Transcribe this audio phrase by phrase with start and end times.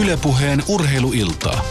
[0.00, 1.64] Ylepuheen urheiluiltaa.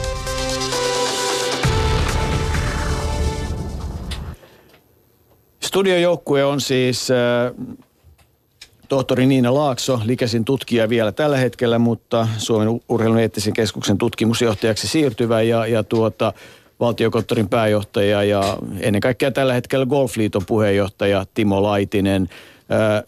[5.63, 7.17] Studiojoukkue on siis äh,
[8.89, 15.41] tohtori Niina Laakso, Likesin tutkija vielä tällä hetkellä, mutta Suomen urheilun eettisen keskuksen tutkimusjohtajaksi siirtyvä
[15.41, 16.33] ja, ja tuota,
[16.79, 22.29] valtiokonttorin pääjohtaja ja ennen kaikkea tällä hetkellä Golfliiton puheenjohtaja Timo Laitinen–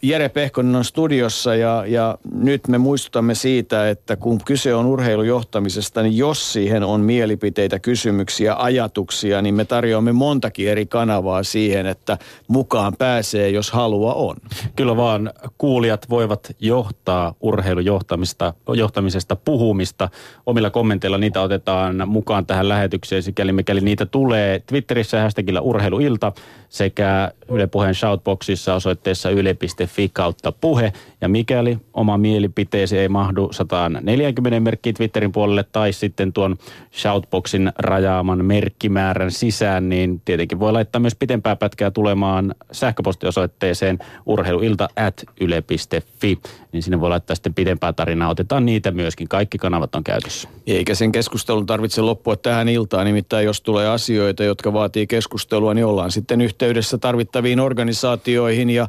[0.02, 6.02] Jere Pehkonen on studiossa ja, ja nyt me muistutamme siitä, että kun kyse on urheilujohtamisesta,
[6.02, 12.18] niin jos siihen on mielipiteitä, kysymyksiä, ajatuksia, niin me tarjoamme montakin eri kanavaa siihen, että
[12.48, 14.36] mukaan pääsee, jos halua on.
[14.76, 20.08] Kyllä vaan kuulijat voivat johtaa urheilujohtamista, johtamisesta puhumista.
[20.46, 26.32] Omilla kommenteilla niitä otetaan mukaan tähän lähetykseen, sikäli mikäli niitä tulee Twitterissä hashtagillä urheiluilta
[26.68, 29.30] sekä Yle Puheen shoutboxissa osoitteessa
[29.62, 30.92] yle.fi kautta puhe.
[31.20, 36.56] Ja mikäli oma mielipiteesi ei mahdu 140 merkkiä Twitterin puolelle tai sitten tuon
[36.92, 45.24] shoutboxin rajaaman merkkimäärän sisään, niin tietenkin voi laittaa myös pitempää pätkää tulemaan sähköpostiosoitteeseen urheiluilta at
[45.40, 46.38] yle.fi.
[46.72, 48.30] Niin sinne voi laittaa sitten pitempää tarinaa.
[48.30, 49.28] Otetaan niitä myöskin.
[49.28, 50.48] Kaikki kanavat on käytössä.
[50.66, 53.06] Eikä sen keskustelun tarvitse loppua tähän iltaan.
[53.06, 58.88] Nimittäin jos tulee asioita, jotka vaatii keskustelua, niin ollaan sitten yhteydessä tarvittaviin organisaatioihin ja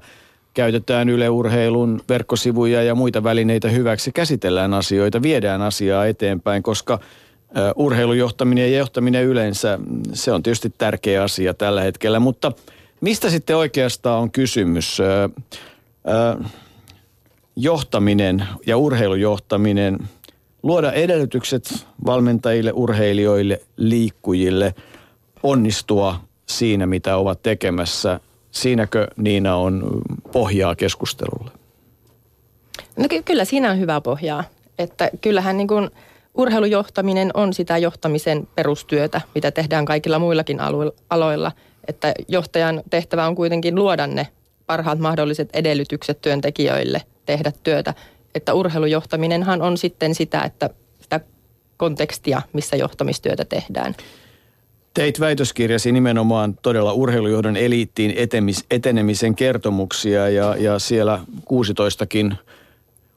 [0.56, 7.00] käytetään Yle Urheilun verkkosivuja ja muita välineitä hyväksi, käsitellään asioita, viedään asiaa eteenpäin, koska
[7.76, 9.80] urheilujohtaminen ja johtaminen yleensä,
[10.14, 12.52] se on tietysti tärkeä asia tällä hetkellä, mutta
[13.02, 14.98] mistä sitten oikeastaan on kysymys?
[17.56, 20.00] Johtaminen ja urheilujohtaminen,
[20.64, 24.76] luoda edellytykset valmentajille, urheilijoille, liikkujille
[25.44, 28.20] onnistua siinä, mitä ovat tekemässä–
[28.56, 31.52] Siinäkö Niina on pohjaa keskustelulle?
[32.98, 34.44] No ky- kyllä siinä on hyvää pohjaa.
[34.80, 35.90] Että kyllähän niin kuin
[36.34, 40.60] urheilujohtaminen on sitä johtamisen perustyötä, mitä tehdään kaikilla muillakin
[41.10, 41.52] aloilla.
[41.88, 44.28] Että johtajan tehtävä on kuitenkin luoda ne
[44.66, 47.94] parhaat mahdolliset edellytykset työntekijöille tehdä työtä.
[48.36, 50.70] Että urheilujohtaminenhan on sitten sitä, että
[51.02, 51.20] sitä
[51.78, 53.96] kontekstia, missä johtamistyötä tehdään.
[54.96, 62.36] Teit väitöskirjasi nimenomaan todella urheilujohdon eliittiin etemis, etenemisen kertomuksia ja, ja siellä 16kin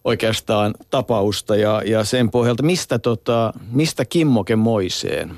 [0.04, 5.30] oikeastaan tapausta ja, ja sen pohjalta, mistä, tota, mistä kimmoke moiseen?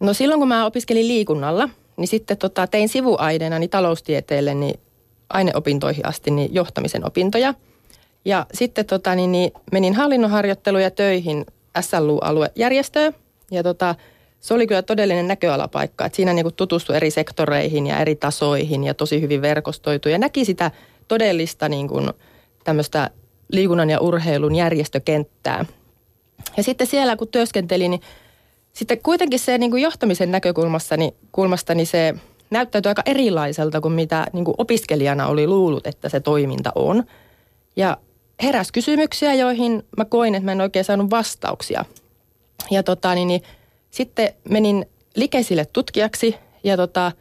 [0.00, 4.80] No silloin kun mä opiskelin liikunnalla, niin sitten tota, tein sivuaineena niin taloustieteelle niin
[5.28, 7.54] aineopintoihin asti niin johtamisen opintoja.
[8.24, 11.46] Ja sitten tota, niin, niin menin hallinnonharjoitteluja töihin
[11.80, 13.14] SLU-aluejärjestöön
[13.50, 13.94] ja tota,
[14.40, 16.06] se oli kyllä todellinen näköalapaikka.
[16.06, 20.44] Että siinä niin tutustui eri sektoreihin ja eri tasoihin ja tosi hyvin verkostoitu ja näki
[20.44, 20.70] sitä
[21.08, 22.10] todellista niin kuin
[22.64, 23.10] tämmöistä
[23.52, 25.64] liikunnan ja urheilun järjestökenttää.
[26.56, 28.00] Ja sitten siellä kun työskentelin, niin
[28.72, 32.14] sitten kuitenkin se niin kuin johtamisen näkökulmasta niin, kulmasta, niin se
[32.50, 37.04] näyttäytyi aika erilaiselta kuin mitä niin kuin opiskelijana oli luullut, että se toiminta on.
[37.76, 37.96] Ja
[38.42, 41.84] heräsi kysymyksiä, joihin mä koin, että mä en oikein saanut vastauksia.
[42.70, 43.42] Ja tota, niin, niin
[43.90, 46.34] sitten menin Likesille tutkijaksi
[46.64, 47.12] ja tota,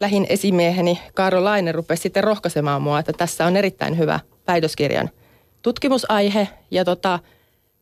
[0.00, 5.10] lähin esimieheni Kaaro Laine rupesi sitten rohkaisemaan mua, että tässä on erittäin hyvä väitöskirjan
[5.62, 6.48] tutkimusaihe.
[6.70, 7.18] Ja tota,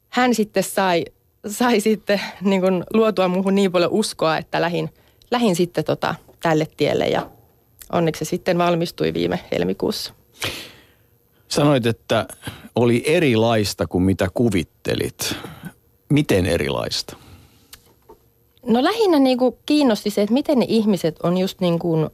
[0.08, 1.04] hän sitten sai,
[1.46, 4.90] sai sitten niin kuin luotua muuhun niin paljon uskoa, että lähin,
[5.30, 7.30] lähin sitten tota, tälle tielle ja
[7.92, 10.14] onneksi se sitten valmistui viime helmikuussa.
[11.48, 12.26] Sanoit, että
[12.74, 15.36] oli erilaista kuin mitä kuvittelit.
[16.10, 17.16] Miten erilaista?
[18.66, 22.10] No lähinnä niin kuin kiinnosti se, että miten ne ihmiset on just niin kuin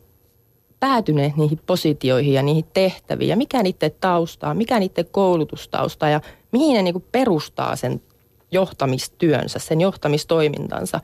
[0.80, 6.20] päätyneet niihin positioihin ja niihin tehtäviin ja mikä niiden taustaa, mikä niiden koulutustausta ja
[6.52, 8.02] mihin ne niin kuin perustaa sen
[8.52, 11.00] johtamistyönsä, sen johtamistoimintansa.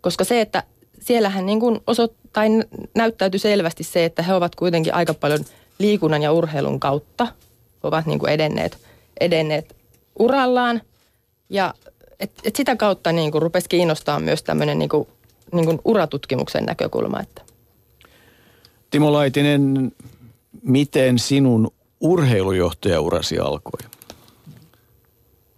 [0.00, 0.62] Koska se, että
[1.00, 2.48] siellähän niin kuin osoit, tai
[2.94, 5.44] näyttäytyi selvästi se, että he ovat kuitenkin aika paljon
[5.78, 7.26] liikunnan ja urheilun kautta
[7.82, 8.78] ovat niin kuin edenneet,
[9.20, 9.76] edenneet
[10.18, 10.82] urallaan.
[11.50, 11.74] Ja
[12.20, 15.08] et, et sitä kautta niin kuin rupesi kiinnostaa myös tämmöinen niin kuin,
[15.52, 17.20] niin kuin uratutkimuksen näkökulma.
[17.20, 17.42] Että.
[18.90, 19.92] Timo Laitinen,
[20.62, 21.70] miten sinun
[22.00, 23.80] urheilujohtajaurasi alkoi?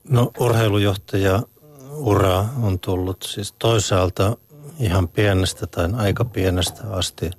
[0.08, 1.42] No urheilujohtaja
[1.90, 4.36] ura on tullut siis toisaalta
[4.80, 7.30] ihan pienestä tai aika pienestä asti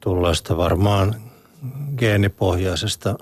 [0.00, 1.14] tullaista varmaan
[1.96, 3.16] geenipohjaisesta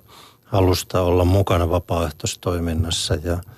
[0.44, 3.38] halusta olla mukana vapaaehtoistoiminnassa ja–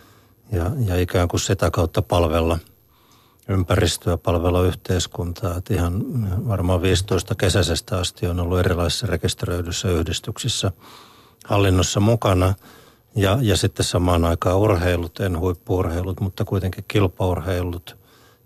[0.52, 2.58] ja, ja ikään kuin sitä kautta palvella
[3.48, 5.56] ympäristöä, palvella yhteiskuntaa.
[5.56, 6.02] Että ihan
[6.48, 10.72] varmaan 15 kesäisestä asti on ollut erilaisissa rekisteröidyissä yhdistyksissä
[11.44, 12.54] hallinnossa mukana.
[13.16, 17.96] Ja, ja sitten samaan aikaan urheilut, en huippuurheilut, mutta kuitenkin kilpaurheilut.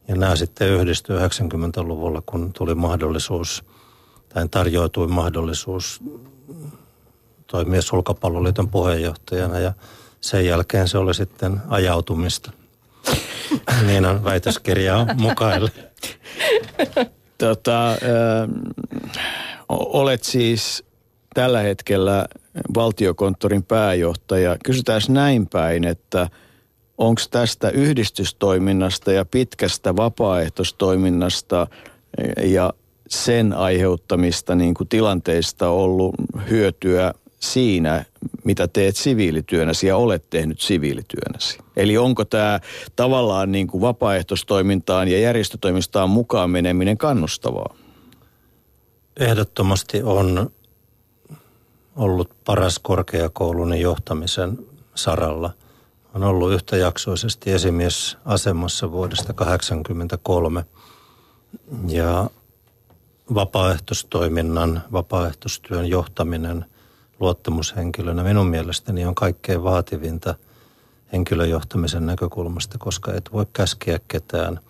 [0.09, 3.65] Ja nämä sitten yhdistyi 90-luvulla, kun tuli mahdollisuus,
[4.29, 6.01] tai tarjoutui mahdollisuus
[7.47, 9.59] toimia sulkapalloliiton puheenjohtajana.
[9.59, 9.73] Ja
[10.20, 12.53] sen jälkeen se oli sitten ajautumista.
[13.87, 15.70] niin on väitöskirjaa mukaille.
[17.38, 17.97] Tota, ö,
[19.69, 20.85] olet siis
[21.35, 22.26] tällä hetkellä
[22.75, 24.56] valtiokonttorin pääjohtaja.
[24.65, 26.29] Kysytään näin päin, että
[26.99, 31.67] onko tästä yhdistystoiminnasta ja pitkästä vapaaehtoistoiminnasta
[32.43, 32.73] ja
[33.09, 36.15] sen aiheuttamista niin kuin tilanteista ollut
[36.50, 38.05] hyötyä siinä,
[38.44, 41.58] mitä teet siviilityönäsi ja olet tehnyt siviilityönäsi?
[41.76, 42.61] Eli onko tämä
[42.96, 47.75] tavallaan niin kuin vapaaehtoistoimintaan ja järjestötoimistaan mukaan meneminen kannustavaa?
[49.20, 50.50] Ehdottomasti on
[51.96, 54.58] ollut paras korkeakoulun johtamisen
[54.94, 55.50] saralla.
[56.14, 60.64] On ollut yhtäjaksoisesti esimiesasemassa vuodesta 1983
[61.88, 62.31] ja
[63.34, 66.64] vapaaehtoistoiminnan, vapaaehtoistyön johtaminen–
[67.20, 70.35] luottamushenkilönä minun mielestäni on kaikkein vaativinta
[71.12, 74.61] henkilöjohtamisen näkökulmasta, koska et voi käskeä ketään,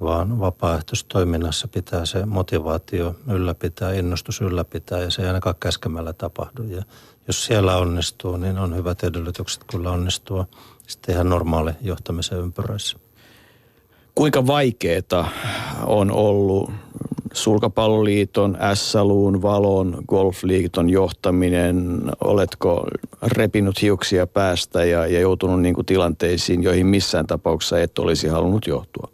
[0.00, 6.62] vaan vapaaehtoistoiminnassa pitää se motivaatio ylläpitää, innostus ylläpitää ja se ei ainakaan käskemällä tapahdu.
[6.62, 6.82] Ja
[7.26, 10.46] jos siellä onnistuu, niin on hyvät edellytykset kyllä onnistua
[10.86, 12.98] sitten ihan normaali johtamisen ympyröissä.
[14.14, 15.28] Kuinka vaikeaa
[15.86, 16.70] on ollut
[17.32, 22.86] Sulkapalloliiton, SLUn, Valon, Golfliiton johtaminen, oletko
[23.22, 28.66] repinut hiuksia päästä ja, ja joutunut niin kuin tilanteisiin, joihin missään tapauksessa et olisi halunnut
[28.66, 29.08] johtua?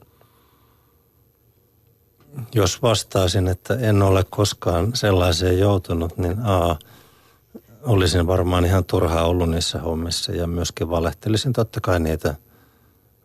[2.54, 6.76] Jos vastaisin, että en ole koskaan sellaiseen joutunut, niin A,
[7.82, 11.52] olisin varmaan ihan turhaa ollut niissä hommissa ja myöskin valehtelisin.
[11.52, 12.34] Totta kai niitä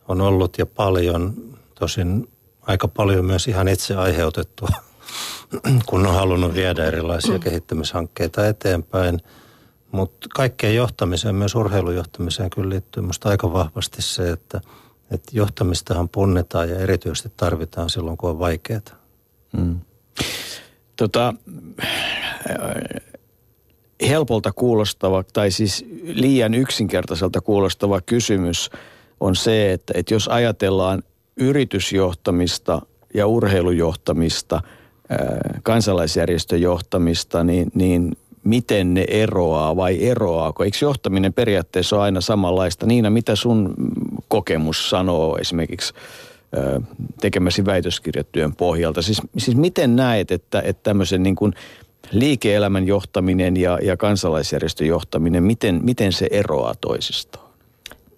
[0.08, 1.34] on ollut ja paljon,
[1.78, 2.28] tosin
[2.66, 4.68] aika paljon myös ihan itse aiheutettua,
[5.86, 9.20] kun on halunnut viedä erilaisia kehittämishankkeita eteenpäin.
[9.92, 14.60] Mutta kaikkeen johtamiseen, myös urheilujohtamiseen kyllä liittyy minusta aika vahvasti se, että,
[15.10, 18.80] että johtamistahan punnetaan ja erityisesti tarvitaan silloin, kun on vaikeaa.
[19.56, 19.80] Hmm.
[20.96, 21.34] Tota,
[24.08, 28.70] helpolta kuulostava, tai siis liian yksinkertaiselta kuulostava kysymys
[29.20, 31.02] on se, että, että jos ajatellaan
[31.36, 32.82] yritysjohtamista
[33.14, 34.60] ja urheilujohtamista,
[35.62, 40.64] kansalaisjärjestöjohtamista, niin, niin miten ne eroaa vai eroaako?
[40.64, 42.86] Eikö johtaminen periaatteessa ole aina samanlaista?
[42.86, 43.74] Niina, mitä sun
[44.28, 45.94] kokemus sanoo esimerkiksi
[47.20, 49.02] tekemäsi väitöskirjatyön pohjalta?
[49.02, 51.52] Siis, siis miten näet, että, että tämmöisen niin kuin
[52.10, 57.43] liike-elämän johtaminen ja, ja kansalaisjärjestön johtaminen, miten, miten se eroaa toisistaan?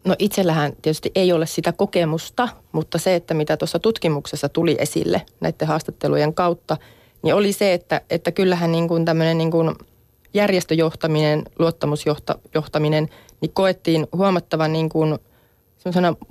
[0.06, 5.22] No itsellähän tietysti ei ole sitä kokemusta, mutta se, että mitä tuossa tutkimuksessa tuli esille
[5.40, 6.76] näiden haastattelujen kautta,
[7.22, 9.74] niin oli se, että, että kyllähän niin kuin tämmöinen niin kuin
[10.34, 13.08] järjestöjohtaminen, luottamusjohtaminen,
[13.40, 15.18] niin koettiin huomattavan niin kuin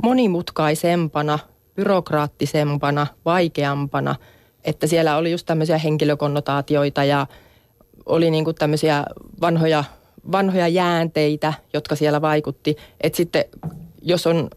[0.04, 1.40] monimutkaisempana,
[1.76, 4.16] byrokraattisempana, vaikeampana,
[4.64, 7.28] että siellä oli just tämmöisiä henkilökonnotaatioita ja
[8.06, 9.06] oli niin kuin tämmöisiä
[9.42, 9.84] vanhoja
[10.32, 12.76] vanhoja jäänteitä, jotka siellä vaikutti.
[13.02, 13.46] Että sitten
[14.02, 14.50] jos on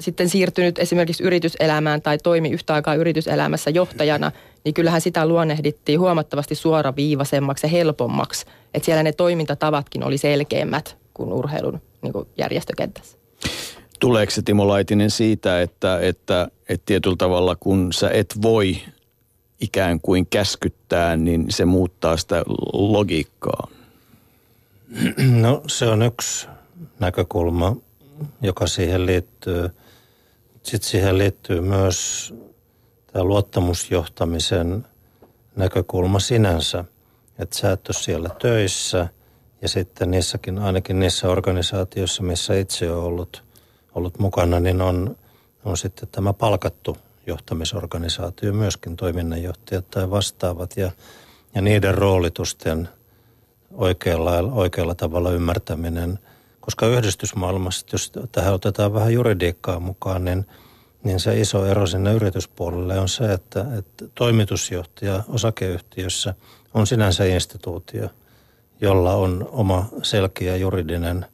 [0.00, 4.32] sitten siirtynyt esimerkiksi yrityselämään tai toimi yhtä aikaa yrityselämässä johtajana,
[4.64, 8.46] niin kyllähän sitä luonnehdittiin huomattavasti suoraviivaisemmaksi ja helpommaksi.
[8.74, 13.18] Että siellä ne toimintatavatkin oli selkeämmät kuin urheilun niin kuin järjestökentässä.
[14.00, 18.76] Tuleeko se Timo Laitinen siitä, että, että, että tietyllä tavalla kun sä et voi
[19.60, 22.42] ikään kuin käskyttää, niin se muuttaa sitä
[22.72, 23.68] logiikkaa?
[25.40, 26.48] No se on yksi
[27.00, 27.76] näkökulma,
[28.42, 29.70] joka siihen liittyy.
[30.62, 32.34] Sitten siihen liittyy myös
[33.12, 34.86] tämä luottamusjohtamisen
[35.56, 36.84] näkökulma sinänsä,
[37.38, 39.08] että sä et ole siellä töissä
[39.62, 43.44] ja sitten niissäkin, ainakin niissä organisaatioissa, missä itse on ollut,
[43.94, 45.16] ollut mukana, niin on,
[45.64, 50.90] on sitten tämä palkattu johtamisorganisaatio, myöskin toiminnanjohtajat tai vastaavat ja,
[51.54, 52.88] ja niiden roolitusten–
[53.74, 56.18] oikealla, oikealla tavalla ymmärtäminen.
[56.60, 60.46] Koska yhdistysmaailmassa, jos tähän otetaan vähän juridiikkaa mukaan, niin,
[61.04, 66.34] niin se iso ero sinne yrityspuolelle on se, että, että toimitusjohtaja osakeyhtiössä
[66.74, 68.08] on sinänsä instituutio,
[68.80, 71.26] jolla on oma selkeä juridinen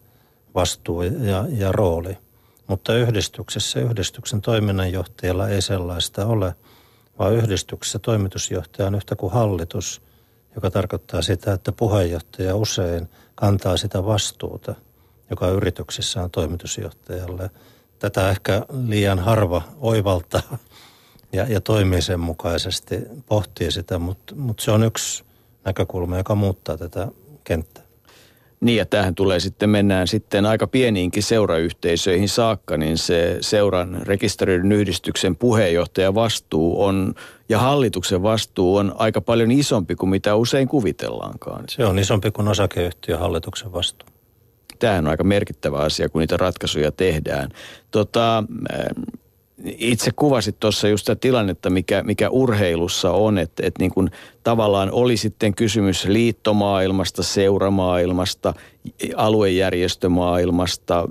[0.55, 2.19] vastuu ja, ja rooli.
[2.67, 6.55] Mutta yhdistyksessä yhdistyksen toiminnanjohtajalla ei sellaista ole,
[7.19, 10.03] vaan yhdistyksessä toimitusjohtaja on yhtä kuin hallitus–
[10.57, 14.75] joka tarkoittaa sitä, että puheenjohtaja usein kantaa sitä vastuuta
[15.31, 17.51] joka yrityksessä on toimitusjohtajalle.
[17.99, 20.59] Tätä ehkä liian harva oivaltaa
[21.33, 25.25] ja, ja toimii sen mukaisesti, pohtii sitä, mutta, mutta se on yksi
[25.65, 27.09] näkökulma, joka muuttaa tätä
[27.45, 27.86] kenttää.
[28.67, 34.73] Niin ja tähän tulee sitten, mennään sitten aika pieniinkin seurayhteisöihin saakka, niin se seuran rekisteröidyn
[34.73, 37.15] yhdistyksen puheenjohtaja vastuu on
[37.49, 41.65] ja hallituksen vastuu on aika paljon isompi kuin mitä usein kuvitellaankaan.
[41.69, 44.09] Se on isompi kuin osakeyhtiön hallituksen vastuu.
[44.79, 47.49] Tämä on aika merkittävä asia, kun niitä ratkaisuja tehdään.
[47.91, 48.45] Tota,
[49.65, 54.11] itse kuvasit tuossa just sitä tilannetta, mikä, mikä urheilussa on, että, että niin kuin
[54.43, 58.55] tavallaan oli sitten kysymys liittomaailmasta, seuramaailmasta,
[59.17, 61.09] aluejärjestömaailmasta,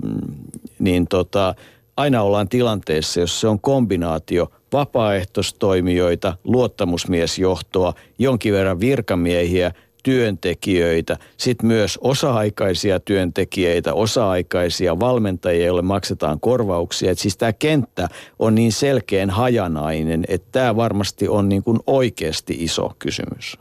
[0.78, 1.54] niin tota,
[1.96, 9.72] aina ollaan tilanteessa, jos se on kombinaatio vapaaehtoistoimijoita, luottamusmiesjohtoa, jonkin verran virkamiehiä–
[10.06, 17.10] työntekijöitä, sitten myös osa-aikaisia työntekijöitä, osa-aikaisia valmentajia, joille maksetaan korvauksia.
[17.10, 18.08] Et siis tämä kenttä
[18.38, 23.56] on niin selkeän hajanainen, että tämä varmasti on niin kuin oikeasti iso kysymys.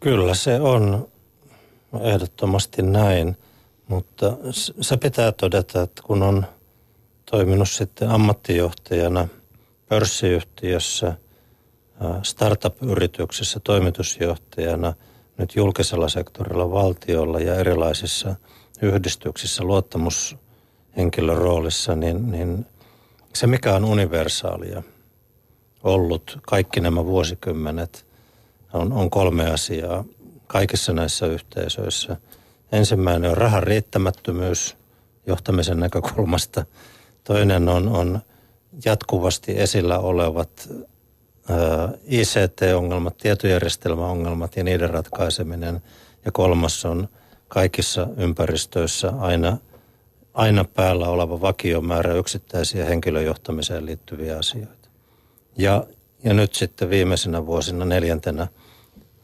[0.00, 1.08] Kyllä se on
[2.00, 3.36] ehdottomasti näin,
[3.88, 4.36] mutta
[4.80, 6.46] se pitää todeta, että kun on
[7.30, 9.28] toiminut sitten ammattijohtajana
[9.88, 11.14] pörssiyhtiössä–
[12.22, 14.94] startup-yrityksessä toimitusjohtajana,
[15.38, 18.34] nyt julkisella sektorilla valtiolla ja erilaisissa
[18.82, 22.66] yhdistyksissä luottamushenkilön roolissa, niin, niin
[23.34, 24.82] se mikä on universaalia
[25.82, 28.06] ollut kaikki nämä vuosikymmenet
[28.72, 30.04] on, on kolme asiaa
[30.46, 32.16] kaikissa näissä yhteisöissä.
[32.72, 34.76] Ensimmäinen on rahan riittämättömyys
[35.26, 36.64] johtamisen näkökulmasta.
[37.24, 38.20] Toinen on, on
[38.84, 40.68] jatkuvasti esillä olevat
[42.04, 45.82] ICT-ongelmat, tietojärjestelmäongelmat ja niiden ratkaiseminen.
[46.24, 47.08] Ja kolmas on
[47.48, 49.56] kaikissa ympäristöissä aina,
[50.34, 54.88] aina päällä oleva vakiomäärä yksittäisiä henkilöjohtamiseen liittyviä asioita.
[55.56, 55.86] Ja,
[56.24, 58.46] ja nyt sitten viimeisenä vuosina neljäntenä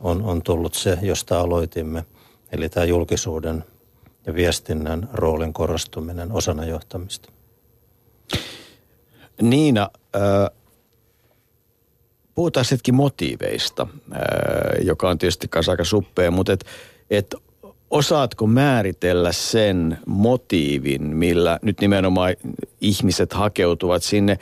[0.00, 2.04] on, on tullut se, josta aloitimme,
[2.52, 3.64] eli tämä julkisuuden
[4.26, 7.32] ja viestinnän roolin korostuminen osana johtamista.
[9.42, 10.58] Niina, äh,
[12.38, 13.87] puhutaan hetki motiiveista,
[14.83, 16.64] joka on tietysti aika suppea, mutta et,
[17.11, 17.35] et
[17.90, 22.35] osaatko määritellä sen motiivin, millä nyt nimenomaan
[22.80, 24.38] ihmiset hakeutuvat sinne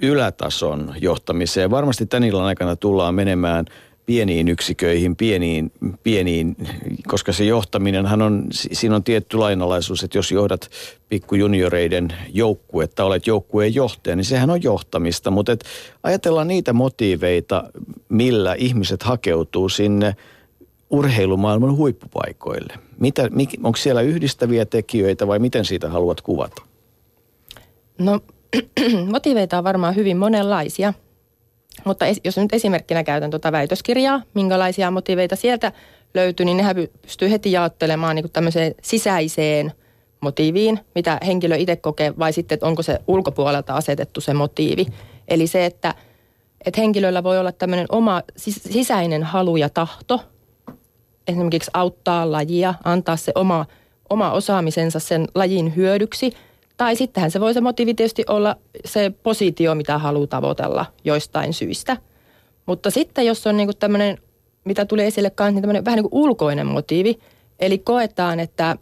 [0.00, 1.70] ylätason johtamiseen.
[1.70, 3.64] Varmasti tän illan aikana tullaan menemään–
[4.06, 5.72] pieniin yksiköihin, pieniin,
[6.02, 6.56] pieniin,
[7.06, 10.70] koska se johtaminenhan on, siinä on tietty lainalaisuus, että jos johdat
[11.08, 15.64] pikkujunioreiden joukkuetta, olet joukkueen johtaja, niin sehän on johtamista, mutta et
[16.02, 17.64] ajatellaan niitä motiiveita,
[18.08, 20.16] millä ihmiset hakeutuu sinne
[20.90, 22.74] urheilumaailman huippupaikoille.
[22.98, 23.28] Mitä,
[23.62, 26.62] onko siellä yhdistäviä tekijöitä vai miten siitä haluat kuvata?
[27.98, 28.20] No
[29.12, 30.94] motiiveita on varmaan hyvin monenlaisia–
[31.84, 35.72] mutta jos nyt esimerkkinä käytän tuota väitöskirjaa, minkälaisia motiveita sieltä
[36.14, 39.72] löytyy, niin nehän pystyy heti jaottelemaan niin tämmöiseen sisäiseen
[40.20, 44.86] motiiviin, mitä henkilö itse kokee, vai sitten, että onko se ulkopuolelta asetettu se motiivi.
[45.28, 45.94] Eli se, että,
[46.66, 50.20] että henkilöllä voi olla tämmöinen oma sisäinen halu ja tahto,
[51.28, 53.66] esimerkiksi auttaa lajia, antaa se oma,
[54.10, 56.32] oma osaamisensa sen lajin hyödyksi–
[56.76, 61.96] tai sittenhän se voi se motiivi tietysti olla se positio, mitä haluaa tavoitella joistain syistä.
[62.66, 64.18] Mutta sitten jos on niinku tämmöinen,
[64.64, 67.18] mitä tulee esille kanssa, niin tämmöinen vähän niin kuin ulkoinen motiivi.
[67.60, 68.76] Eli koetaan, että,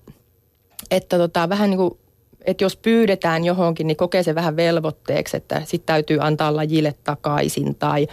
[0.90, 1.98] että tota, vähän niin kuin,
[2.44, 7.74] että jos pyydetään johonkin, niin kokee se vähän velvoitteeksi, että sitten täytyy antaa lajille takaisin
[7.74, 8.06] tai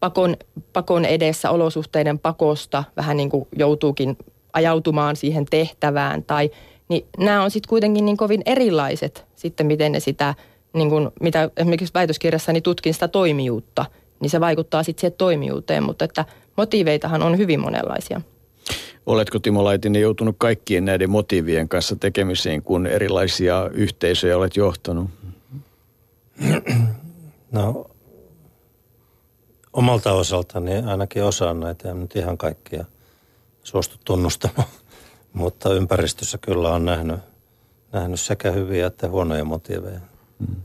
[0.00, 0.36] pakon,
[0.72, 4.16] pakon edessä olosuhteiden pakosta vähän niin kuin joutuukin
[4.52, 6.50] ajautumaan siihen tehtävään tai–
[6.92, 10.34] niin nämä on sitten kuitenkin niin kovin erilaiset sitten, miten ne sitä,
[10.72, 13.86] niin kuin, mitä esimerkiksi väitöskirjassani tutkin sitä toimijuutta,
[14.20, 16.24] niin se vaikuttaa sitten siihen toimijuuteen, mutta että
[16.56, 18.20] motiiveitahan on hyvin monenlaisia.
[19.06, 25.10] Oletko Timo Laitinen joutunut kaikkien näiden motiivien kanssa tekemisiin, kun erilaisia yhteisöjä olet johtanut?
[27.52, 27.86] No
[29.72, 32.84] omalta osaltani ainakin osaan näitä, en nyt ihan kaikkia
[33.62, 34.68] suostu tunnustamaan.
[35.32, 37.20] Mutta ympäristössä kyllä on nähnyt,
[37.92, 40.00] nähnyt sekä hyviä että huonoja motiiveja.
[40.46, 40.56] Hmm.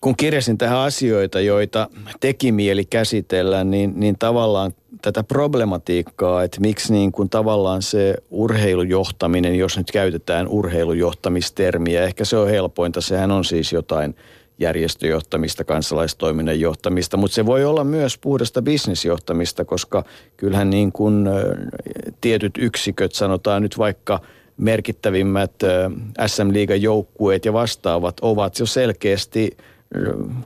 [0.00, 1.88] Kun kirjasin tähän asioita, joita
[2.20, 9.58] teki mieli käsitellä, niin, niin tavallaan tätä problematiikkaa, että miksi niin kuin tavallaan se urheilujohtaminen,
[9.58, 14.16] jos nyt käytetään urheilujohtamistermiä, ehkä se on helpointa, sehän on siis jotain
[14.58, 20.04] järjestöjohtamista, kansalaistoiminnan johtamista, mutta se voi olla myös puhdasta bisnesjohtamista, koska
[20.36, 21.28] kyllähän niin kuin
[22.20, 24.20] tietyt yksiköt, sanotaan nyt vaikka
[24.56, 25.52] merkittävimmät
[26.26, 29.56] SM-liigan joukkueet ja vastaavat ovat jo selkeästi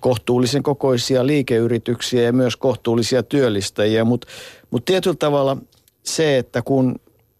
[0.00, 4.28] kohtuullisen kokoisia liikeyrityksiä ja myös kohtuullisia työllistäjiä, mutta
[4.70, 5.56] mut tietyllä tavalla
[6.02, 6.96] se, että kun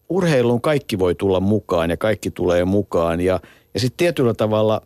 [0.09, 3.41] urheiluun kaikki voi tulla mukaan ja kaikki tulee mukaan ja,
[3.75, 4.83] ja sitten tietyllä tavalla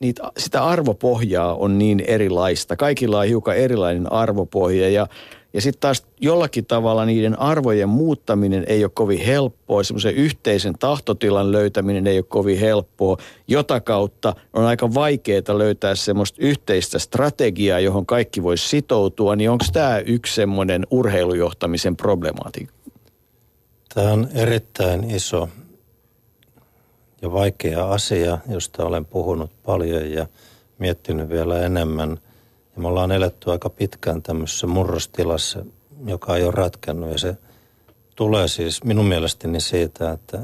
[0.00, 2.76] niitä, sitä arvopohjaa on niin erilaista.
[2.76, 5.06] Kaikilla on hiukan erilainen arvopohja ja,
[5.52, 9.82] ja sitten taas jollakin tavalla niiden arvojen muuttaminen ei ole kovin helppoa.
[9.82, 13.16] Semmoisen yhteisen tahtotilan löytäminen ei ole kovin helppoa.
[13.48, 19.36] Jota kautta on aika vaikeaa löytää semmoista yhteistä strategiaa, johon kaikki voisi sitoutua.
[19.36, 22.74] Niin onko tämä yksi semmoinen urheilujohtamisen problematiikka?
[23.94, 25.48] Tämä on erittäin iso
[27.22, 30.26] ja vaikea asia, josta olen puhunut paljon ja
[30.78, 32.10] miettinyt vielä enemmän.
[32.76, 35.64] Ja me ollaan eletty aika pitkään tämmöisessä murrostilassa,
[36.06, 37.12] joka ei ole ratkennut.
[37.12, 37.36] Ja se
[38.16, 40.38] tulee siis minun mielestäni siitä, että,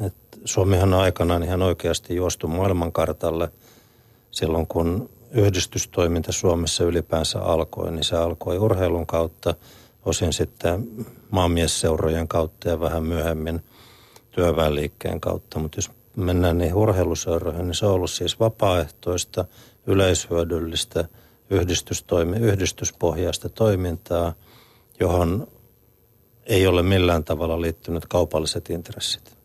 [0.00, 3.50] että Suomihan on aikanaan ihan oikeasti juostu maailmankartalle
[4.30, 9.54] silloin, kun yhdistystoiminta Suomessa ylipäänsä alkoi, niin se alkoi urheilun kautta,
[10.04, 10.88] osin sitten
[11.30, 13.64] maamiesseurojen kautta ja vähän myöhemmin
[14.30, 15.58] työväenliikkeen kautta.
[15.58, 19.44] Mutta jos mennään niihin urheiluseuroihin, niin se on ollut siis vapaaehtoista,
[19.86, 21.04] yleishyödyllistä,
[21.50, 24.32] yhdistystoimi, yhdistyspohjaista toimintaa,
[25.00, 25.48] johon
[26.46, 29.36] ei ole millään tavalla liittynyt kaupalliset intressit.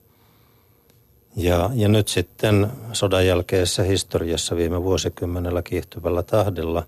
[1.35, 6.83] Ja, ja nyt sitten sodan jälkeisessä historiassa viime vuosikymmenellä kiihtyvällä tahdilla,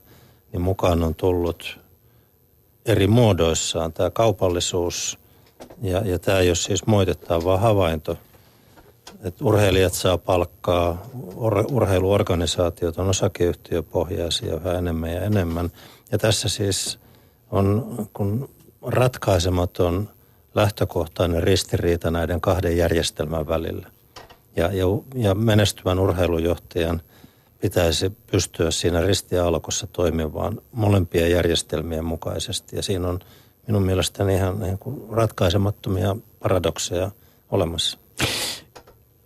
[0.52, 1.80] niin mukaan on tullut
[2.86, 5.20] eri muodoissaan tämä kaupallisuus,
[5.82, 8.18] ja, ja tämä ei ole siis moitettava havainto–
[9.24, 15.70] että urheilijat saa palkkaa, ur, urheiluorganisaatiot on osakeyhtiöpohjaisia yhä enemmän ja enemmän.
[16.12, 17.00] Ja tässä siis
[17.52, 18.50] on kun
[18.82, 20.10] ratkaisematon
[20.56, 23.88] lähtökohtainen ristiriita näiden kahden järjestelmän välillä.
[24.56, 27.02] Ja, ja, ja menestyvän urheilujohtajan
[27.60, 32.76] pitäisi pystyä siinä ristialkossa toimimaan molempien järjestelmien mukaisesti.
[32.76, 33.20] Ja siinä on
[33.68, 37.12] minun mielestäni ihan niin kuin ratkaisemattomia paradokseja
[37.52, 38.03] olemassa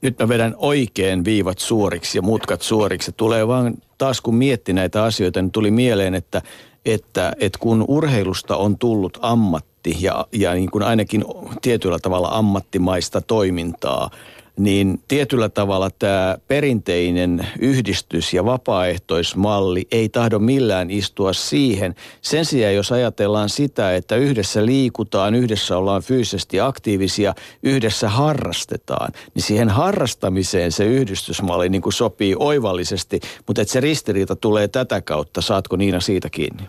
[0.01, 3.11] nyt mä vedän oikein viivat suoriksi ja mutkat suoriksi.
[3.11, 6.41] Tulee vaan taas kun mietti näitä asioita, niin tuli mieleen, että,
[6.85, 11.25] että, että kun urheilusta on tullut ammatti ja, ja niin kuin ainakin
[11.61, 14.09] tietyllä tavalla ammattimaista toimintaa–
[14.57, 21.95] niin tietyllä tavalla tämä perinteinen yhdistys- ja vapaaehtoismalli ei tahdo millään istua siihen.
[22.21, 29.43] Sen sijaan, jos ajatellaan sitä, että yhdessä liikutaan, yhdessä ollaan fyysisesti aktiivisia, yhdessä harrastetaan, niin
[29.43, 35.41] siihen harrastamiseen se yhdistysmalli niin kuin sopii oivallisesti, mutta että se ristiriita tulee tätä kautta.
[35.41, 36.63] Saatko Niina siitä kiinni?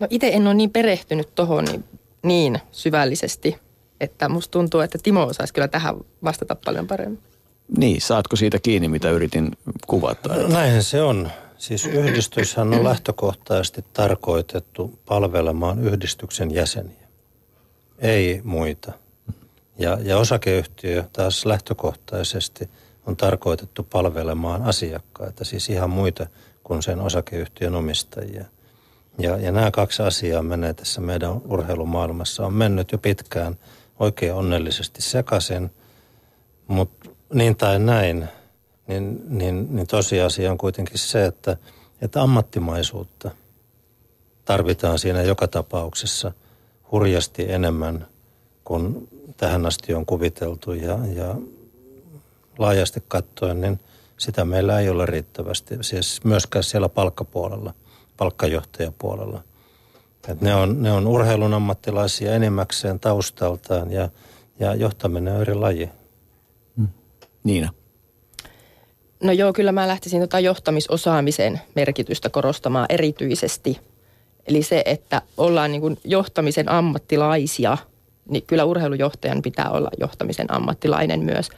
[0.00, 1.84] No itse en ole niin perehtynyt tuohon niin,
[2.22, 3.56] niin syvällisesti–
[4.00, 7.22] että musta tuntuu, että Timo osaisi kyllä tähän vastata paljon paremmin.
[7.76, 9.50] Niin, saatko siitä kiinni, mitä yritin
[9.86, 10.34] kuvata?
[10.34, 11.30] No, näinhän se on.
[11.58, 17.08] Siis yhdistyshän on lähtökohtaisesti tarkoitettu palvelemaan yhdistyksen jäseniä,
[17.98, 18.92] ei muita.
[19.78, 22.70] Ja, ja osakeyhtiö taas lähtökohtaisesti
[23.06, 26.26] on tarkoitettu palvelemaan asiakkaita, siis ihan muita
[26.64, 28.44] kuin sen osakeyhtiön omistajia–
[29.18, 32.46] ja, ja nämä kaksi asiaa menee tässä meidän urheilumaailmassa.
[32.46, 33.56] On mennyt jo pitkään
[34.00, 35.70] oikein onnellisesti sekaisin,
[36.66, 38.28] mutta niin tai näin,
[38.86, 41.56] niin, niin, niin tosiasia on kuitenkin se, että,
[42.00, 43.30] että ammattimaisuutta
[44.44, 46.32] tarvitaan siinä joka tapauksessa
[46.92, 48.06] hurjasti enemmän
[48.64, 51.34] kuin tähän asti on kuviteltu ja, ja
[52.58, 53.80] laajasti katsoen, niin
[54.18, 57.74] sitä meillä ei ole riittävästi, siis myöskään siellä palkkapuolella,
[58.16, 59.42] palkkajohtajapuolella.
[60.28, 64.08] Et ne, on, ne on urheilun ammattilaisia enimmäkseen taustaltaan ja,
[64.60, 65.90] ja johtaminen on eri laji.
[66.76, 66.88] Mm.
[67.44, 67.72] Niina.
[69.22, 73.80] No joo, kyllä mä lähtisin tota johtamisosaamisen merkitystä korostamaan erityisesti.
[74.46, 77.78] Eli se, että ollaan niin johtamisen ammattilaisia,
[78.28, 81.48] niin kyllä urheilujohtajan pitää olla johtamisen ammattilainen myös.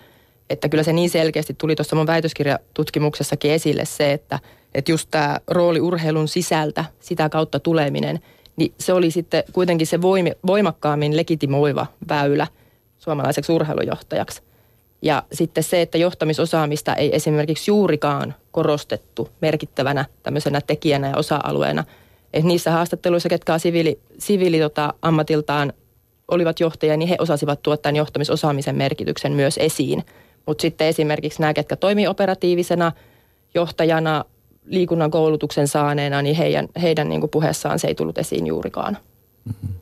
[0.50, 4.38] Että kyllä se niin selkeästi tuli tuossa mun väitöskirjatutkimuksessakin esille se, että,
[4.74, 8.20] että just tämä rooli urheilun sisältä, sitä kautta tuleminen–
[8.60, 12.46] niin se oli sitten kuitenkin se voimi, voimakkaammin legitimoiva väylä
[12.98, 14.42] suomalaiseksi urheilujohtajaksi.
[15.02, 21.84] Ja sitten se, että johtamisosaamista ei esimerkiksi juurikaan korostettu merkittävänä tämmöisenä tekijänä ja osa-alueena.
[22.32, 25.72] Että niissä haastatteluissa, ketkä siviili, siviili tota, ammatiltaan
[26.28, 30.04] olivat johtajia, niin he osasivat tuottaa johtamisosaamisen merkityksen myös esiin.
[30.46, 32.92] Mutta sitten esimerkiksi nämä, ketkä toimii operatiivisena
[33.54, 34.24] johtajana,
[34.64, 38.96] liikunnan koulutuksen saaneena, niin heidän, heidän niin kuin puheessaan se ei tullut esiin juurikaan.
[39.44, 39.74] Mm-hmm.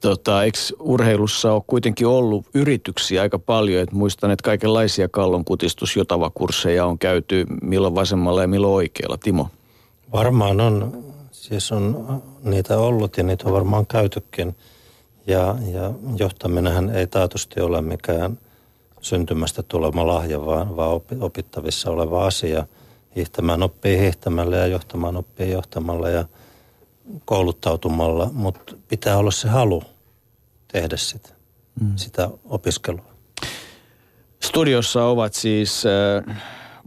[0.00, 5.94] tota, eikö urheilussa ole kuitenkin ollut yrityksiä aika paljon, että muistan, että kaikenlaisia kallonkutistus
[6.34, 9.16] kursseja on käyty milloin vasemmalla ja milloin oikealla.
[9.16, 9.48] Timo?
[10.12, 14.56] Varmaan on, siis on niitä ollut ja niitä on varmaan käytykin.
[15.26, 18.38] Ja, ja johtaminenhän ei taatusti ole mikään
[19.00, 22.66] syntymästä tulema lahja, vaan, vaan opittavissa oleva asia.
[23.16, 26.24] Hiihtämään oppii hiihtämällä ja johtamaan oppii johtamalla ja
[27.24, 29.82] kouluttautumalla, mutta pitää olla se halu
[30.72, 31.28] tehdä sitä,
[31.80, 31.92] mm.
[31.96, 33.04] sitä opiskelua.
[34.42, 36.36] Studiossa ovat siis äh,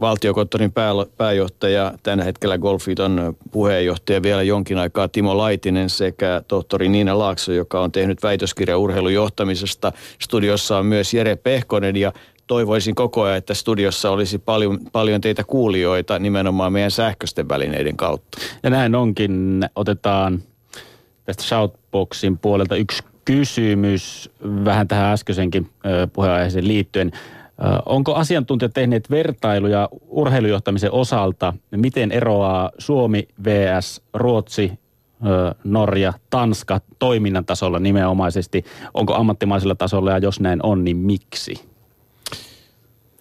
[0.00, 7.18] valtiokonttorin pää, pääjohtaja, tällä hetkellä Golfiton puheenjohtaja vielä jonkin aikaa Timo Laitinen sekä tohtori Niina
[7.18, 9.92] Laakso, joka on tehnyt väitöskirja urheilujohtamisesta.
[10.22, 12.12] Studiossa on myös Jere Pehkonen ja
[12.50, 18.38] toivoisin koko ajan, että studiossa olisi paljon, paljon teitä kuulijoita nimenomaan meidän sähköisten välineiden kautta.
[18.62, 19.64] Ja näin onkin.
[19.76, 20.42] Otetaan
[21.24, 24.30] tästä Shoutboxin puolelta yksi kysymys
[24.64, 25.70] vähän tähän äskeisenkin
[26.12, 27.12] puheenaiheeseen liittyen.
[27.86, 31.54] Onko asiantuntijat tehneet vertailuja urheilujohtamisen osalta?
[31.76, 34.02] Miten eroaa Suomi vs.
[34.14, 34.72] Ruotsi,
[35.64, 38.64] Norja, Tanska toiminnan tasolla nimenomaisesti?
[38.94, 41.69] Onko ammattimaisella tasolla ja jos näin on, niin miksi?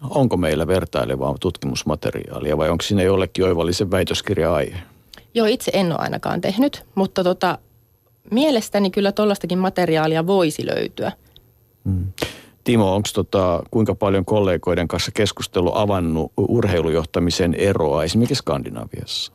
[0.10, 4.78] Onko meillä vertailevaa tutkimusmateriaalia vai onko siinä jollekin oivallisen väitöskirja-aihe?
[5.34, 7.58] Joo, itse en ole ainakaan tehnyt, mutta tota,
[8.32, 11.12] mielestäni kyllä tuollaistakin materiaalia voisi löytyä.
[11.86, 12.08] Hmm.
[12.64, 19.32] Timo, onko tota, kuinka paljon kollegoiden kanssa keskustelu avannut urheilujohtamisen eroa esimerkiksi Skandinaviassa?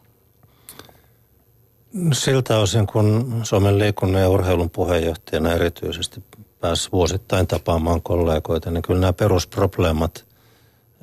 [2.12, 6.22] Siltä osin, kun Suomen liikunnan ja urheilun puheenjohtajana erityisesti
[6.60, 10.24] pääsi vuosittain tapaamaan kollegoita, niin kyllä nämä perusprobleemat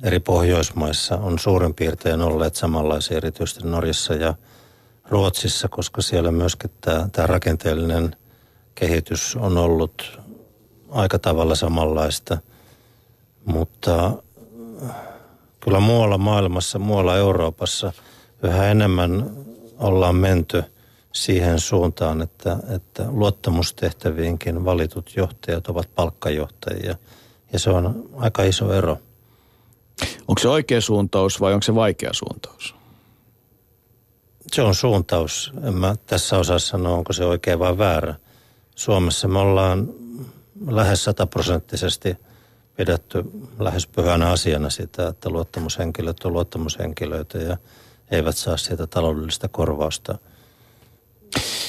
[0.02, 4.34] eri Pohjoismaissa on suurin piirtein olleet samanlaisia erityisesti Norjassa ja
[5.08, 8.16] Ruotsissa, koska siellä myöskin tämä, tämä rakenteellinen
[8.74, 10.20] kehitys on ollut
[10.90, 12.38] aika tavalla samanlaista.
[13.44, 14.12] Mutta
[15.60, 17.92] kyllä muualla maailmassa, muualla Euroopassa
[18.42, 19.30] yhä enemmän
[19.78, 20.64] ollaan menty
[21.12, 26.96] siihen suuntaan, että, että luottamustehtäviinkin valitut johtajat ovat palkkajohtajia.
[27.52, 28.98] Ja se on aika iso ero.
[30.28, 32.74] Onko se oikea suuntaus vai onko se vaikea suuntaus?
[34.52, 35.52] Se on suuntaus.
[35.64, 38.14] En mä tässä osaa sanoa, onko se oikea vai väärä.
[38.74, 39.88] Suomessa me ollaan
[40.66, 42.16] lähes sataprosenttisesti
[42.76, 43.24] pidetty
[43.58, 47.56] lähes pyhänä asiana sitä, että luottamushenkilöt on luottamushenkilöitä ja
[48.10, 50.18] eivät saa siitä taloudellista korvausta.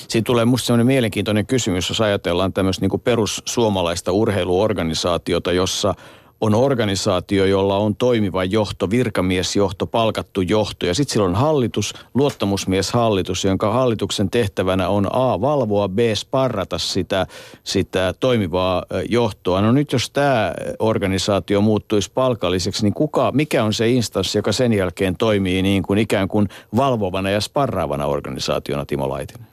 [0.08, 5.96] Siinä tulee minusta sellainen mielenkiintoinen kysymys, jos ajatellaan tämmöistä niin perussuomalaista urheiluorganisaatiota, jossa–
[6.44, 10.86] on organisaatio, jolla on toimiva johto, virkamiesjohto, palkattu johto.
[10.86, 17.28] Ja sitten sillä on hallitus, luottamusmieshallitus, jonka hallituksen tehtävänä on A, valvoa, B, sparrata sitä,
[17.64, 19.62] sitä toimivaa johtoa.
[19.62, 24.74] No nyt jos tämä organisaatio muuttuisi palkalliseksi, niin kuka, mikä on se instanssi, joka sen
[24.74, 29.48] jälkeen toimii niin kuin ikään kuin valvovana ja sparraavana organisaationa, Timo Laitinen?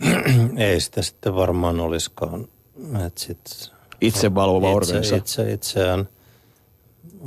[0.56, 2.48] Ei sitä sitten varmaan olisikaan.
[3.06, 5.18] Että sit itse valvova itse, organisaatio.
[5.18, 6.08] Itse, itseään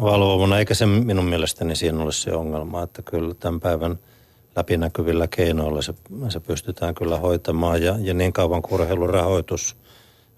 [0.02, 4.00] valvovana, eikä se minun mielestäni siinä ole se ongelma, että kyllä tämän päivän
[4.56, 5.94] läpinäkyvillä keinoilla se,
[6.30, 9.76] se pystytään kyllä hoitamaan ja, ja niin kauan kuin urheilurahoitus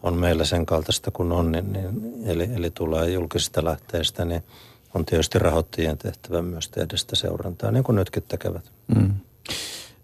[0.04, 4.44] on meillä sen kaltaista kuin on, niin, niin, eli, eli tulee julkisista lähteistä, niin
[4.94, 8.72] on tietysti rahoittajien tehtävä myös tehdä sitä seurantaa, niin kuin nytkin tekevät.
[8.96, 9.14] Mm.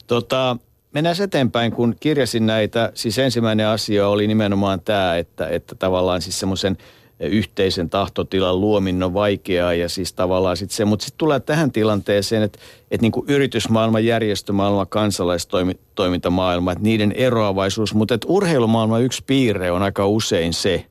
[0.07, 0.57] Tota,
[0.93, 2.91] mennään eteenpäin, kun kirjasin näitä.
[2.93, 6.77] Siis ensimmäinen asia oli nimenomaan tämä, että, että tavallaan siis semmoisen
[7.19, 12.43] yhteisen tahtotilan luominen on vaikeaa ja siis tavallaan sitten se, mutta sitten tulee tähän tilanteeseen,
[12.43, 12.60] että,
[12.91, 19.84] että niin kuin yritysmaailma, järjestömaailma, kansalaistoimintamaailma, että niiden eroavaisuus, mutta että urheilumaailma yksi piirre on
[19.84, 20.86] aika usein se,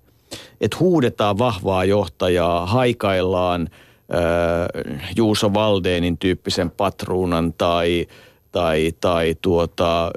[0.60, 8.06] että huudetaan vahvaa johtajaa, haikaillaan äh, Juuso Valdeenin tyyppisen patruunan tai–
[8.52, 10.10] tai, tai tuota,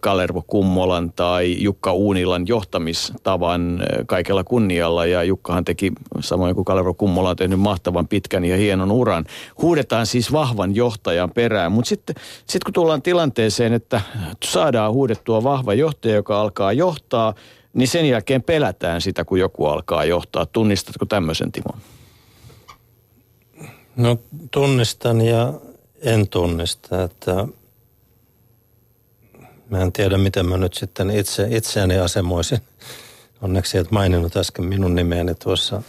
[0.00, 5.06] Kalervo Kummolan tai Jukka Uunilan johtamistavan kaikella kunnialla.
[5.06, 9.24] Ja Jukkahan teki, samoin kuin Kalervo Kummola on tehnyt mahtavan pitkän ja hienon uran.
[9.62, 11.72] Huudetaan siis vahvan johtajan perään.
[11.72, 12.16] Mutta sitten
[12.46, 14.00] sit kun tullaan tilanteeseen, että
[14.44, 17.34] saadaan huudettua vahva johtaja, joka alkaa johtaa,
[17.74, 20.46] niin sen jälkeen pelätään sitä, kun joku alkaa johtaa.
[20.46, 21.70] Tunnistatko tämmöisen, Timo?
[23.96, 24.16] No
[24.50, 25.52] tunnistan ja
[26.02, 27.46] en tunnista, että
[29.70, 32.58] mä en tiedä, miten mä nyt sitten itse, itseäni asemoisin.
[33.42, 35.82] Onneksi et maininnut äsken minun nimeäni tuossa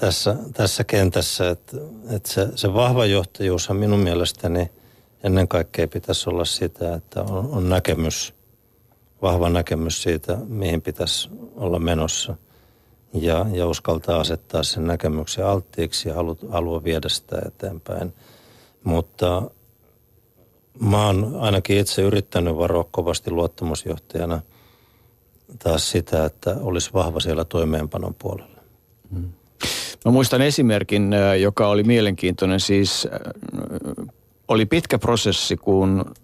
[0.00, 1.76] tässä, tässä kentässä, että,
[2.10, 4.70] että se, se vahva johtajuushan minun mielestäni
[5.24, 8.34] ennen kaikkea pitäisi olla sitä, että on, on näkemys
[9.24, 12.36] vahva näkemys siitä, mihin pitäisi olla menossa.
[13.14, 18.12] Ja, ja uskaltaa asettaa sen näkemyksen alttiiksi ja halu, haluaa viedä sitä eteenpäin.
[18.84, 19.50] Mutta
[20.80, 24.40] mä oon ainakin itse yrittänyt varoa kovasti luottamusjohtajana
[25.58, 28.60] taas sitä, että olisi vahva siellä toimeenpanon puolella.
[29.10, 29.32] Mm.
[30.04, 32.60] Mä muistan esimerkin, joka oli mielenkiintoinen.
[32.60, 33.08] Siis
[34.48, 36.14] oli pitkä prosessi, kun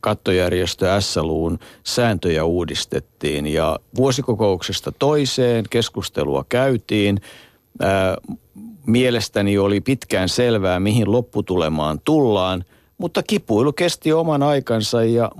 [0.00, 7.20] kattojärjestö SLUn sääntöjä uudistettiin ja vuosikokouksesta toiseen keskustelua käytiin.
[8.90, 12.64] Mielestäni oli pitkään selvää, mihin lopputulemaan tullaan,
[12.98, 15.30] mutta kipuilu kesti oman aikansa ja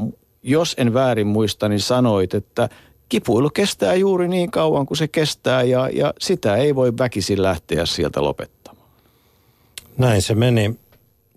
[0.42, 2.68] jos en väärin muista, niin sanoit, että–
[3.08, 7.87] kipuilu kestää juuri niin kauan kuin se kestää ja, ja sitä ei voi väkisin lähteä
[7.87, 8.88] sieltä lopettamaan.
[9.98, 10.78] Näin se meni.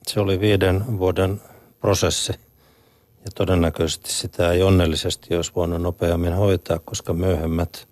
[0.07, 1.41] Se oli viiden vuoden
[1.79, 2.31] prosessi
[3.25, 7.87] ja todennäköisesti sitä ei onnellisesti olisi voinut nopeammin hoitaa, koska myöhemmät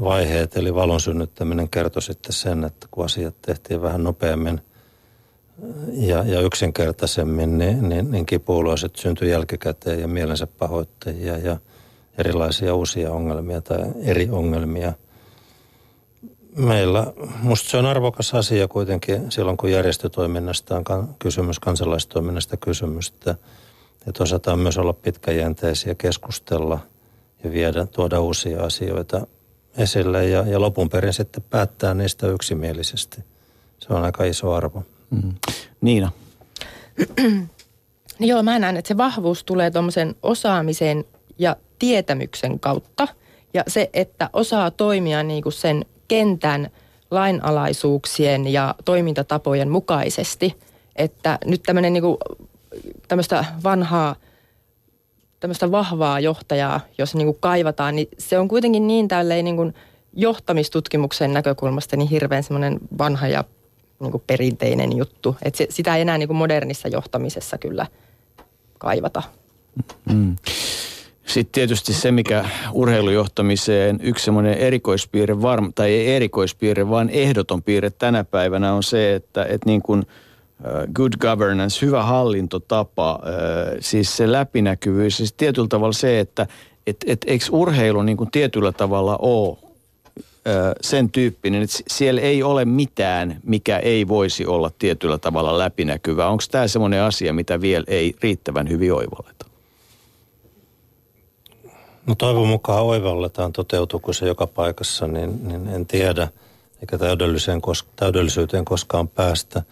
[0.00, 4.60] vaiheet eli valon synnyttäminen kertoi sitten sen, että kun asiat tehtiin vähän nopeammin
[5.92, 11.56] ja, ja yksinkertaisemmin, niin, niin, niin kipuiluiset syntyi jälkikäteen ja mielensä pahoittajia ja–
[12.18, 14.92] erilaisia uusia ongelmia tai eri ongelmia.
[16.56, 23.34] Meillä, musta se on arvokas asia kuitenkin silloin, kun järjestötoiminnasta on kysymys, kansalaistoiminnasta kysymys, että,
[24.08, 26.78] että osataan myös olla pitkäjänteisiä, keskustella
[27.44, 29.26] ja viedä, tuoda uusia asioita
[29.76, 33.24] esille ja, ja lopun perin sitten päättää niistä yksimielisesti.
[33.78, 34.84] Se on aika iso arvo.
[35.10, 35.34] Mm.
[35.80, 36.12] Niina.
[38.20, 41.04] Joo, mä näen, että se vahvuus tulee tuommoisen osaamisen
[41.38, 43.08] ja tietämyksen kautta.
[43.54, 46.70] Ja se, että osaa toimia niin kuin sen kentän
[47.10, 50.56] lainalaisuuksien ja toimintatapojen mukaisesti.
[50.96, 52.16] Että nyt tämmöinen niin kuin,
[53.08, 54.16] tämmöistä vanhaa,
[55.42, 59.74] tämmöistä vahvaa johtajaa, jos niin kuin kaivataan, niin se on kuitenkin niin tälleen niin kuin
[60.12, 63.44] johtamistutkimuksen näkökulmasta niin hirveän semmoinen vanha ja
[64.00, 65.36] niin kuin perinteinen juttu.
[65.42, 67.86] Että se, sitä ei enää niin kuin modernissa johtamisessa kyllä
[68.78, 69.22] kaivata.
[70.12, 70.36] Mm.
[71.26, 77.90] Sitten tietysti se, mikä urheilujohtamiseen yksi semmoinen erikoispiirre, varm- tai ei erikoispiirre, vaan ehdoton piirre
[77.90, 80.06] tänä päivänä on se, että, että niin kuin
[80.92, 83.20] good governance, hyvä hallintotapa,
[83.80, 86.46] siis se läpinäkyvyys, siis tietyllä tavalla se, että
[86.86, 89.56] et, et, eikö urheilu niin kuin tietyllä tavalla ole
[90.80, 96.28] sen tyyppinen, että siellä ei ole mitään, mikä ei voisi olla tietyllä tavalla läpinäkyvää.
[96.28, 99.46] Onko tämä semmoinen asia, mitä vielä ei riittävän hyvin oivalleta?
[102.06, 106.28] No toivon mukaan oivalletaan, toteutuuko se joka paikassa, niin, niin en tiedä,
[106.80, 106.98] eikä
[107.96, 109.62] täydellisyyteen koskaan päästä.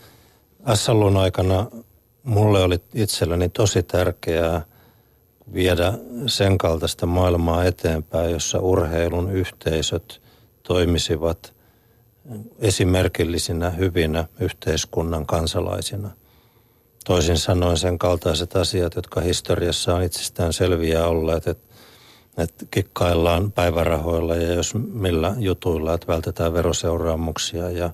[0.74, 1.66] SLUn aikana
[2.22, 4.64] mulle oli itselleni tosi tärkeää
[5.54, 5.92] viedä
[6.26, 10.22] sen kaltaista maailmaa eteenpäin, jossa urheilun yhteisöt
[10.62, 11.54] toimisivat
[12.58, 16.10] esimerkillisinä, hyvinä yhteiskunnan kansalaisina.
[17.04, 21.70] Toisin sanoen sen kaltaiset asiat, jotka historiassa on itsestään selviä olleet, että
[22.38, 27.90] että kikkaillaan päivärahoilla ja jos millä jutuilla, että vältetään veroseuraamuksia ja,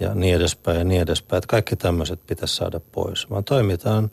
[0.00, 1.38] ja niin edespäin ja niin edespäin.
[1.38, 4.10] Että kaikki tämmöiset pitäisi saada pois, vaan toimitaan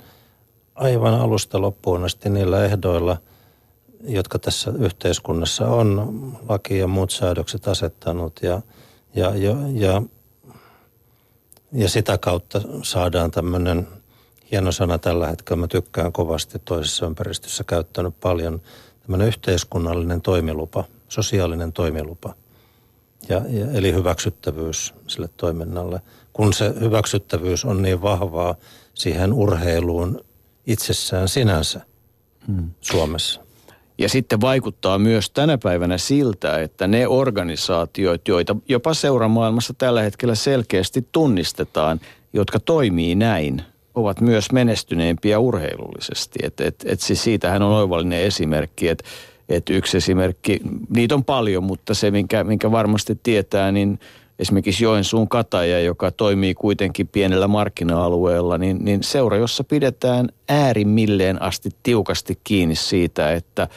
[0.76, 3.18] aivan alusta loppuun asti niillä ehdoilla,
[4.04, 8.62] jotka tässä yhteiskunnassa on laki ja muut säädökset asettanut ja,
[9.16, 10.02] ja, ja, ja,
[11.72, 13.88] ja sitä kautta saadaan tämmöinen
[14.52, 15.60] hieno sana tällä hetkellä.
[15.60, 18.62] Mä tykkään kovasti toisessa ympäristössä käyttänyt paljon–
[19.10, 22.34] tämmöinen yhteiskunnallinen toimilupa, sosiaalinen toimilupa.
[23.30, 26.02] Ja, ja, eli hyväksyttävyys sille toiminnalle.
[26.34, 28.56] Kun se hyväksyttävyys on niin vahvaa
[28.94, 30.22] siihen urheiluun
[30.68, 31.82] itsessään sinänsä
[32.48, 32.72] hmm.
[32.82, 33.42] Suomessa.
[33.98, 40.36] Ja sitten vaikuttaa myös tänä päivänä siltä, että ne organisaatiot, joita jopa seuramaailmassa tällä hetkellä
[40.36, 42.00] selkeästi tunnistetaan,
[42.34, 43.62] jotka toimii näin,
[43.96, 46.40] ovat myös menestyneempiä urheilullisesti.
[46.44, 49.04] Et, et, et siis siitähän on oivallinen esimerkki, että
[49.50, 50.60] et yksi esimerkki,
[50.90, 54.00] niitä on paljon, mutta se minkä, minkä varmasti tietää, niin
[54.40, 61.70] esimerkiksi Joensuun kataja, joka toimii kuitenkin pienellä markkina-alueella, niin, niin seura, jossa pidetään äärimmilleen asti
[61.84, 63.68] tiukasti kiinni siitä, että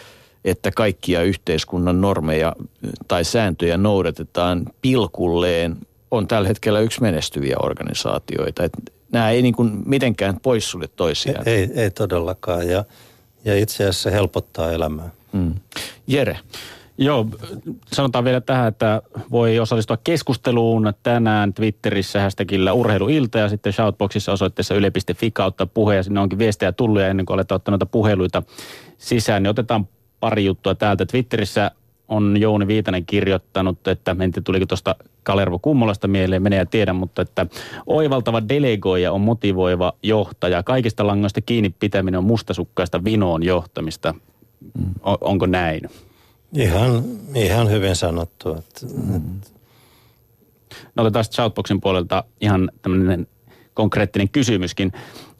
[0.44, 2.56] että kaikkia yhteiskunnan normeja
[3.08, 5.76] tai sääntöjä noudatetaan pilkulleen,
[6.10, 8.64] on tällä hetkellä yksi menestyviä organisaatioita.
[8.64, 8.72] Et
[9.12, 11.48] nämä ei niin kuin mitenkään poissulje toisiaan.
[11.48, 12.84] Ei, ei todellakaan ja,
[13.44, 15.10] ja itse asiassa helpottaa elämää.
[15.32, 15.54] Mm.
[16.06, 16.38] Jere.
[16.98, 17.26] Joo,
[17.92, 24.74] sanotaan vielä tähän, että voi osallistua keskusteluun tänään Twitterissä hashtagillä urheiluilta ja sitten Shoutboxissa osoitteessa
[24.74, 28.42] yle.fi kautta puhe ja sinne onkin viestejä tullut ja ennen kuin aletaan ottaa noita puheluita
[28.98, 29.88] sisään, niin otetaan
[30.20, 31.06] pari juttua täältä.
[31.06, 31.70] Twitterissä
[32.08, 36.92] on Jouni Viitanen kirjoittanut, että en tiedä tuliko tuosta Kalervo Kummolasta mieleen, menee ja tiedä,
[36.92, 37.46] mutta että
[37.86, 40.62] oivaltava delegoija on motivoiva johtaja.
[40.62, 44.14] Kaikista langoista kiinni pitäminen on mustasukkaista vinoon johtamista.
[45.02, 45.80] On, onko näin?
[46.52, 48.54] Ihan, ihan hyvin sanottu.
[48.54, 49.40] Että, mm.
[50.94, 53.26] No otetaan Shoutboxin puolelta ihan tämmöinen
[53.74, 54.92] konkreettinen kysymyskin.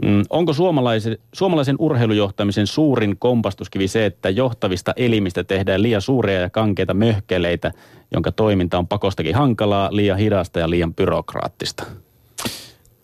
[0.03, 6.51] Mm, onko suomalaisen, suomalaisen urheilujohtamisen suurin kompastuskivi se, että johtavista elimistä tehdään liian suuria ja
[6.51, 7.73] kankeita möhkeleitä,
[8.13, 11.85] jonka toiminta on pakostakin hankalaa, liian hidasta ja liian byrokraattista?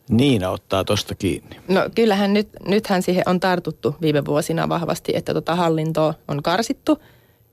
[0.09, 1.57] Niina ottaa tuosta kiinni.
[1.69, 6.99] No kyllähän nyt, nythän siihen on tartuttu viime vuosina vahvasti, että tota hallintoa on karsittu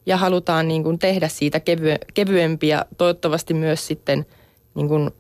[0.06, 4.26] ja halutaan niin kuin tehdä siitä kevy, kevyempi ja toivottavasti myös sitten
[4.76, 5.12] niin kuin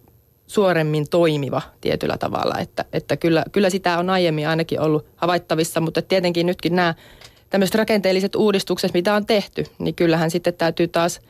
[0.47, 2.59] suoremmin toimiva tietyllä tavalla.
[2.59, 6.93] Että, että kyllä, kyllä sitä on aiemmin ainakin ollut havaittavissa, mutta tietenkin nytkin nämä
[7.49, 11.21] tämmöiset rakenteelliset uudistukset, mitä on tehty, niin kyllähän sitten täytyy taas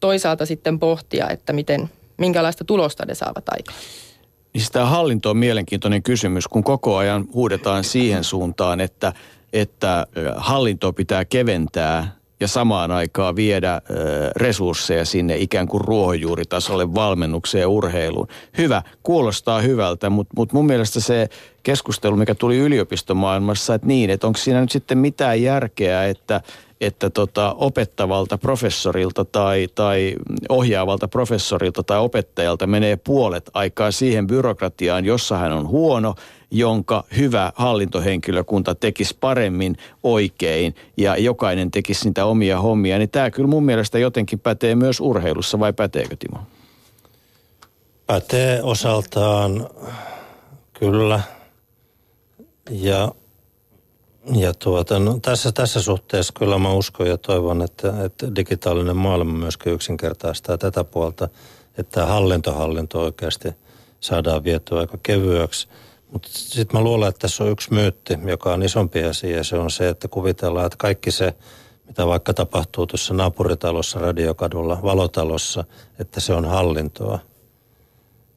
[0.00, 3.78] toisaalta sitten pohtia, että miten, minkälaista tulosta ne saavat aikaan.
[4.56, 9.12] Niin sitä hallinto on mielenkiintoinen kysymys, kun koko ajan huudetaan siihen suuntaan, että,
[9.52, 13.82] että hallintoa pitää keventää ja samaan aikaan viedä
[14.36, 18.28] resursseja sinne ikään kuin ruohonjuuritasolle valmennukseen ja urheiluun.
[18.58, 21.28] Hyvä, kuulostaa hyvältä, mutta mut mun mielestä se
[21.62, 26.40] keskustelu, mikä tuli yliopistomaailmassa, että niin, että onko siinä nyt sitten mitään järkeä, että
[26.80, 30.14] että tota, opettavalta professorilta tai, tai
[30.48, 36.14] ohjaavalta professorilta tai opettajalta menee puolet aikaa siihen byrokratiaan, jossa hän on huono–
[36.50, 43.48] jonka hyvä hallintohenkilökunta tekisi paremmin oikein ja jokainen tekisi niitä omia hommia, niin tämä kyllä
[43.48, 46.38] mun mielestä jotenkin pätee myös urheilussa, vai päteekö Timo?
[48.06, 49.68] Pätee osaltaan
[50.72, 51.20] kyllä.
[52.70, 53.12] Ja,
[54.34, 59.32] ja tuota, no, tässä, tässä suhteessa kyllä mä uskon ja toivon, että, että digitaalinen maailma
[59.32, 61.28] myöskin yksinkertaistaa tätä puolta,
[61.78, 63.48] että hallintohallinto oikeasti
[64.00, 65.68] saadaan vietyä aika kevyeksi–
[66.12, 69.44] mutta sitten mä luulen, että tässä on yksi myytti, joka on isompi asia.
[69.44, 71.34] Se on se, että kuvitellaan, että kaikki se,
[71.86, 75.64] mitä vaikka tapahtuu tuossa naapuritalossa, radiokadulla, valotalossa,
[75.98, 77.18] että se on hallintoa.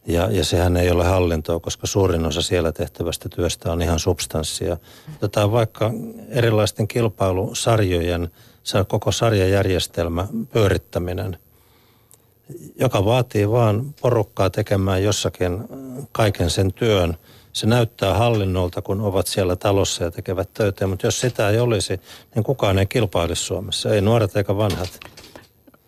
[0.05, 4.77] Ja, ja sehän ei ole hallintoa, koska suurin osa siellä tehtävästä työstä on ihan substanssia.
[5.15, 5.91] Otetaan vaikka
[6.29, 8.31] erilaisten kilpailusarjojen,
[8.87, 11.37] koko sarjajärjestelmä pyörittäminen,
[12.79, 15.63] joka vaatii vaan porukkaa tekemään jossakin
[16.11, 17.17] kaiken sen työn–
[17.53, 20.87] se näyttää hallinnolta, kun ovat siellä talossa ja tekevät töitä.
[20.87, 22.01] Mutta jos sitä ei olisi,
[22.35, 23.93] niin kukaan ei kilpailisi Suomessa.
[23.93, 24.99] Ei nuoret eikä vanhat.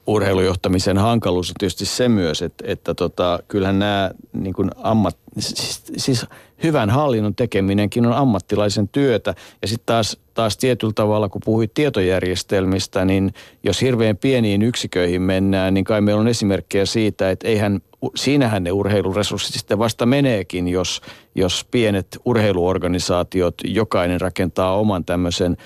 [0.07, 5.83] Urheilujohtamisen hankaluus on tietysti se myös, että, että tota, kyllähän nämä niin kuin ammat, siis,
[5.97, 6.25] siis
[6.63, 9.35] hyvän hallinnon tekeminenkin on ammattilaisen työtä.
[9.61, 15.73] Ja sitten taas, taas tietyllä tavalla, kun puhuit tietojärjestelmistä, niin jos hirveän pieniin yksiköihin mennään,
[15.73, 17.81] niin kai meillä on esimerkkejä siitä, että eihän
[18.15, 21.01] siinähän ne urheiluresurssit sitten vasta meneekin, jos,
[21.35, 25.57] jos pienet urheiluorganisaatiot, jokainen rakentaa oman tämmöisen,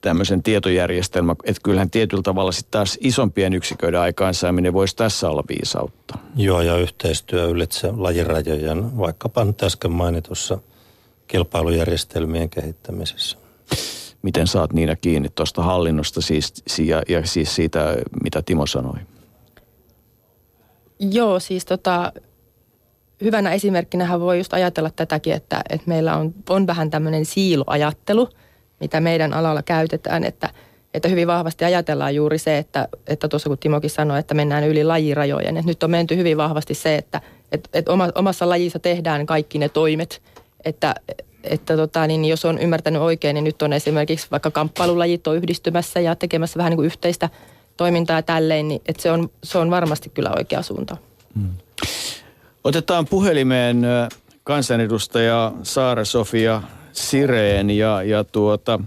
[0.00, 6.18] tämmöisen tietojärjestelmän, että kyllähän tietyllä tavalla sitten taas isompien yksiköiden aikaansaaminen voisi tässä olla viisautta.
[6.36, 10.58] Joo, ja yhteistyö ylitse lajirajojen, vaikkapa nyt äsken mainitussa
[11.26, 13.38] kilpailujärjestelmien kehittämisessä.
[14.22, 18.98] Miten saat Niina kiinni tuosta hallinnosta siis, ja, ja siis siitä, mitä Timo sanoi?
[21.00, 22.12] Joo, siis tota,
[23.22, 28.28] hyvänä esimerkkinähän voi just ajatella tätäkin, että, että meillä on, on vähän tämmöinen siiloajattelu,
[28.80, 30.48] mitä meidän alalla käytetään, että,
[30.94, 34.84] että hyvin vahvasti ajatellaan juuri se, että, että tuossa kun Timokin sanoi, että mennään yli
[34.84, 37.20] lajirajojen, että nyt on menty hyvin vahvasti se, että,
[37.52, 40.22] että, että omassa lajissa tehdään kaikki ne toimet,
[40.64, 40.94] että,
[41.44, 46.00] että tota, niin jos on ymmärtänyt oikein, niin nyt on esimerkiksi vaikka kamppailulajit on yhdistymässä
[46.00, 47.28] ja tekemässä vähän niin kuin yhteistä–
[47.76, 50.96] toimintaa tälleen, niin että se, on, se on varmasti kyllä oikea suunta.
[51.34, 51.50] Hmm.
[52.64, 53.82] Otetaan puhelimeen
[54.44, 58.80] kansanedustaja Saara-Sofia Sireen ja, ja tuota,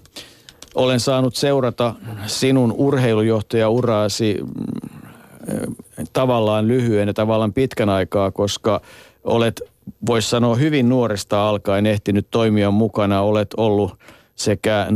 [0.75, 1.93] olen saanut seurata
[2.25, 5.75] sinun urheilujohtajauraasi mm,
[6.13, 8.81] tavallaan lyhyen ja tavallaan pitkän aikaa, koska
[9.23, 9.61] olet,
[10.05, 13.97] voisi sanoa hyvin nuoresta alkaen ehtinyt toimia mukana, olet ollut
[14.35, 14.87] sekä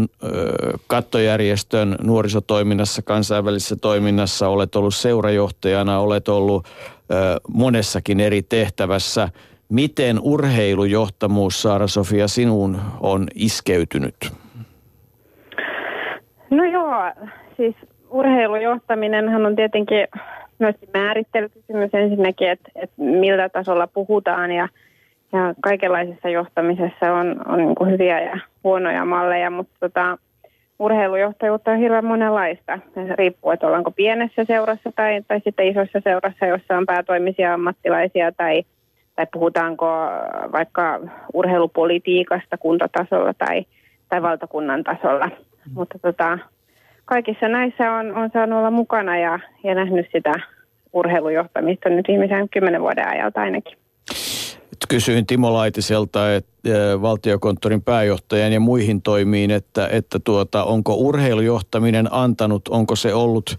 [0.88, 6.68] kattojärjestön nuorisotoiminnassa, kansainvälisessä toiminnassa, olet ollut seurajohtajana, olet ollut
[7.54, 9.30] monessakin eri tehtävässä.
[9.70, 14.16] Miten urheilujohtamuus, Saara-Sofia, sinuun on iskeytynyt?
[16.50, 17.28] No joo,
[17.58, 17.76] siis
[18.10, 20.08] urheilujohtaminen on tietenkin
[20.60, 24.70] myös määrittelykysymys ensinnäkin, että, että millä tasolla puhutaan ja–
[25.34, 30.18] ja kaikenlaisessa johtamisessa on, on niin kuin hyviä ja huonoja malleja, mutta tota,
[30.80, 32.80] urheilujohtajuutta on hirveän monenlaista.
[32.94, 38.32] Se riippuu, että ollaanko pienessä seurassa tai, tai sitten isossa seurassa, jossa on päätoimisia ammattilaisia
[38.32, 38.64] tai,
[39.16, 39.86] tai puhutaanko
[40.52, 41.00] vaikka
[41.34, 43.66] urheilupolitiikasta kuntatasolla tai,
[44.10, 45.26] tai valtakunnan tasolla.
[45.28, 45.74] Mm.
[45.74, 46.40] Mutta tota,
[47.06, 50.34] kaikissa näissä on, on saanut olla mukana ja, ja nähnyt sitä
[50.94, 53.78] urheilujohtamista nyt viimeisen kymmenen vuoden ajalta ainakin.
[54.88, 56.52] Kysyin Timo Laitiselta, että
[57.02, 63.58] valtiokonttorin pääjohtajan ja muihin toimiin, että, että tuota, onko urheilujohtaminen antanut, onko se ollut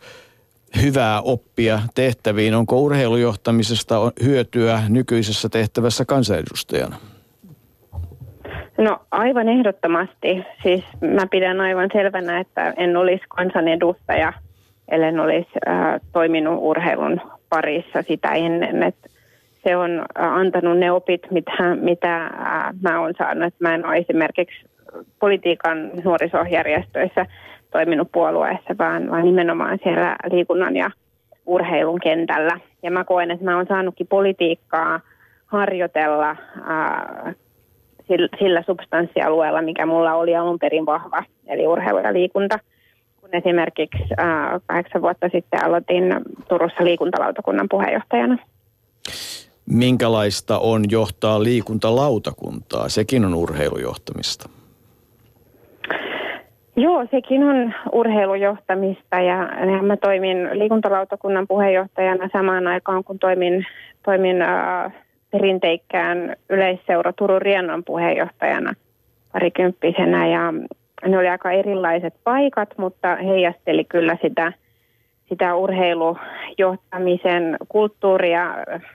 [0.83, 6.97] hyvää oppia tehtäviin, onko urheilujohtamisesta hyötyä nykyisessä tehtävässä kansanedustajana?
[8.79, 10.45] No aivan ehdottomasti.
[10.63, 14.33] Siis mä pidän aivan selvänä, että en olisi kansanedustaja,
[14.89, 18.83] ellen olisi äh, toiminut urheilun parissa sitä ennen.
[18.83, 19.10] Että
[19.65, 22.31] se on antanut ne opit, mitä, mitä
[22.83, 23.45] mä oon saanut.
[23.45, 24.65] Että mä en ole esimerkiksi
[25.19, 27.27] politiikan nuorisojärjestöissä
[27.71, 30.91] toiminut puolueessa, vaan, vaan nimenomaan siellä liikunnan ja
[31.47, 32.61] urheilun kentällä.
[32.83, 35.01] Ja mä koen, että mä oon saanutkin politiikkaa
[35.47, 37.35] harjoitella äh,
[38.39, 42.59] sillä substanssialueella, mikä mulla oli alun perin vahva, eli urheilu ja liikunta.
[43.21, 46.15] Kun esimerkiksi äh, kahdeksan vuotta sitten aloitin
[46.49, 48.39] Turussa liikuntalautakunnan puheenjohtajana.
[49.71, 52.89] Minkälaista on johtaa liikuntalautakuntaa?
[52.89, 54.49] Sekin on urheilujohtamista.
[56.77, 59.49] Joo, sekin on urheilujohtamista ja,
[59.83, 63.67] mä toimin liikuntalautakunnan puheenjohtajana samaan aikaan, kun toimin,
[64.05, 64.93] toimin äh,
[65.31, 68.75] perinteikkään yleisseura Turun Riennon puheenjohtajana
[69.33, 70.53] parikymppisenä ja
[71.07, 74.53] ne oli aika erilaiset paikat, mutta heijasteli kyllä sitä,
[75.31, 78.55] sitä urheilujohtamisen kulttuuria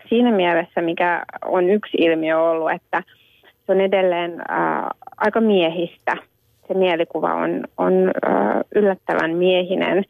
[0.10, 3.04] siinä mielessä, mikä on yksi ilmiö ollut, että
[3.66, 6.18] se on edelleen ää, aika miehistä.
[6.68, 10.06] Se mielikuva on, on ää, yllättävän miehinen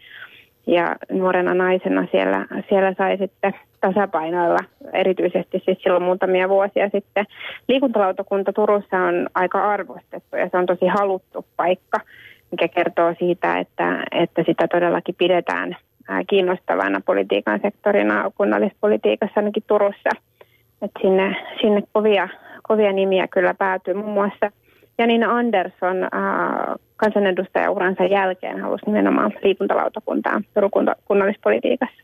[0.67, 4.59] ja nuorena naisena siellä, siellä sai sitten tasapainoilla,
[4.93, 7.25] erityisesti siis silloin muutamia vuosia sitten.
[7.67, 11.99] Liikuntalautakunta Turussa on aika arvostettu ja se on tosi haluttu paikka,
[12.51, 15.77] mikä kertoo siitä, että, että sitä todellakin pidetään
[16.29, 20.09] kiinnostavana politiikan sektorina kunnallispolitiikassa ainakin Turussa.
[20.81, 22.29] että sinne, sinne kovia,
[22.63, 24.51] kovia nimiä kyllä päätyy muun muassa
[24.97, 26.09] Janina Andersson äh,
[26.95, 30.71] kansanedustajauransa jälkeen halusi nimenomaan liikuntalautakuntaa Turun
[31.05, 32.03] kunnallispolitiikassa.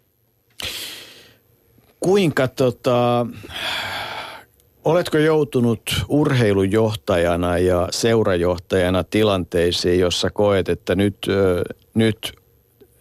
[2.00, 3.26] Kuinka tota,
[4.86, 11.18] oletko joutunut urheilujohtajana ja seurajohtajana tilanteisiin, jossa koet, että nyt,
[11.94, 12.41] nyt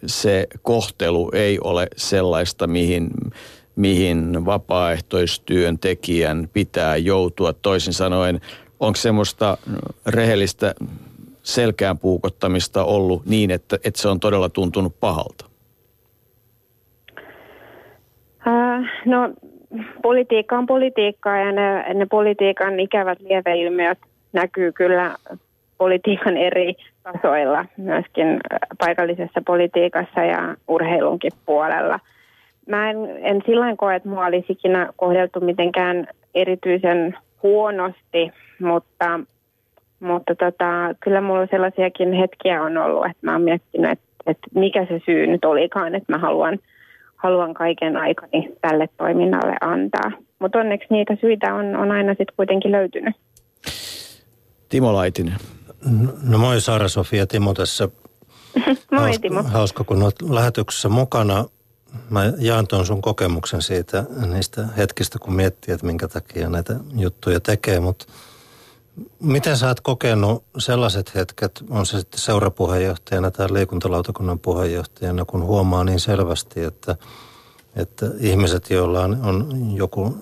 [0.05, 3.09] se kohtelu ei ole sellaista, mihin,
[3.75, 7.53] mihin vapaaehtoistyön tekijän pitää joutua.
[7.53, 8.41] Toisin sanoen,
[8.79, 9.57] onko semmoista
[10.05, 10.75] rehellistä
[11.43, 15.45] selkään puukottamista ollut niin, että, että se on todella tuntunut pahalta?
[18.47, 19.29] Äh, no
[20.01, 23.97] politiikka on politiikkaa ja ne, ne politiikan ikävät lieveilmiöt
[24.33, 25.15] näkyy kyllä
[25.81, 28.39] politiikan eri tasoilla, myöskin
[28.77, 31.99] paikallisessa politiikassa ja urheilunkin puolella.
[32.67, 39.19] Mä en, en silloin koe, että mua olisi ikinä kohdeltu mitenkään erityisen huonosti, mutta,
[39.99, 44.85] mutta tota, kyllä mulla sellaisiakin hetkiä on ollut, että mä oon miettinyt, että, että mikä
[44.85, 46.59] se syy nyt olikaan, että mä haluan–
[47.23, 50.11] haluan kaiken aikani tälle toiminnalle antaa.
[50.39, 53.15] Mutta onneksi niitä syitä on, on aina sitten kuitenkin löytynyt.
[54.69, 55.33] Timo Laitinen.
[56.21, 57.87] No moi Sara-Sofia Timo tässä.
[58.91, 59.43] moi hauska, Timo.
[59.43, 61.45] Hauska, kun olet lähetyksessä mukana.
[62.09, 67.39] Mä jaan tuon sun kokemuksen siitä niistä hetkistä, kun miettii, että minkä takia näitä juttuja
[67.39, 68.05] tekee, mutta
[69.19, 75.83] Miten sä oot kokenut sellaiset hetket, on se sitten seurapuheenjohtajana tai liikuntalautakunnan puheenjohtajana, kun huomaa
[75.83, 76.95] niin selvästi, että,
[77.75, 80.17] että ihmiset, joilla on, on joku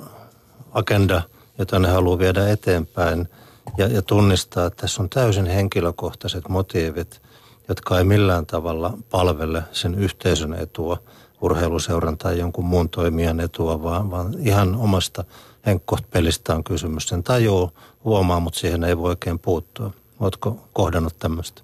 [0.71, 1.21] agenda,
[1.57, 3.29] jota ne haluaa viedä eteenpäin
[3.77, 7.21] ja, ja tunnistaa, että tässä on täysin henkilökohtaiset motiivit,
[7.69, 10.97] jotka ei millään tavalla palvele sen yhteisön etua,
[11.41, 15.23] urheiluseuran tai jonkun muun toimijan etua, vaan, vaan ihan omasta
[15.65, 17.07] henkkoht-pelistä on kysymys.
[17.07, 17.71] Sen tajuu,
[18.03, 19.91] huomaa, mutta siihen ei voi oikein puuttua.
[20.19, 21.61] Oletko kohdannut tämmöistä?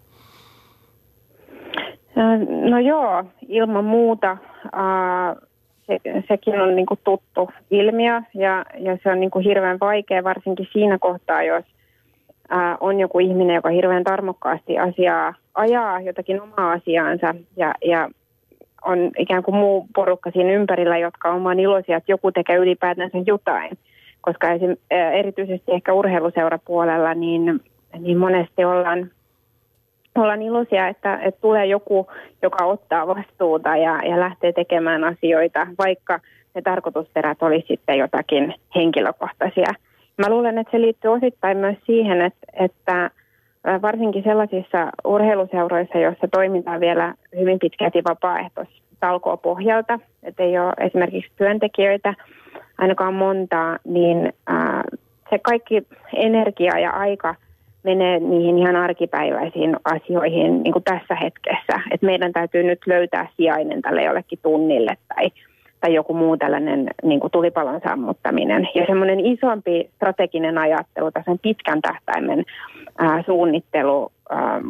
[2.70, 4.38] No joo, ilman muuta.
[5.88, 10.98] se, sekin on niin tuttu ilmiö ja, ja se on niin hirveän vaikea varsinkin siinä
[10.98, 11.66] kohtaa, jos
[12.80, 18.10] on joku ihminen, joka hirveän tarmokkaasti asiaa ajaa jotakin omaa asiaansa ja, ja
[18.86, 23.18] on ikään kuin muu porukka siinä ympärillä, jotka on vaan iloisia, että joku tekee ylipäätänsä
[23.26, 23.78] jotain.
[24.22, 27.62] Koska esim, erityisesti ehkä urheiluseurapuolella, niin,
[28.00, 29.10] niin monesti ollaan
[30.16, 32.08] ollaan iloisia, että, että tulee joku,
[32.42, 36.20] joka ottaa vastuuta ja, ja lähtee tekemään asioita, vaikka
[36.56, 39.74] ne tarkoitusperät olisi sitten jotakin henkilökohtaisia.
[40.18, 43.12] Mä luulen, että se liittyy osittain myös siihen, että, että
[43.82, 52.14] varsinkin sellaisissa urheiluseuroissa, joissa toimitaan vielä hyvin pitkälti vapaaehtoistalkoa pohjalta, että ei ole esimerkiksi työntekijöitä
[52.78, 54.34] ainakaan montaa, niin
[55.30, 57.36] se kaikki energia ja aika
[57.84, 61.82] menee niihin ihan arkipäiväisiin asioihin niin kuin tässä hetkessä.
[61.92, 65.32] Et meidän täytyy nyt löytää sijainen tälle jollekin tunnille tai,
[65.86, 68.70] tai joku muu tällainen niin kuin tulipalon sammuttaminen.
[68.76, 72.46] Ja semmoinen isompi strateginen ajattelu, tässä pitkän tähtäimen
[72.98, 74.62] ää, suunnittelu ää,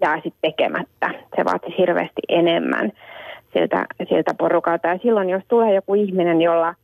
[0.00, 1.10] jää sitten tekemättä.
[1.36, 2.92] Se vaatisi hirveästi enemmän
[3.52, 4.88] siltä, siltä porukalta.
[4.88, 6.74] Ja silloin, jos tulee joku ihminen, jolla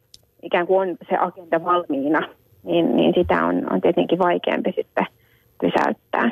[0.42, 2.28] ikään kuin on se agenda valmiina,
[2.62, 5.06] niin, niin sitä on, on tietenkin vaikeampi sitten
[5.60, 6.30] pysäyttää.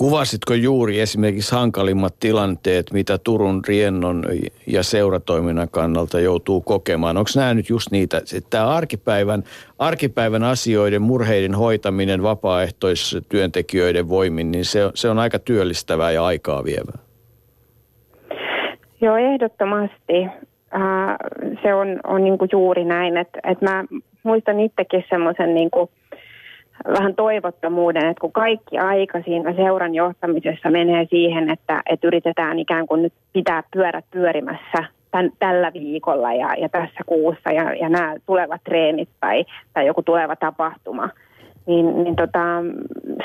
[0.00, 4.24] Kuvasitko juuri esimerkiksi hankalimmat tilanteet, mitä Turun riennon
[4.66, 7.16] ja seuratoiminnan kannalta joutuu kokemaan?
[7.16, 9.42] Onko nämä nyt just niitä, että tämä arkipäivän,
[9.78, 16.98] arkipäivän asioiden, murheiden hoitaminen vapaaehtoistyöntekijöiden voimin, niin se, se on aika työllistävää ja aikaa vievää?
[19.00, 20.24] Joo, ehdottomasti.
[20.74, 21.16] Äh,
[21.62, 23.84] se on, on niin kuin juuri näin, että, että mä
[24.22, 25.90] muistan itsekin semmoisen niin kuin
[26.88, 32.86] vähän toivottomuuden, että kun kaikki aika siinä seuran johtamisessa menee siihen, että, että yritetään ikään
[32.86, 38.14] kuin nyt pitää pyörät pyörimässä tämän, tällä viikolla ja, ja tässä kuussa ja, ja nämä
[38.26, 41.08] tulevat treenit tai, tai joku tuleva tapahtuma,
[41.66, 42.40] niin, niin tota,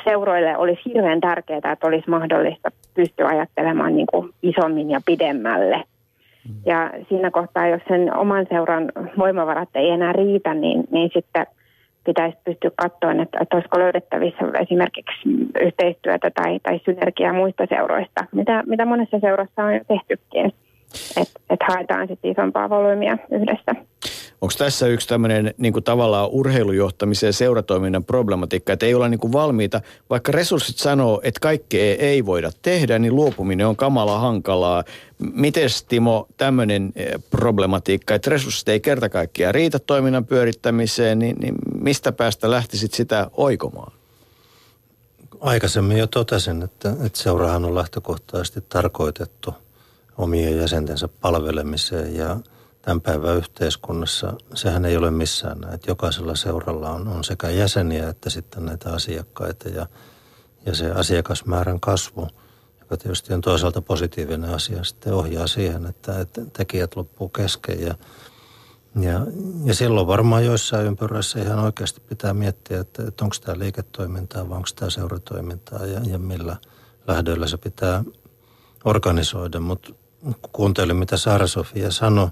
[0.04, 5.84] seuroille olisi hirveän tärkeää, että olisi mahdollista pystyä ajattelemaan niin kuin isommin ja pidemmälle.
[6.50, 6.56] Mm.
[6.66, 11.48] Ja siinä kohtaa, jos sen oman seuran voimavarat ei enää riitä, niin, niin sitten–
[12.06, 15.30] pitäisi pystyä katsoa, että, että olisiko löydettävissä esimerkiksi
[15.62, 20.54] yhteistyötä tai, tai synergiaa muista seuroista, mitä, mitä monessa seurassa on jo tehtykin,
[21.18, 23.76] että et haetaan sitten isompaa volyymia yhdessä.
[24.42, 29.20] Onko tässä yksi tämmöinen niin kuin tavallaan urheilujohtamisen ja seuratoiminnan problematiikka, että ei olla niin
[29.20, 34.84] kuin valmiita, vaikka resurssit sanoo, että kaikkea ei voida tehdä, niin luopuminen on kamala hankalaa.
[35.34, 41.56] Miten Timo tämmöinen eh, problematiikka, että resurssit ei kerta kaikkiaan riitä toiminnan pyörittämiseen, niin, niin
[41.82, 43.92] mistä päästä lähtisit sitä oikomaan?
[45.40, 49.54] Aikaisemmin jo totesin, että, että seurahan on lähtökohtaisesti tarkoitettu
[50.18, 52.38] omien jäsentensä palvelemiseen ja–
[52.86, 55.74] tämän päivän yhteiskunnassa sehän ei ole missään näin.
[55.74, 59.88] Että jokaisella seuralla on, on sekä jäseniä että sitten näitä asiakkaita ja,
[60.66, 62.28] ja se asiakasmäärän kasvu,
[62.80, 67.96] joka tietysti on toisaalta positiivinen asia, sitten ohjaa siihen, että, että tekijät loppuu kesken ja,
[69.00, 69.20] ja,
[69.64, 74.58] ja silloin varmaan joissain ympyröissä ihan oikeasti pitää miettiä, että, että onko tämä liiketoimintaa vai
[74.58, 76.58] onko tämä seuratoimintaa ja, ja millä
[77.08, 78.04] lähdöillä se pitää
[78.84, 79.60] organisoida.
[79.60, 80.05] Mutta
[80.52, 82.30] kuuntelin, mitä Saara Sofia sanoi,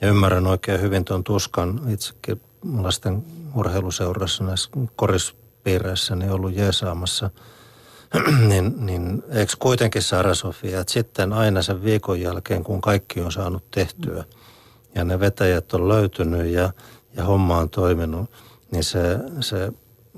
[0.00, 2.40] ja ymmärrän oikein hyvin tuon tuskan itsekin
[2.78, 3.24] lasten
[3.54, 7.30] urheiluseurassa näissä korispiireissä niin ollut jeesaamassa.
[8.48, 13.32] niin, niin eikö kuitenkin Sara Sofia, että sitten aina sen viikon jälkeen, kun kaikki on
[13.32, 14.24] saanut tehtyä
[14.94, 16.72] ja ne vetäjät on löytynyt ja,
[17.16, 18.30] ja homma on toiminut,
[18.70, 19.72] niin se, se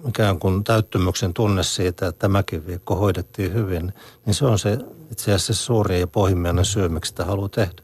[0.09, 3.93] ikään kuin täyttymyksen tunne siitä, että tämäkin viikko hoidettiin hyvin,
[4.27, 4.79] niin se on se
[5.13, 7.83] itse asiassa se suuri ja pohjimmainen syy, miksi sitä haluaa tehdä.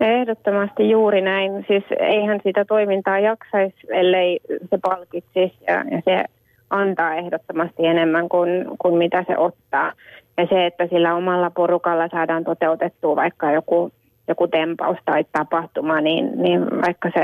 [0.00, 1.64] Ehdottomasti juuri näin.
[1.68, 4.40] Siis eihän sitä toimintaa jaksaisi, ellei
[4.70, 6.24] se palkitsisi ja, ja se
[6.70, 9.92] antaa ehdottomasti enemmän kuin, kuin mitä se ottaa.
[10.36, 13.90] Ja se, että sillä omalla porukalla saadaan toteutettua vaikka joku,
[14.28, 17.22] joku tempaus tai tapahtuma, niin, niin vaikka se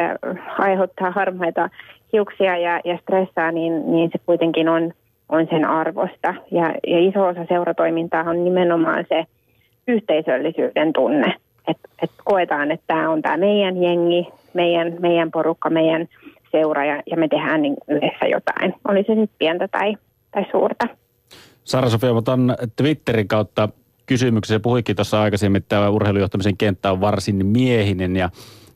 [0.59, 1.71] aiheuttaa harmaita
[2.13, 4.93] hiuksia ja, ja stressaa, niin, niin se kuitenkin on,
[5.31, 6.35] on sen arvosta.
[6.51, 9.25] Ja, ja iso osa seuratoimintaa on nimenomaan se
[9.89, 11.35] yhteisöllisyyden tunne
[11.71, 16.09] että et koetaan, että tämä on tämä meidän jengi, meidän, meidän porukka, meidän
[16.53, 18.75] seura ja, ja me tehdään niin yhdessä jotain.
[18.89, 19.97] Oli se sitten pientä tai,
[20.31, 20.89] tai suurta.
[21.65, 23.69] Sara-Sofia, otan Twitterin kautta
[24.07, 24.63] kysymyksen.
[24.63, 28.31] Puhuikin tuossa aikaisemmin, että tämä urheilujohtamisen kenttä on varsin miehinen ja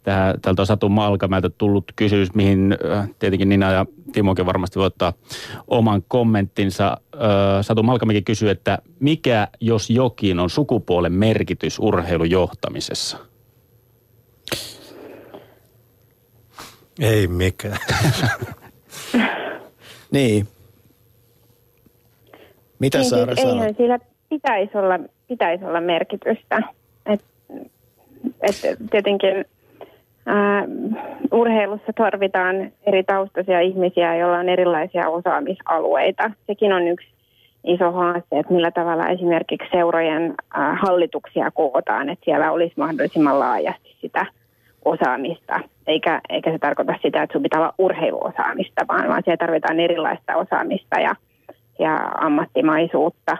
[0.04, 4.86] tähän, tältä on Satu Malkamäeltä tullut kysymys, mihin äh, tietenkin Nina ja Timokin varmasti voi
[4.86, 5.12] ottaa
[5.68, 6.96] oman kommenttinsa.
[7.14, 7.20] Äh,
[7.62, 13.18] Satu Malkamäki kysyy, että mikä jos jokin on sukupuolen merkitys urheilujohtamisessa?
[17.00, 17.78] Ei mikään.
[20.12, 20.48] niin.
[22.78, 23.98] Mitä niin, Saara siis Eihän sillä
[24.28, 24.98] pitäisi olla,
[25.28, 26.62] pitäisi olla merkitystä.
[27.06, 27.24] Et,
[28.42, 28.56] et
[28.90, 29.44] tietenkin
[31.32, 36.30] Urheilussa tarvitaan eri taustaisia ihmisiä, joilla on erilaisia osaamisalueita.
[36.46, 37.06] Sekin on yksi,
[37.64, 40.34] iso haaste, että millä tavalla esimerkiksi seurojen
[40.80, 44.26] hallituksia kootaan, että siellä olisi mahdollisimman laajasti sitä
[44.84, 49.80] osaamista, eikä, eikä se tarkoita sitä, että sun pitää olla urheiluosaamista, vaan, vaan siellä tarvitaan
[49.80, 51.14] erilaista osaamista ja,
[51.78, 53.36] ja ammattimaisuutta.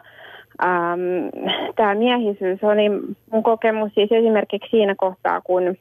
[1.77, 2.89] Tämä miehisyys oli
[3.33, 5.77] mun kokemus siis esimerkiksi siinä kohtaa, kun,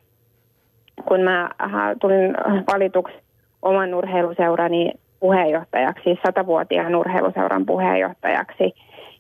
[1.08, 1.72] kun mä äh,
[2.02, 2.36] tulin
[2.74, 3.16] valituksi
[3.62, 8.74] oman urheiluseurani puheenjohtajaksi, siis satavuotiaan urheiluseuran puheenjohtajaksi.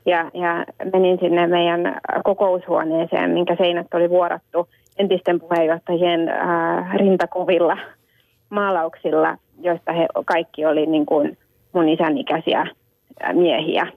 [0.05, 4.67] Ja, ja menin sinne meidän kokoushuoneeseen, minkä seinät oli vuorattu
[4.97, 7.78] entisten puheenjohtajien äh, rintakuvilla
[8.49, 11.38] maalauksilla, joista he kaikki oli niin kuin
[11.74, 13.88] mun isän ikäisiä äh, miehiä.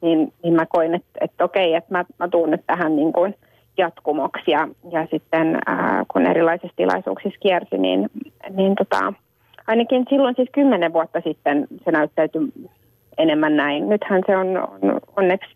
[0.00, 3.34] Niin, niin mä koin, että, että okei, että mä, mä tuun nyt tähän niin kuin
[3.78, 4.50] jatkumoksi.
[4.50, 8.10] Ja, ja sitten äh, kun erilaisissa tilaisuuksissa kiersi, niin,
[8.50, 9.12] niin tota,
[9.66, 12.42] ainakin silloin siis kymmenen vuotta sitten se näyttäytyi
[13.18, 13.88] enemmän näin.
[13.88, 15.50] Nythän se on, on onneksi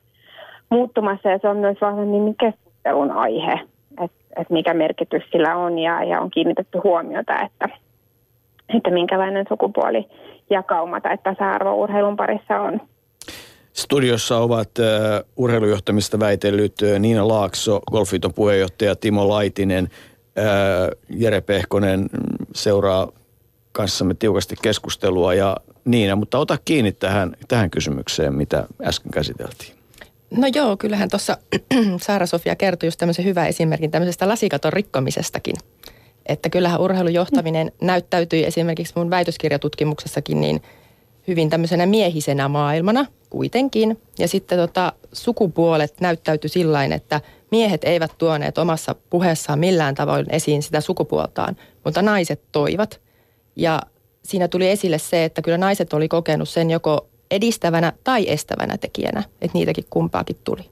[0.71, 3.61] muuttumassa ja se on myös vahvemmin keskustelun aihe,
[4.05, 7.69] että et mikä merkitys sillä on ja, ja on kiinnitetty huomiota, että,
[8.77, 10.09] että minkälainen sukupuoli
[10.51, 12.81] jakauma tai tasa-arvo urheilun parissa on.
[13.77, 22.11] Studiossa ovat uh, urheilujohtamista väitellyt uh, Niina Laakso, Golfiton puheenjohtaja Timo Laitinen, uh, Jere Pehkonen
[22.55, 23.13] seuraa
[23.73, 29.77] kanssamme tiukasti keskustelua ja Niina, mutta ota kiinni tähän, tähän kysymykseen, mitä äsken käsiteltiin.
[30.31, 31.39] No joo, kyllähän tuossa
[32.07, 35.57] Saara-Sofia kertoi just tämmöisen hyvän esimerkin tämmöisestä lasikaton rikkomisestakin.
[36.27, 37.87] Että kyllähän urheilujohtaminen mm.
[37.87, 40.63] näyttäytyi esimerkiksi mun väitöskirjatutkimuksessakin niin
[41.29, 43.99] hyvin tämmöisenä miehisenä maailmana kuitenkin.
[44.19, 47.21] Ja sitten tota, sukupuolet näyttäytyi sillä että
[47.51, 53.01] miehet eivät tuoneet omassa puheessaan millään tavoin esiin sitä sukupuoltaan, mutta naiset toivat.
[53.57, 53.81] Ja
[54.25, 59.25] siinä tuli esille se, että kyllä naiset oli kokenut sen joko edistävänä tai estävänä tekijänä,
[59.41, 60.63] että niitäkin kumpaakin tuli.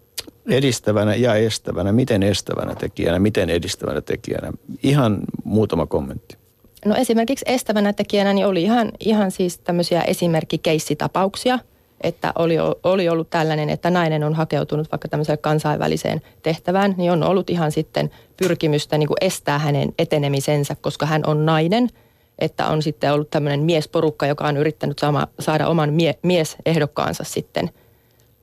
[0.50, 1.92] Edistävänä ja estävänä.
[1.92, 4.52] Miten estävänä tekijänä, miten edistävänä tekijänä?
[4.82, 6.43] Ihan muutama kommentti.
[6.84, 11.58] No esimerkiksi estävänä tekijänä niin oli ihan, ihan siis tämmöisiä esimerkkikeissitapauksia,
[12.00, 17.22] että oli, oli ollut tällainen, että nainen on hakeutunut vaikka tämmöiseen kansainväliseen tehtävään, niin on
[17.22, 21.88] ollut ihan sitten pyrkimystä niin kuin estää hänen etenemisensä, koska hän on nainen–
[22.38, 27.70] että on sitten ollut tämmöinen miesporukka, joka on yrittänyt saama, saada oman mie, miesehdokkaansa sitten.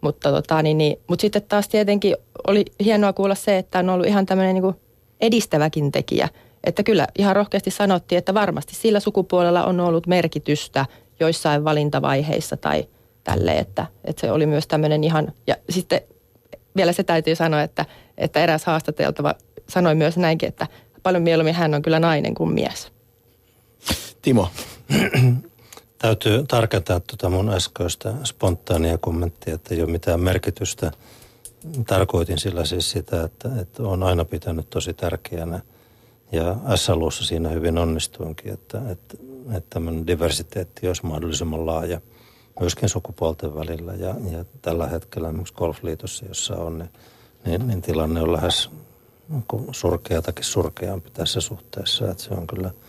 [0.02, 2.16] Mutta, tota, niin, niin, mutta sitten taas tietenkin
[2.48, 4.76] oli hienoa kuulla se, että on ollut ihan tämmöinen niin
[5.22, 6.30] edistäväkin tekijä.
[6.64, 10.86] Että kyllä ihan rohkeasti sanottiin, että varmasti sillä sukupuolella on ollut merkitystä
[11.20, 12.88] joissain valintavaiheissa tai
[13.24, 16.02] tälle, että, että se oli myös tämmöinen ihan, ja sitten
[16.76, 17.86] vielä se täytyy sanoa, että,
[18.18, 19.36] että eräs haastateltava
[19.70, 20.68] sanoi myös näinkin, että
[21.04, 22.92] paljon mieluummin hän on kyllä nainen kuin mies.
[24.22, 24.50] Timo.
[25.98, 30.92] Täytyy tarkentaa tuota mun äskeistä spontaania kommenttia, että ei ole mitään merkitystä.
[31.88, 35.60] Tarkoitin sillä siis sitä, että, että on aina pitänyt tosi tärkeänä
[36.32, 39.18] ja SLUssa siinä hyvin onnistuinkin, että, että,
[39.48, 42.02] että tämmöinen diversiteetti olisi mahdollisimman laaja
[42.60, 43.94] myöskin sukupuolten välillä.
[43.94, 46.90] Ja, ja tällä hetkellä esimerkiksi golfliitossa, jossa on, niin,
[47.46, 48.70] niin, niin tilanne on lähes
[49.72, 52.12] surkeatakin surkeampi tässä suhteessa.
[52.12, 52.72] Että se on kyllä–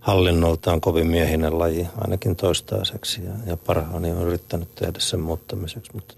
[0.00, 3.24] hallinnoltaan kovin miehinen laji, ainakin toistaiseksi.
[3.24, 6.14] Ja, ja parhaani on yrittänyt tehdä sen muuttamiseksi, mutta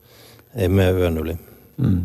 [0.54, 1.38] ei mene yön yli.
[1.76, 2.02] Mm.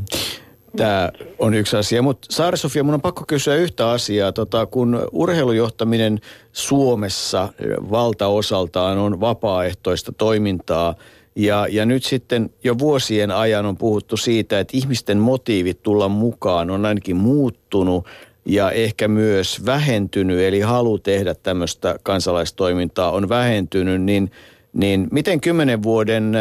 [0.76, 4.32] Tämä on yksi asia, mutta Saari-Sofia, mun on pakko kysyä yhtä asiaa.
[4.32, 6.20] Tota, kun urheilujohtaminen
[6.54, 7.54] Suomessa
[7.92, 10.96] valtaosaltaan on vapaaehtoista toimintaa,
[11.36, 16.72] ja, ja nyt sitten jo vuosien ajan on puhuttu siitä, että ihmisten motiivit tulla mukaan
[16.72, 18.06] on ainakin muuttunut
[18.46, 24.32] ja ehkä myös vähentynyt, eli halu tehdä tämmöistä kansalaistoimintaa on vähentynyt, niin,
[24.74, 26.34] niin miten kymmenen vuoden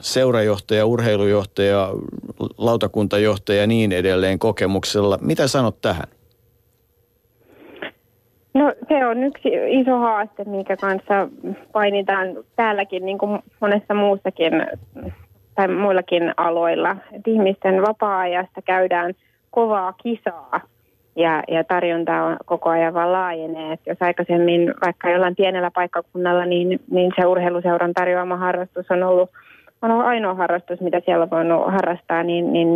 [0.00, 1.88] seurajohtaja, urheilujohtaja,
[2.58, 6.06] lautakuntajohtaja ja niin edelleen kokemuksella, mitä sanot tähän?
[8.54, 9.48] No se on yksi
[9.80, 11.28] iso haaste, minkä kanssa
[11.72, 14.52] painitaan täälläkin niin kuin monessa muussakin
[15.54, 16.96] tai muillakin aloilla.
[17.12, 19.14] Et ihmisten vapaa-ajasta käydään–
[19.50, 20.60] kovaa kisaa
[21.16, 23.72] ja, ja tarjonta on koko ajan vaan laajenee.
[23.72, 29.30] Et jos aikaisemmin vaikka jollain pienellä paikkakunnalla, niin, niin se urheiluseuran tarjoama harrastus on ollut,
[29.82, 32.68] on ollut ainoa harrastus, mitä siellä on voinut harrastaa, niin, niin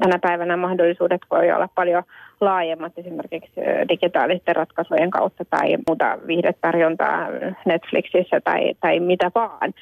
[0.00, 2.02] tänä päivänä mahdollisuudet voi olla paljon
[2.40, 7.28] laajemmat esimerkiksi digitaalisten ratkaisujen kautta tai muuta viihdetarjontaa
[7.66, 9.72] Netflixissä tai, tai mitä vaan.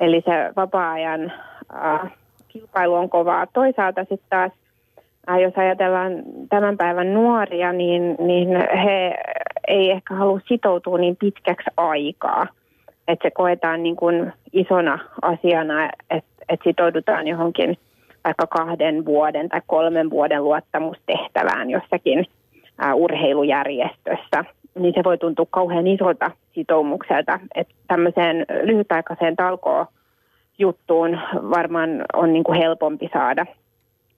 [0.00, 1.32] Eli se vapaa-ajan
[1.74, 2.12] äh,
[2.48, 3.46] kilpailu on kovaa.
[3.46, 4.52] Toisaalta sitten taas
[5.42, 6.12] jos ajatellaan
[6.48, 8.48] tämän päivän nuoria, niin, niin
[8.84, 9.14] he
[9.68, 12.46] ei ehkä halua sitoutua niin pitkäksi aikaa.
[13.08, 17.78] Että se koetaan niin kuin isona asiana, että että sitoudutaan johonkin
[18.24, 22.26] vaikka kahden vuoden tai kolmen vuoden luottamustehtävään jossakin
[22.78, 24.44] ää, urheilujärjestössä,
[24.78, 29.86] niin se voi tuntua kauhean isolta sitoumukselta, että tämmöiseen lyhytaikaiseen talkoon
[30.58, 33.46] juttuun varmaan on niin kuin helpompi saada.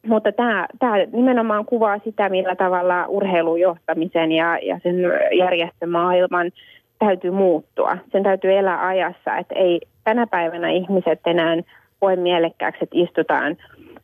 [0.06, 4.96] Mutta tämä, tämä nimenomaan kuvaa sitä, millä tavalla urheilujohtamisen ja, ja sen
[5.38, 6.50] järjestömaailman
[6.98, 7.96] täytyy muuttua.
[8.12, 11.56] Sen täytyy elää ajassa, että ei tänä päivänä ihmiset enää
[12.00, 13.56] koe mielekkääksi, että istutaan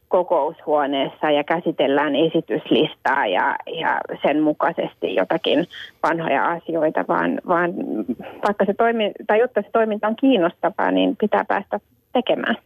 [0.08, 5.66] kokoushuoneessa ja käsitellään esityslistaa ja, ja sen mukaisesti jotakin
[6.02, 7.74] vanhoja asioita, vaan, vaan
[8.46, 11.80] vaikka se toimi, tai jotta se toiminta on kiinnostavaa, niin pitää päästä
[12.12, 12.56] tekemään.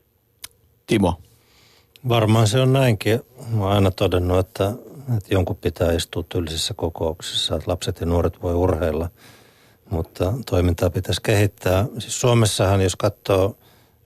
[0.86, 1.12] Timo.
[2.08, 3.20] Varmaan se on näinkin.
[3.50, 4.72] Mä oon aina todennut, että,
[5.16, 9.08] että jonkun pitää istua tyylisissä kokouksissa, että lapset ja nuoret voi urheilla,
[9.90, 11.86] mutta toimintaa pitäisi kehittää.
[11.98, 13.56] Siis Suomessahan, jos katsoo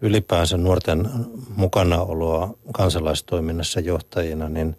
[0.01, 1.11] ylipäänsä nuorten
[1.57, 4.77] mukanaoloa kansalaistoiminnassa johtajina, niin,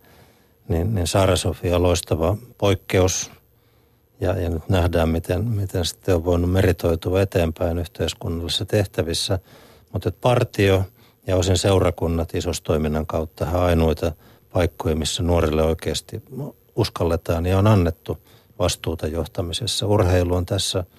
[0.67, 3.31] niin, niin Saara-Sofia loistava poikkeus.
[4.19, 9.39] Ja, ja nyt nähdään, miten, miten sitten on voinut meritoitua eteenpäin yhteiskunnallisissa tehtävissä.
[9.91, 10.83] Mutta partio
[11.27, 14.11] ja osin seurakunnat isostoiminnan kautta ainoita
[14.53, 16.23] paikkoja, missä nuorille oikeasti
[16.75, 18.17] uskalletaan ja on annettu
[18.59, 19.87] vastuuta johtamisessa.
[19.87, 20.83] Urheilu on tässä–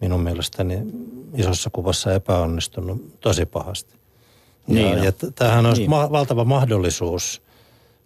[0.00, 0.82] minun mielestäni
[1.34, 3.94] isossa kuvassa epäonnistunut tosi pahasti.
[4.66, 5.90] Niin ja, ja tämähän on niin.
[5.90, 7.42] ma- valtava mahdollisuus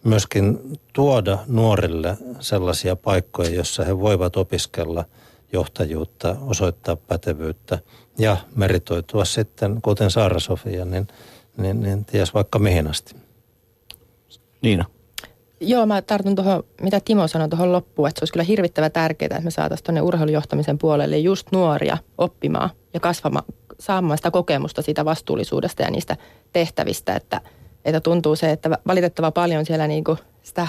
[0.03, 0.59] myöskin
[0.93, 5.05] tuoda nuorille sellaisia paikkoja, joissa he voivat opiskella
[5.53, 7.79] johtajuutta, osoittaa pätevyyttä
[8.17, 11.07] ja meritoitua sitten, kuten Saara-Sofia, niin,
[11.57, 13.15] niin, niin ties vaikka mihin asti.
[14.61, 14.85] Niina.
[15.59, 19.27] Joo, mä tartun tuohon, mitä Timo sanoi tuohon loppuun, että se olisi kyllä hirvittävä tärkeää,
[19.27, 23.45] että me saataisiin tuonne urheilujohtamisen puolelle just nuoria oppimaan ja kasvamaan,
[23.79, 26.17] saamaan sitä kokemusta siitä vastuullisuudesta ja niistä
[26.53, 27.41] tehtävistä, että,
[27.85, 30.67] että tuntuu se, että valitettava paljon siellä niin kuin sitä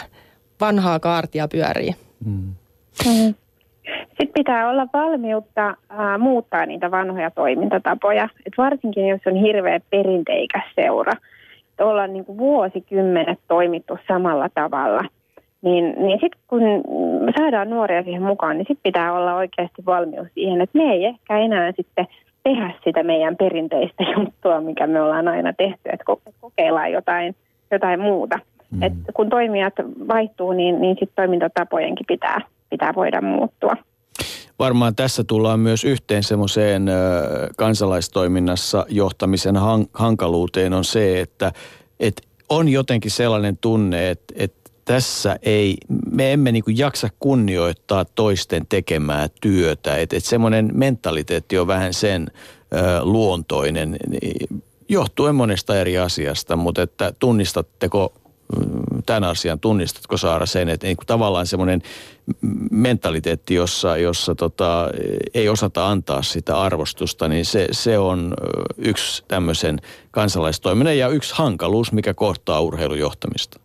[0.61, 1.97] vanhaa kaartia pyörii.
[2.25, 2.55] Mm.
[4.23, 8.29] Sitten pitää olla valmiutta äh, muuttaa niitä vanhoja toimintatapoja.
[8.47, 11.13] Et varsinkin jos on hirveä perinteikäs seura–
[11.85, 15.03] ollaan niin kuin vuosikymmenet toimittu samalla tavalla,
[15.63, 16.63] niin, niin sitten kun
[17.39, 21.39] saadaan nuoria siihen mukaan, niin sitten pitää olla oikeasti valmius siihen, että me ei ehkä
[21.39, 22.07] enää sitten
[22.43, 26.05] tehdä sitä meidän perinteistä juttua, mikä me ollaan aina tehty, että
[26.41, 27.37] kokeillaan jotain,
[27.71, 28.39] jotain muuta.
[28.71, 28.83] Mm.
[28.83, 29.75] Et kun toimijat
[30.09, 33.77] vaihtuu, niin, niin sitten toimintatapojenkin pitää, pitää voida muuttua.
[34.63, 36.87] Varmaan tässä tullaan myös yhteen semmoiseen
[37.57, 39.55] kansalaistoiminnassa johtamisen
[39.93, 41.53] hankaluuteen on se, että,
[42.01, 45.77] että on jotenkin sellainen tunne, että, että tässä ei,
[46.11, 49.97] me emme niin jaksa kunnioittaa toisten tekemää työtä.
[49.97, 53.97] Että, että semmoinen mentaliteetti on vähän sen ö, luontoinen,
[54.89, 58.13] johtuen monesta eri asiasta, mutta että tunnistatteko
[59.07, 61.83] tämän asian, tunnistatko Saara sen, että niin kuin tavallaan semmoinen
[62.71, 64.89] mentaliteetti, jossa, jossa tota,
[65.35, 68.35] ei osata antaa sitä arvostusta, niin se, se on
[68.79, 69.79] yksi tämmöisen
[70.11, 73.61] kansalaistoiminnan ja yksi hankaluus, mikä kohtaa urheilujohtamista.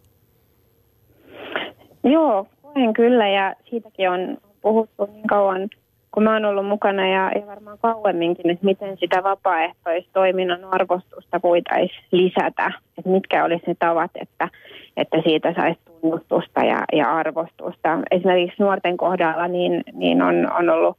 [2.03, 5.69] Joo, koen kyllä ja siitäkin on puhuttu niin kauan,
[6.11, 12.03] kun mä oon ollut mukana ja, ja varmaan kauemminkin, että miten sitä vapaaehtoistoiminnan arvostusta voitaisiin
[12.11, 14.49] lisätä, että mitkä olisi ne tavat, että
[14.97, 17.99] että siitä saisi tunnustusta ja, ja arvostusta.
[18.11, 20.97] Esimerkiksi nuorten kohdalla niin, niin on, on ollut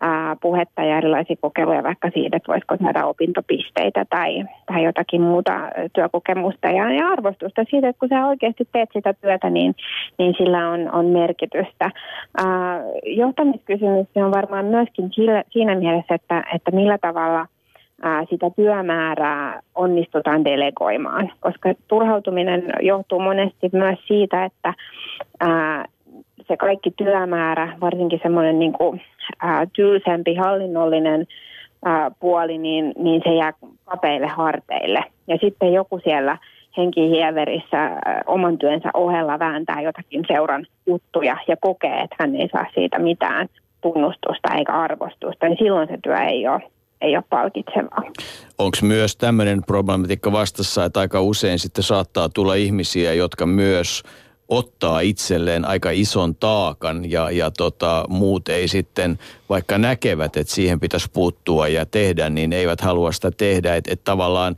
[0.00, 5.52] ää, puhetta ja erilaisia kokeiluja vaikka siitä, että voisiko saada opintopisteitä tai, tai jotakin muuta
[5.92, 9.74] työkokemusta ja, ja arvostusta siitä, että kun sä oikeasti teet sitä työtä, niin,
[10.18, 11.90] niin sillä on, on merkitystä.
[12.38, 17.46] Ää, johtamiskysymys on varmaan myöskin sillä, siinä mielessä, että, että millä tavalla–
[18.02, 24.74] ää, sitä työmäärää onnistutaan delegoimaan, koska turhautuminen johtuu monesti myös siitä, että
[25.40, 25.84] ää,
[26.48, 29.02] se kaikki työmäärä, varsinkin semmoinen niin kuin,
[29.42, 31.26] ää, tylsempi hallinnollinen
[31.84, 33.52] ää, puoli, niin, niin se jää
[33.84, 35.04] kapeille harteille.
[35.28, 36.38] Ja sitten joku siellä
[36.76, 37.90] henkihieverissä
[38.26, 43.48] oman työnsä ohella vääntää jotakin seuran juttuja ja kokee, että hän ei saa siitä mitään
[43.80, 46.62] tunnustusta eikä arvostusta, niin silloin se työ ei ole
[47.02, 48.02] ei ole palkitsevaa.
[48.58, 54.02] Onko myös tämmöinen problematiikka vastassa, että aika usein sitten saattaa tulla ihmisiä, jotka myös
[54.48, 60.80] ottaa itselleen aika ison taakan ja, ja tota, muut ei sitten, vaikka näkevät, että siihen
[60.80, 63.76] pitäisi puuttua ja tehdä, niin eivät halua sitä tehdä.
[63.76, 64.56] Että et tavallaan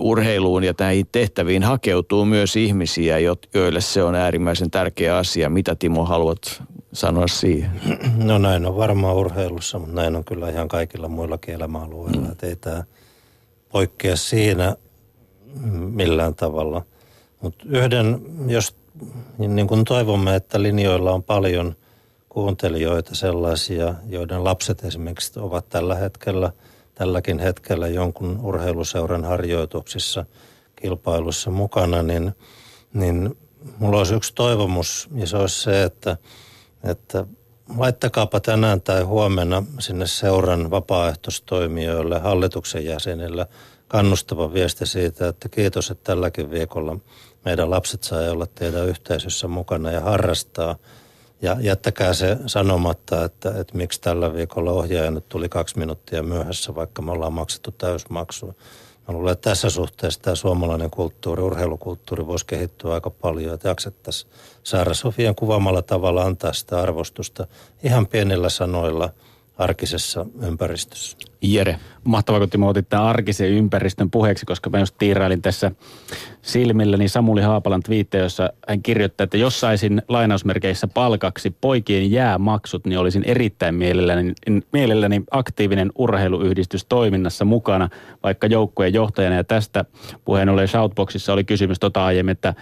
[0.00, 3.18] urheiluun ja näihin tehtäviin hakeutuu myös ihmisiä,
[3.54, 5.50] joille se on äärimmäisen tärkeä asia.
[5.50, 6.62] Mitä Timo haluat
[6.96, 7.70] sanoa siihen?
[8.16, 12.20] No näin on varmaan urheilussa, mutta näin on kyllä ihan kaikilla muillakin elämäalueilla.
[12.20, 12.32] Mm.
[12.32, 12.84] Että ei tämä
[13.68, 14.76] poikkea siinä,
[15.70, 16.82] millään tavalla.
[17.40, 18.76] Mutta yhden, jos
[19.38, 21.76] niin kuin toivomme, että linjoilla on paljon
[22.28, 26.52] kuuntelijoita sellaisia, joiden lapset esimerkiksi ovat tällä hetkellä,
[26.94, 30.24] tälläkin hetkellä jonkun urheiluseuran harjoituksissa,
[30.76, 32.32] kilpailussa mukana, niin,
[32.92, 33.38] niin
[33.78, 36.16] mulla olisi yksi toivomus ja se olisi se, että,
[36.90, 37.26] että
[37.76, 43.46] laittakaapa tänään tai huomenna sinne seuran vapaaehtoistoimijoille, hallituksen jäsenille
[43.88, 46.96] kannustava viesti siitä, että kiitos, että tälläkin viikolla
[47.44, 50.76] meidän lapset saa olla teidän yhteisössä mukana ja harrastaa.
[51.42, 56.74] Ja jättäkää se sanomatta, että, että miksi tällä viikolla ohjaaja nyt tuli kaksi minuuttia myöhässä,
[56.74, 58.54] vaikka me ollaan maksettu täysmaksua.
[59.08, 64.32] Mä luulen, että tässä suhteessa tämä suomalainen kulttuuri, urheilukulttuuri voisi kehittyä aika paljon, että jaksettaisiin
[64.62, 67.46] Saara Sofian kuvaamalla tavalla antaa sitä arvostusta
[67.82, 69.10] ihan pienillä sanoilla
[69.58, 71.16] arkisessa ympäristössä.
[71.42, 71.76] Jere.
[72.04, 75.72] Mahtavaa, kun Timo otit tämän arkisen ympäristön puheeksi, koska mä just tiirailin tässä
[76.42, 82.86] silmillä, niin Samuli Haapalan twiittejä, jossa hän kirjoittaa, että jos saisin lainausmerkeissä palkaksi poikien jäämaksut,
[82.86, 84.32] niin olisin erittäin mielelläni,
[84.72, 87.88] mielelläni aktiivinen urheiluyhdistys toiminnassa mukana,
[88.22, 89.36] vaikka joukkueen johtajana.
[89.36, 89.84] Ja tästä
[90.24, 92.54] puheen ollen Shoutboxissa oli kysymys tota aiemmin, että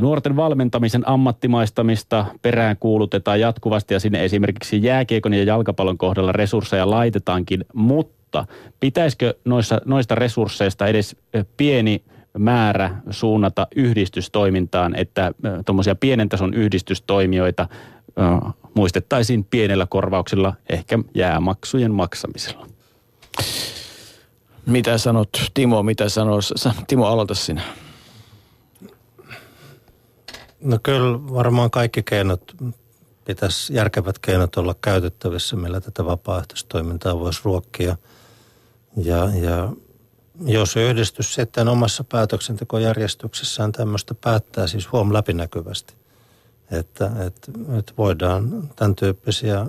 [0.00, 7.64] nuorten valmentamisen ammattimaistamista perään kuulutetaan jatkuvasti ja sinne esimerkiksi jääkiekon ja jalkapallon kohdalla resursseja laitetaankin,
[7.88, 8.46] mutta
[8.80, 11.16] pitäisikö noissa, noista resursseista edes
[11.56, 12.02] pieni
[12.38, 15.32] määrä suunnata yhdistystoimintaan, että
[15.66, 17.68] tuommoisia pienen tason yhdistystoimijoita
[18.74, 22.66] muistettaisiin pienellä korvauksilla, ehkä jäämaksujen maksamisella.
[24.66, 26.40] Mitä sanot Timo, mitä sanoo,
[26.86, 27.62] Timo aloita sinä.
[30.60, 32.42] No kyllä varmaan kaikki keinot
[33.28, 37.96] pitäisi järkevät keinot olla käytettävissä, millä tätä vapaaehtoistoimintaa voisi ruokkia.
[38.96, 39.72] Ja, ja
[40.40, 45.94] jos yhdistys sitten omassa päätöksentekojärjestyksessään tämmöistä päättää, siis huom läpinäkyvästi,
[46.70, 49.66] että, että, että voidaan tämän tyyppisiä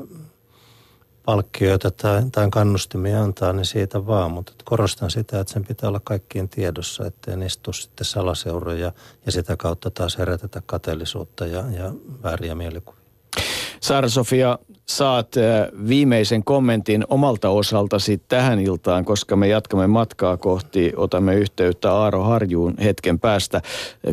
[1.25, 4.31] palkkioita tai, tai kannustimia antaa, niin siitä vaan.
[4.31, 8.91] Mutta korostan sitä, että sen pitää olla kaikkien tiedossa, ettei niistä sitten salaseuroja
[9.25, 11.93] ja sitä kautta taas herätetä kateellisuutta ja, ja
[12.23, 12.98] vääriä mielikuvia.
[13.81, 15.35] Saara-Sofia, saat
[15.87, 22.75] viimeisen kommentin omalta osaltasi tähän iltaan, koska me jatkamme matkaa kohti, otamme yhteyttä Aaro Harjuun
[22.83, 23.61] hetken päästä.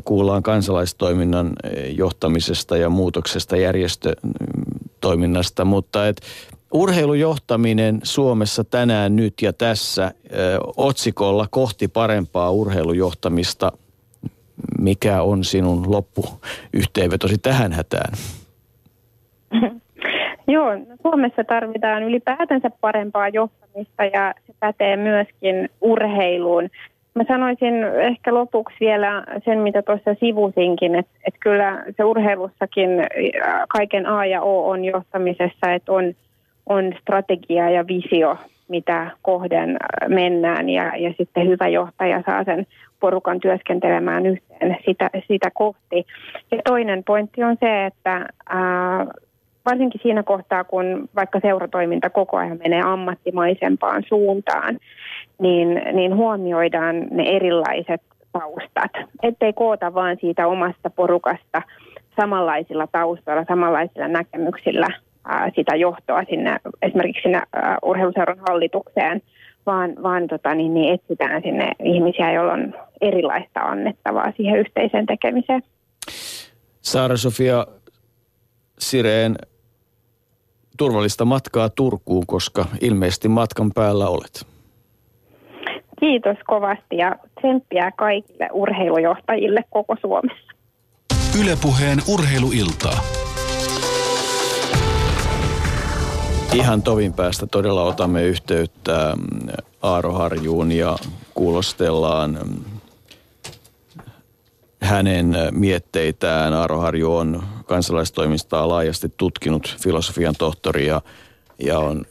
[0.04, 1.52] Kuullaan kansalaistoiminnan
[1.96, 6.20] johtamisesta ja muutoksesta järjestötoiminnasta, mutta et
[6.72, 10.14] urheilujohtaminen Suomessa tänään, nyt ja tässä
[10.76, 13.72] otsikolla kohti parempaa urheilujohtamista.
[14.78, 18.12] Mikä on sinun loppuyhteenvetosi tähän hätään?
[20.48, 20.70] Joo,
[21.02, 26.68] Suomessa tarvitaan ylipäätänsä parempaa johtamista ja se pätee myöskin urheiluun.
[27.14, 32.90] Mä sanoisin ehkä lopuksi vielä sen, mitä tuossa sivusinkin, että, että kyllä se urheilussakin
[33.68, 36.14] kaiken A ja O on johtamisessa, että on,
[36.66, 38.36] on strategia ja visio,
[38.68, 39.76] mitä kohden
[40.08, 42.66] mennään ja, ja sitten hyvä johtaja saa sen
[43.00, 46.06] porukan työskentelemään yhteen sitä, sitä kohti.
[46.50, 49.06] Ja toinen pointti on se, että ää,
[49.66, 54.78] varsinkin siinä kohtaa, kun vaikka seuratoiminta koko ajan menee ammattimaisempaan suuntaan,
[55.38, 58.02] niin, niin huomioidaan ne erilaiset
[58.32, 59.08] taustat.
[59.22, 61.62] Ettei koota vaan siitä omasta porukasta
[62.20, 64.88] samanlaisilla taustoilla, samanlaisilla näkemyksillä
[65.24, 69.22] ää, sitä johtoa sinne, esimerkiksi sinne ää, urheiluseuran hallitukseen,
[69.66, 75.62] vaan, vaan tota, niin, niin etsitään sinne ihmisiä, joilla on erilaista annettavaa siihen yhteiseen tekemiseen.
[76.80, 77.66] Saara-Sofia
[78.78, 79.36] Sireen,
[80.76, 84.46] turvallista matkaa Turkuun, koska ilmeisesti matkan päällä olet.
[86.00, 90.52] Kiitos kovasti ja tsemppiä kaikille urheilujohtajille koko Suomessa.
[91.40, 93.00] Ylepuheen urheiluiltaa.
[96.54, 99.48] Ihan tovin päästä todella otamme yhteyttä mm,
[99.82, 100.96] Aaro Harjuun ja
[101.34, 102.75] kuulostellaan mm,
[104.86, 106.54] hänen mietteitään.
[106.54, 111.02] Aaro Harju on kansalaistoimistaa laajasti tutkinut filosofian tohtori ja,
[111.58, 112.04] ja on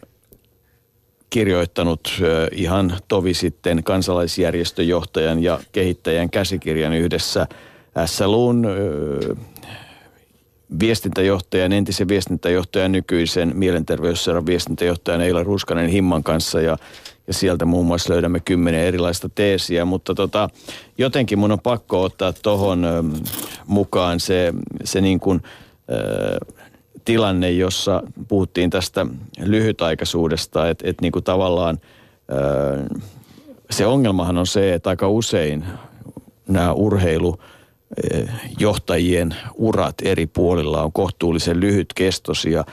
[1.30, 2.22] kirjoittanut
[2.52, 7.48] ihan tovi sitten kansalaisjärjestöjohtajan ja kehittäjän käsikirjan yhdessä
[8.06, 8.68] SLUn
[10.80, 16.78] viestintäjohtajan, entisen viestintäjohtajan, nykyisen mielenterveysseuran viestintäjohtajan Eila Ruskanen Himman kanssa ja,
[17.28, 20.50] ja sieltä muun muassa löydämme kymmenen erilaista teesiä, mutta tota,
[20.98, 22.86] jotenkin mun on pakko ottaa tuohon
[23.68, 24.54] mukaan se,
[24.84, 25.42] se niin kuin,
[25.92, 26.38] ö,
[27.06, 29.06] tilanne, jossa puhuttiin tästä
[29.40, 31.80] lyhytaikaisuudesta, että et niin tavallaan
[32.32, 32.98] ö,
[33.70, 35.66] se ongelmahan on se, että aika usein
[36.48, 37.40] nämä urheilu
[38.60, 42.64] johtajien urat eri puolilla on kohtuullisen lyhytkestoisia.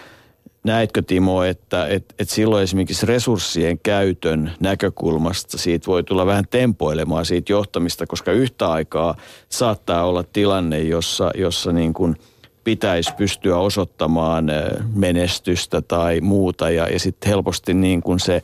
[0.64, 7.26] Näetkö Timo, että, että, että silloin esimerkiksi resurssien käytön näkökulmasta siitä voi tulla vähän tempoilemaan
[7.26, 9.16] siitä johtamista, koska yhtä aikaa
[9.48, 12.16] saattaa olla tilanne, jossa, jossa niin kuin
[12.64, 14.46] pitäisi pystyä osoittamaan
[14.94, 18.42] menestystä tai muuta ja, ja sitten helposti niin kuin se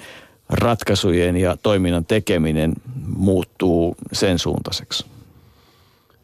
[0.48, 2.72] ratkaisujen ja toiminnan tekeminen
[3.16, 5.06] muuttuu sen suuntaiseksi.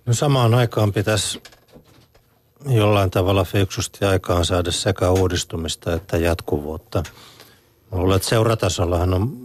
[0.07, 1.40] No samaan aikaan pitäisi
[2.67, 7.03] jollain tavalla fiksusti aikaan saada sekä uudistumista että jatkuvuutta.
[7.93, 9.37] Mä luulen, että seuratasollahan on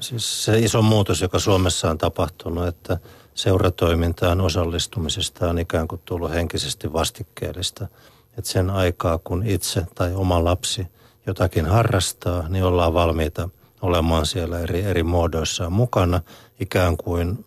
[0.00, 2.98] siis se iso muutos, joka Suomessa on tapahtunut, että
[3.34, 7.88] seuratoimintaan osallistumisesta on ikään kuin tullut henkisesti vastikkeellista.
[8.38, 10.86] Että sen aikaa, kun itse tai oma lapsi
[11.26, 13.48] jotakin harrastaa, niin ollaan valmiita
[13.82, 16.20] olemaan siellä eri, eri muodoissaan mukana
[16.60, 17.44] ikään kuin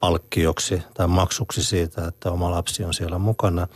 [0.00, 3.66] palkkioksi tai maksuksi siitä, että oma lapsi on siellä mukana.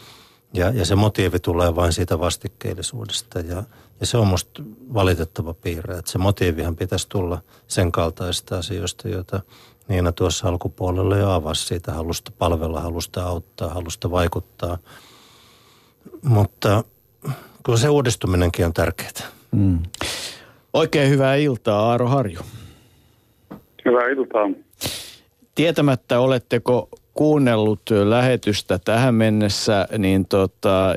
[0.55, 3.63] Ja, ja se motiivi tulee vain siitä vastikkeellisuudesta ja,
[4.01, 4.63] ja se on musta
[4.95, 9.41] valitettava piirre, että se motiivihan pitäisi tulla sen kaltaista asioista, joita
[9.89, 14.79] Niina tuossa alkupuolella jo avasi siitä halusta palvella, halusta auttaa, halusta vaikuttaa.
[16.23, 16.85] Mutta
[17.65, 19.31] kyllä se uudistuminenkin on tärkeää.
[19.51, 19.79] Mm.
[20.73, 22.41] Oikein hyvää iltaa, Aaro Harju.
[23.85, 24.51] Hyvää iltaa.
[25.55, 30.95] Tietämättä oletteko kuunnellut lähetystä tähän mennessä, niin tota,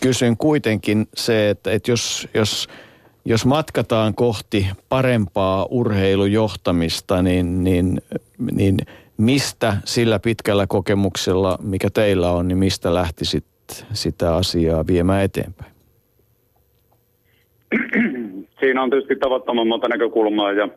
[0.00, 2.68] kysyn kuitenkin se, että, että jos, jos,
[3.24, 8.00] jos matkataan kohti parempaa urheilujohtamista, niin, niin,
[8.52, 8.76] niin
[9.16, 13.44] mistä sillä pitkällä kokemuksella, mikä teillä on, niin mistä lähtisit
[13.92, 15.72] sitä asiaa viemään eteenpäin?
[18.60, 20.68] Siinä on tietysti tavattoman monta näkökulmaa ja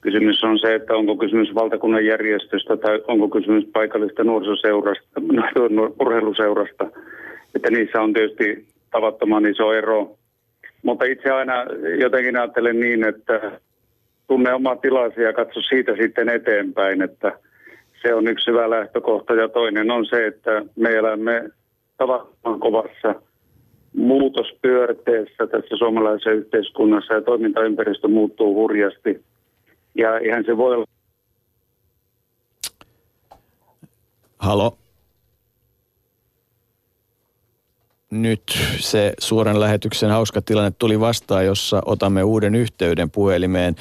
[0.00, 5.20] Kysymys on se, että onko kysymys valtakunnan järjestöstä tai onko kysymys paikallista nuorisoseurasta,
[6.00, 6.90] urheiluseurasta.
[7.54, 10.16] Että niissä on tietysti tavattoman iso ero.
[10.82, 11.54] Mutta itse aina
[12.00, 13.60] jotenkin ajattelen niin, että
[14.28, 17.32] tunne oma tilasi ja katso siitä sitten eteenpäin, että
[18.02, 19.34] se on yksi hyvä lähtökohta.
[19.34, 21.50] Ja toinen on se, että me elämme
[21.96, 23.14] tavattoman kovassa
[23.96, 29.20] muutospyörteessä tässä suomalaisessa yhteiskunnassa ja toimintaympäristö muuttuu hurjasti–
[29.98, 30.86] ja ihan se voi olla.
[34.38, 34.78] Halo.
[38.10, 38.42] Nyt
[38.78, 43.76] se suoran lähetyksen hauska tilanne tuli vastaan, jossa otamme uuden yhteyden puhelimeen.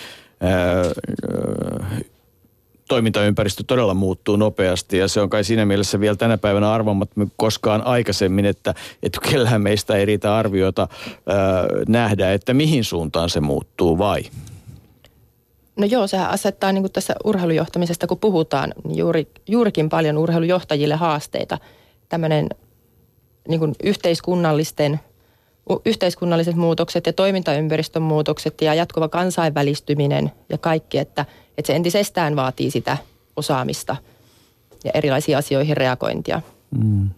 [2.88, 7.82] toimintaympäristö todella muuttuu nopeasti ja se on kai siinä mielessä vielä tänä päivänä arvomatta koskaan
[7.82, 10.88] aikaisemmin, että, että kellään meistä ei riitä arviota
[11.88, 14.22] nähdä, että mihin suuntaan se muuttuu vai?
[15.78, 21.58] No joo, sehän asettaa niin tässä urheilujohtamisesta, kun puhutaan, niin juuri, juurikin paljon urheilujohtajille haasteita.
[22.10, 22.50] Tämmöinen
[23.48, 25.00] niin yhteiskunnallisten,
[25.86, 31.26] yhteiskunnalliset muutokset ja toimintaympäristön muutokset ja jatkuva kansainvälistyminen ja kaikki, että,
[31.58, 32.98] että se entisestään vaatii sitä
[33.36, 33.96] osaamista
[34.84, 36.42] ja erilaisiin asioihin reagointia.
[36.84, 37.10] Mm.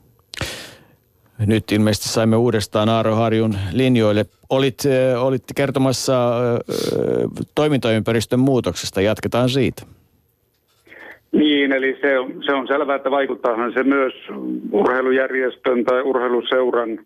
[1.47, 4.25] Nyt ilmeisesti saimme uudestaan Aaro Harjun linjoille.
[4.49, 4.77] Olit,
[5.19, 6.13] olit kertomassa
[7.55, 9.01] toimintaympäristön muutoksesta.
[9.01, 9.83] Jatketaan siitä.
[11.31, 14.13] Niin, eli se on, se on selvää, että vaikuttaahan se myös
[14.71, 16.99] urheilujärjestön tai urheiluseuran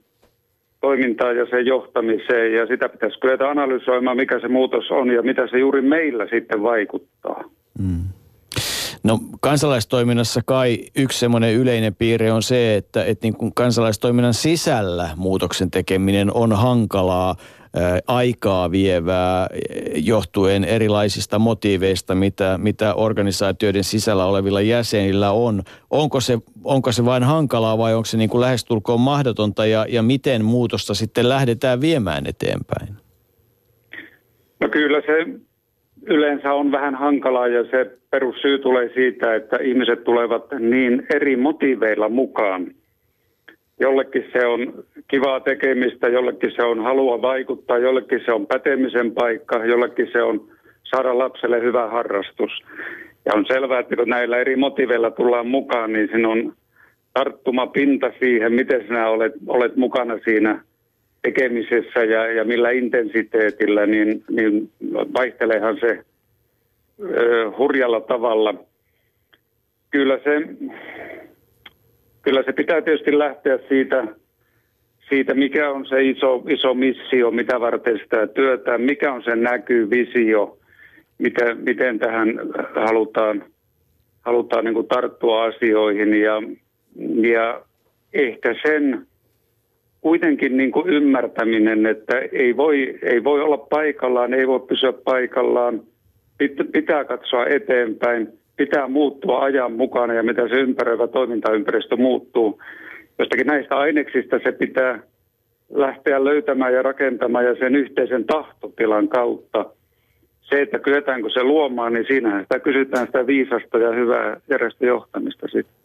[0.82, 2.54] toimintaan ja sen johtamiseen.
[2.54, 6.64] Ja sitä pitäisi kyetä analysoimaan, mikä se muutos on ja mitä se juuri meillä sitten
[6.64, 7.44] vaikuttaa.
[7.80, 8.04] Mm.
[9.04, 15.10] No kansalaistoiminnassa kai yksi semmoinen yleinen piirre on se, että, että niin kuin kansalaistoiminnan sisällä
[15.16, 17.36] muutoksen tekeminen on hankalaa,
[17.76, 19.48] ää, aikaa vievää
[19.96, 25.64] johtuen erilaisista motiiveista, mitä, mitä organisaatioiden sisällä olevilla jäsenillä on.
[25.90, 30.04] Onko se, onko se vain hankalaa vai onko se niin kuin lähestulkoon mahdotonta ja, ja
[30.04, 32.96] miten muutosta sitten lähdetään viemään eteenpäin?
[34.60, 35.40] No kyllä se
[36.08, 42.10] yleensä on vähän hankalaa ja se perussyy tulee siitä, että ihmiset tulevat niin eri motiiveilla
[42.10, 42.68] mukaan.
[43.80, 49.66] Jollekin se on kivaa tekemistä, jollekin se on halua vaikuttaa, jollekin se on pätemisen paikka,
[49.66, 50.48] jollekin se on
[50.84, 52.52] saada lapselle hyvä harrastus.
[53.26, 56.54] Ja on selvää, että kun näillä eri motiiveilla tullaan mukaan, niin siinä on
[57.14, 60.62] tarttumapinta siihen, miten sinä olet, olet mukana siinä
[61.24, 66.00] tekemisessä ja, ja millä intensiteetillä, niin, niin vaihteleehan se
[67.04, 68.56] ö, hurjalla tavalla.
[69.90, 70.42] Kyllä se,
[72.22, 74.08] kyllä se pitää tietysti lähteä siitä,
[75.10, 79.90] siitä, mikä on se iso, iso missio, mitä varten sitä työtä, mikä on se näky,
[79.90, 80.58] visio,
[81.18, 82.40] miten, miten tähän
[82.76, 83.44] halutaan,
[84.22, 86.42] halutaan niin tarttua asioihin ja,
[87.34, 87.62] ja
[88.14, 89.08] ehkä sen
[90.04, 95.82] kuitenkin niin kuin ymmärtäminen, että ei voi, ei voi olla paikallaan, ei voi pysyä paikallaan,
[96.72, 98.28] pitää katsoa eteenpäin,
[98.58, 102.62] pitää muuttua ajan mukana ja mitä se ympäröivä toimintaympäristö muuttuu.
[103.20, 105.00] Jostakin näistä aineksista se pitää
[105.74, 109.66] lähteä löytämään ja rakentamaan ja sen yhteisen tahtotilan kautta.
[110.42, 115.83] Se, että kyetäänkö se luomaan, niin siinähän sitä kysytään sitä viisasta ja hyvää järjestöjohtamista sitten.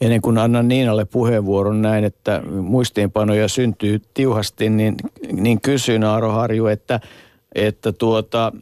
[0.00, 4.96] Ennen kuin annan Niinalle puheenvuoron näin, että muistiinpanoja syntyy tiuhasti, niin,
[5.32, 7.00] niin kysyn Aaro Harju, että,
[7.54, 8.52] että tuota,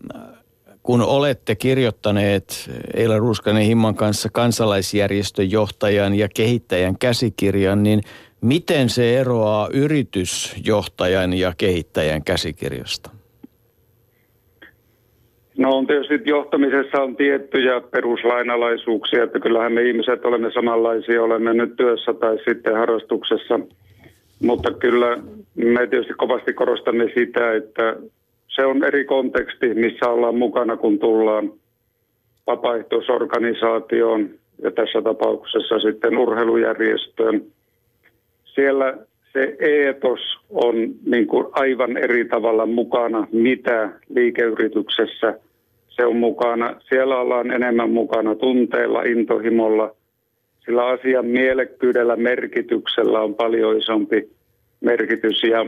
[0.82, 8.01] kun olette kirjoittaneet Eila Ruskanen Himman kanssa kansalaisjärjestön johtajan ja kehittäjän käsikirjan, niin
[8.41, 13.11] miten se eroaa yritysjohtajan ja kehittäjän käsikirjasta?
[15.59, 21.77] No on tietysti johtamisessa on tiettyjä peruslainalaisuuksia, että kyllähän me ihmiset olemme samanlaisia, olemme nyt
[21.77, 23.61] työssä tai sitten harrastuksessa.
[24.43, 25.19] Mutta kyllä
[25.55, 27.97] me tietysti kovasti korostamme sitä, että
[28.49, 31.53] se on eri konteksti, missä ollaan mukana, kun tullaan
[32.47, 34.31] vapaaehtoisorganisaatioon
[34.63, 37.43] ja tässä tapauksessa sitten urheilujärjestöön.
[38.45, 38.99] Siellä
[39.33, 40.75] se eetos on
[41.07, 45.35] niin kuin aivan eri tavalla mukana, mitä liikeyrityksessä
[45.97, 46.80] se on mukana.
[46.88, 49.94] Siellä ollaan enemmän mukana tunteilla, intohimolla,
[50.64, 54.28] sillä asian mielekkyydellä, merkityksellä on paljon isompi
[54.80, 55.42] merkitys.
[55.42, 55.66] Ja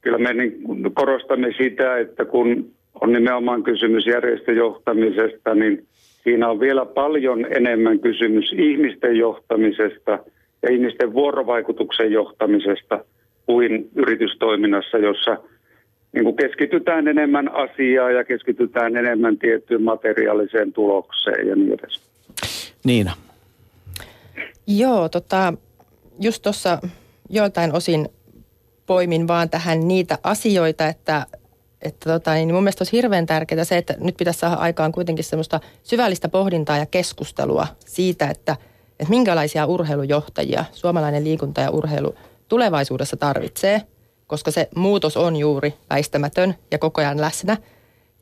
[0.00, 0.62] kyllä me niin
[0.94, 2.70] korostamme sitä, että kun
[3.00, 5.84] on nimenomaan kysymys järjestöjohtamisesta, niin
[6.24, 10.18] siinä on vielä paljon enemmän kysymys ihmisten johtamisesta
[10.62, 13.04] ja ihmisten vuorovaikutuksen johtamisesta
[13.46, 15.36] kuin yritystoiminnassa, jossa
[16.16, 22.00] niin kuin keskitytään enemmän asiaa ja keskitytään enemmän tiettyyn materiaaliseen tulokseen ja niin edes.
[22.84, 23.12] Niina.
[24.66, 25.52] Joo, tota,
[26.20, 26.78] just tuossa
[27.30, 28.08] joiltain osin
[28.86, 31.26] poimin vaan tähän niitä asioita, että,
[31.82, 35.24] että tota, niin mun mielestä olisi hirveän tärkeää se, että nyt pitäisi saada aikaan kuitenkin
[35.24, 38.56] semmoista syvällistä pohdintaa ja keskustelua siitä, että,
[39.00, 42.14] että minkälaisia urheilujohtajia suomalainen liikunta ja urheilu
[42.48, 43.82] tulevaisuudessa tarvitsee,
[44.26, 47.56] koska se muutos on juuri väistämätön ja koko ajan läsnä.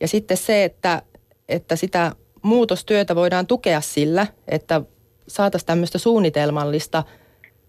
[0.01, 1.03] Ja sitten se, että,
[1.49, 4.81] että sitä muutostyötä voidaan tukea sillä, että
[5.29, 7.03] saataisiin tämmöistä suunnitelmallista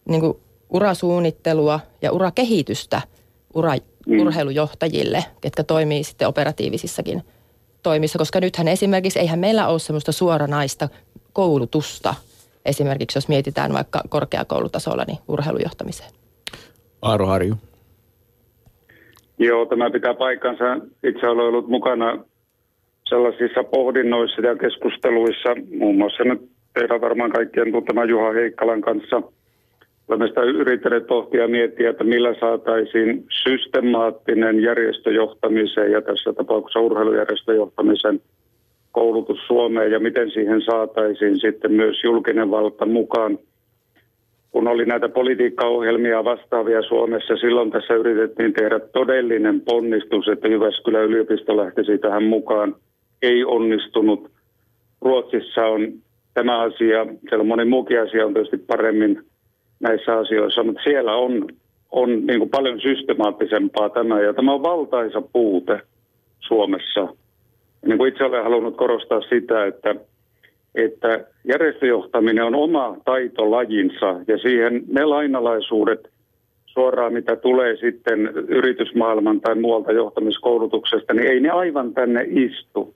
[0.10, 0.38] niin kuin
[0.70, 3.02] urasuunnittelua ja urakehitystä
[3.54, 3.74] ura,
[4.08, 4.20] mm.
[4.20, 7.24] urheilujohtajille, ketkä toimii sitten operatiivisissakin
[7.84, 10.90] toimissa, koska nythän esimerkiksi eihän meillä ole semmoista suoranaista
[11.34, 12.16] koulutusta,
[12.66, 16.12] esimerkiksi jos mietitään vaikka korkeakoulutasolla niin urheilujohtamiseen.
[17.02, 17.56] Aaro Harju.
[19.40, 20.78] Joo, tämä pitää paikkansa.
[21.04, 22.26] Itse olen ollut mukana
[23.10, 26.42] sellaisissa pohdinnoissa ja keskusteluissa, muun muassa nyt
[26.74, 29.22] teidän varmaan kaikkien tuntema Juha Heikkalan kanssa–
[30.08, 38.22] Olemme sitä yrittäneet pohtia ja miettiä, että millä saataisiin systemaattinen järjestöjohtamisen ja tässä tapauksessa urheilujärjestöjohtamisen
[38.92, 43.40] koulutus Suomeen ja miten siihen saataisiin sitten myös julkinen valta mukaan.
[44.56, 51.58] Kun oli näitä politiikkaohjelmia vastaavia Suomessa, silloin tässä yritettiin tehdä todellinen ponnistus, että Jyväskylän yliopisto
[51.58, 52.76] lähtisi tähän mukaan.
[53.22, 54.32] Ei onnistunut.
[55.02, 55.94] Ruotsissa on
[56.34, 59.24] tämä asia, siellä on moni muukin asia on tietysti paremmin
[59.80, 61.48] näissä asioissa, mutta siellä on,
[61.92, 65.82] on niin kuin paljon systemaattisempaa tämä, ja tämä on valtaisa puute
[66.40, 67.08] Suomessa.
[67.86, 69.96] Niin kuin itse olen halunnut korostaa sitä, että,
[70.76, 76.10] että järjestöjohtaminen on oma taitolajinsa, ja siihen ne lainalaisuudet
[76.66, 82.96] suoraan, mitä tulee sitten yritysmaailman tai muualta johtamiskoulutuksesta, niin ei ne aivan tänne istu.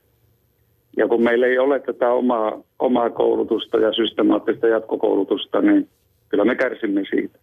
[0.98, 5.90] Ja kun meillä ei ole tätä omaa, omaa koulutusta ja systemaattista jatkokoulutusta, niin
[6.30, 7.40] kyllä me kärsimme siitä.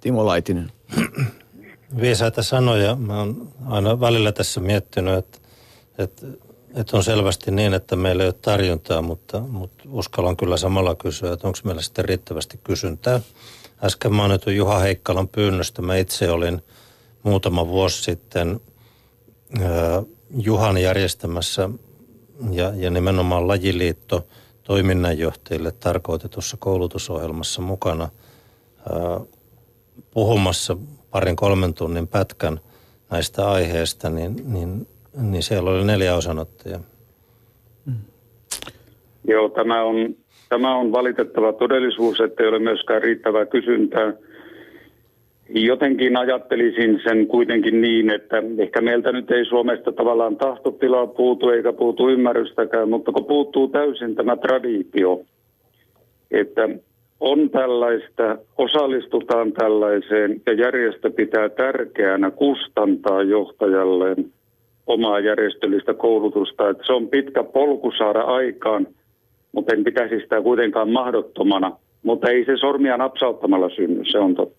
[0.00, 0.66] Timo Laitinen.
[2.00, 2.94] Viisaita sanoja.
[2.94, 5.38] Mä oon aina välillä tässä miettinyt, että,
[5.98, 6.26] että,
[6.74, 11.32] että on selvästi niin, että meillä ei ole tarjontaa, mutta, mutta uskallan kyllä samalla kysyä,
[11.32, 13.20] että onko meillä sitten riittävästi kysyntää.
[13.84, 16.62] Äsken mainitun Juha Heikkalan pyynnöstä mä itse olin
[17.22, 18.60] muutama vuosi sitten
[20.38, 21.70] Juhan järjestämässä
[22.50, 24.26] ja, ja nimenomaan lajiliitto–
[24.66, 28.08] toiminnanjohtajille tarkoitetussa koulutusohjelmassa mukana
[30.10, 30.76] puhumassa
[31.10, 32.60] parin kolmen tunnin pätkän
[33.10, 34.88] näistä aiheista, niin, niin,
[35.22, 36.80] niin siellä oli neljä osanottajaa.
[37.86, 37.94] Mm.
[39.28, 40.14] Joo, tämä on,
[40.48, 44.12] tämä on valitettava todellisuus, että ei ole myöskään riittävää kysyntää.
[45.48, 51.72] jotenkin ajattelisin sen kuitenkin niin, että ehkä meiltä nyt ei Suomesta tavallaan tahtotilaa puutu eikä
[51.72, 55.20] puutu ymmärrystäkään, mutta kun puuttuu täysin tämä traditio,
[56.30, 56.68] että
[57.20, 64.32] on tällaista, osallistutaan tällaiseen ja järjestö pitää tärkeänä kustantaa johtajalleen
[64.86, 66.68] omaa järjestöllistä koulutusta.
[66.68, 68.86] Että se on pitkä polku saada aikaan,
[69.52, 71.76] mutta en pitäisi sitä kuitenkaan mahdottomana.
[72.02, 74.58] Mutta ei se sormia napsauttamalla synny, se on totta.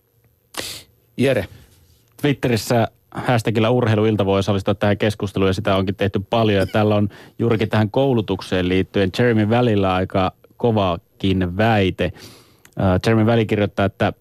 [1.18, 1.46] Jere.
[2.22, 6.60] Twitterissä hashtagillä urheiluilta voi osallistua tähän keskusteluun ja sitä onkin tehty paljon.
[6.60, 7.10] Ja täällä on
[7.40, 12.12] juurikin tähän koulutukseen liittyen Jeremy välillä aika kovakin väite.
[12.16, 14.14] Uh, Jeremy väli kirjoittaa, että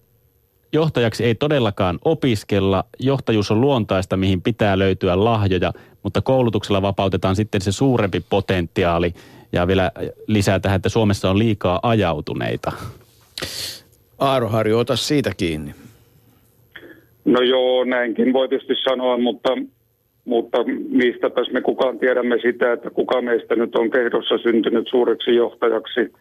[0.72, 2.84] johtajaksi ei todellakaan opiskella.
[2.98, 5.72] Johtajuus on luontaista, mihin pitää löytyä lahjoja,
[6.06, 9.12] mutta koulutuksella vapautetaan sitten se suurempi potentiaali.
[9.52, 9.90] Ja vielä
[10.26, 12.72] lisää tähän, että Suomessa on liikaa ajautuneita.
[14.18, 15.74] Aaro Harju, ota siitä kiinni.
[17.24, 19.48] No joo, näinkin voi tietysti sanoa, mutta,
[20.24, 20.58] mutta
[20.88, 26.12] mistäpäs me kukaan tiedämme sitä, että kuka meistä nyt on kehdossa syntynyt suureksi johtajaksi.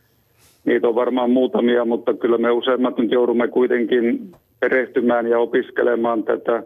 [0.65, 6.63] Niitä on varmaan muutamia, mutta kyllä me useimmat nyt joudumme kuitenkin perehtymään ja opiskelemaan tätä.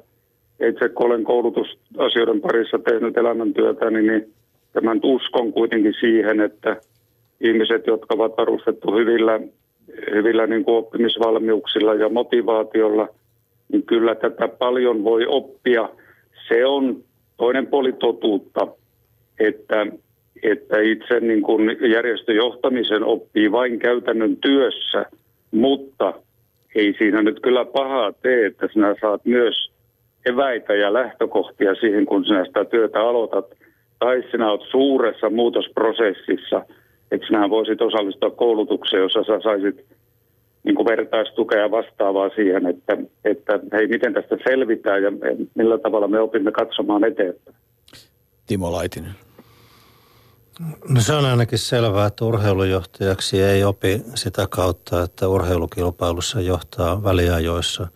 [0.67, 4.33] Itse kun olen koulutusasioiden parissa tehnyt elämäntyötä, niin, niin
[4.73, 6.81] tämän uskon kuitenkin siihen, että
[7.41, 9.39] ihmiset, jotka ovat varustettu hyvillä,
[10.11, 13.07] hyvillä niin kuin oppimisvalmiuksilla ja motivaatiolla–
[13.71, 15.89] niin kyllä tätä paljon voi oppia.
[16.47, 17.03] Se on
[17.37, 18.67] toinen puoli totuutta,
[19.39, 19.87] että,
[20.43, 25.05] että itse niin kuin järjestöjohtamisen oppii vain käytännön työssä,
[25.51, 26.13] mutta
[26.75, 29.68] ei siinä nyt kyllä pahaa tee, että sinä saat myös
[30.25, 33.45] eväitä ja lähtökohtia siihen, kun sinä sitä työtä aloitat.
[33.99, 36.65] Tai sinä olet suuressa muutosprosessissa,
[37.11, 39.85] että sinä voisit osallistua koulutukseen, jossa sä saisit
[40.63, 45.11] niin kuin vertaistukea vastaavaa siihen, että, että hei, miten tästä selvitään ja
[45.55, 47.55] millä tavalla me opimme katsomaan eteenpäin.
[48.47, 49.11] Timo Laitinen.
[50.89, 57.87] No se on ainakin selvää, että urheilujohtajaksi ei opi sitä kautta, että urheilukilpailussa johtaa väliajoissa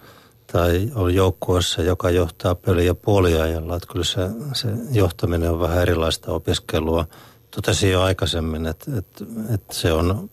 [0.54, 3.76] tai on joukkueessa, joka johtaa peliä puoliajalla.
[3.76, 4.22] Että kyllä se,
[4.54, 7.06] se johtaminen on vähän erilaista opiskelua.
[7.52, 10.30] Totesin jo aikaisemmin, että, että, että se on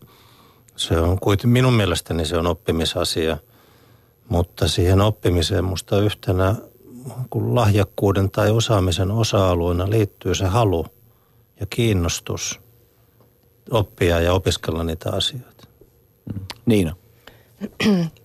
[0.77, 3.37] se on kuitenkin, minun mielestäni se on oppimisasia,
[4.29, 6.55] mutta siihen oppimiseen musta yhtenä
[7.31, 10.87] kun lahjakkuuden tai osaamisen osa-alueena liittyy se halu
[11.61, 12.61] ja kiinnostus
[13.71, 15.67] oppia ja opiskella niitä asioita.
[16.67, 16.97] Niina.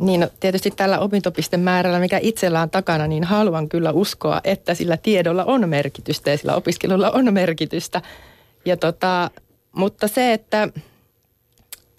[0.00, 4.96] Niin no, tietysti tällä opintopistemäärällä, mikä itsellä on takana, niin haluan kyllä uskoa, että sillä
[4.96, 8.02] tiedolla on merkitystä ja sillä opiskelulla on merkitystä.
[8.64, 9.30] Ja tota,
[9.72, 10.68] mutta se, että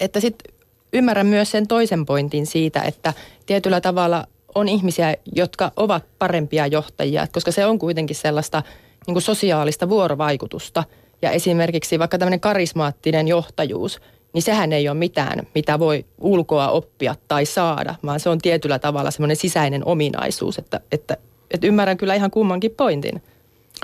[0.00, 0.54] että sitten
[0.92, 3.12] ymmärrän myös sen toisen pointin siitä, että
[3.46, 8.62] tietyllä tavalla on ihmisiä, jotka ovat parempia johtajia, koska se on kuitenkin sellaista
[9.06, 10.84] niin kuin sosiaalista vuorovaikutusta.
[11.22, 14.00] Ja esimerkiksi vaikka tämmöinen karismaattinen johtajuus,
[14.32, 18.78] niin sehän ei ole mitään, mitä voi ulkoa oppia tai saada, vaan se on tietyllä
[18.78, 21.16] tavalla semmoinen sisäinen ominaisuus, että, että,
[21.50, 23.22] että ymmärrän kyllä ihan kummankin pointin.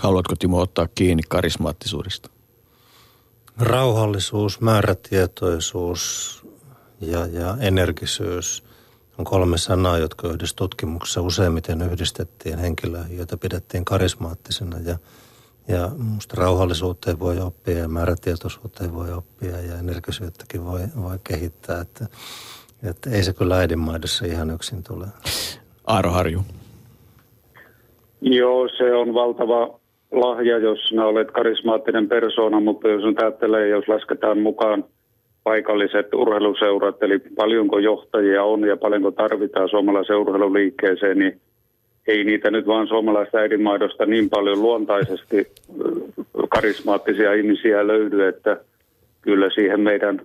[0.02, 2.30] Haluatko Timo ottaa kiinni karismaattisuudesta?
[3.58, 6.42] Rauhallisuus, määrätietoisuus
[7.00, 8.64] ja, ja energisyys
[9.18, 14.78] on kolme sanaa, jotka yhdessä tutkimuksessa useimmiten yhdistettiin henkilöihin, joita pidettiin karismaattisena.
[14.78, 14.98] Ja,
[15.68, 21.80] ja minusta rauhallisuuteen voi oppia ja määrätietoisuuteen voi oppia ja energisyyttäkin voi, voi kehittää.
[21.80, 22.04] Että,
[22.90, 25.06] että ei se kyllä äidinmaidossa ihan yksin tule.
[25.86, 26.40] Aaro Harju.
[28.20, 29.80] Joo, se on valtava
[30.12, 34.84] lahja, jos sinä olet karismaattinen persoona, mutta jos nyt ajattelee, jos lasketaan mukaan
[35.44, 41.40] paikalliset urheiluseurat, eli paljonko johtajia on ja paljonko tarvitaan suomalaisen urheiluliikkeeseen, niin
[42.08, 45.46] ei niitä nyt vaan suomalaista äidinmaidosta niin paljon luontaisesti
[46.48, 48.56] karismaattisia ihmisiä löydy, että
[49.20, 50.20] kyllä siihen meidän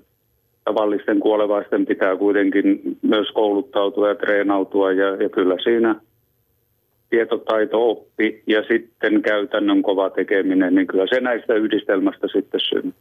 [0.65, 5.95] tavallisten kuolevaisten pitää kuitenkin myös kouluttautua ja treenautua ja, ja kyllä siinä–
[7.13, 12.93] tietotaito, oppi ja sitten käytännön kova tekeminen, niin kyllä se näistä yhdistelmästä sitten syntyy.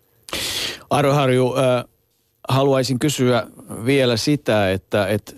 [0.91, 1.85] Aro Harju, äh,
[2.48, 3.47] haluaisin kysyä
[3.86, 5.36] vielä sitä, että et,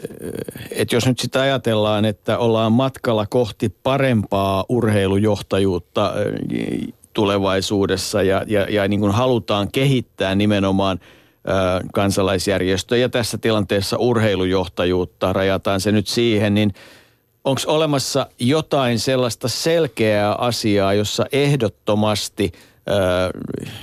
[0.71, 8.67] et jos nyt sitä ajatellaan, että ollaan matkalla kohti parempaa urheilujohtajuutta äh, tulevaisuudessa ja, ja,
[8.71, 11.01] ja niin kuin halutaan kehittää nimenomaan
[11.49, 16.75] äh, kansalaisjärjestöjä tässä tilanteessa urheilujohtajuutta, rajataan se nyt siihen, niin–
[17.45, 22.53] onko olemassa jotain sellaista selkeää asiaa, jossa ehdottomasti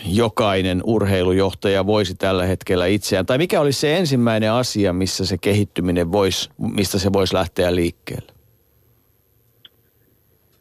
[0.06, 3.26] jokainen urheilujohtaja voisi tällä hetkellä itseään?
[3.26, 8.32] Tai mikä olisi se ensimmäinen asia, missä se kehittyminen voisi, mistä se voisi lähteä liikkeelle?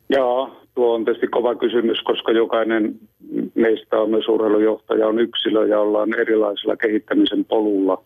[0.08, 2.94] Joo, tuo on tietysti kova kysymys, koska jokainen
[3.54, 8.02] meistä on myös urheilujohtaja, on yksilö ja ollaan erilaisella kehittämisen polulla.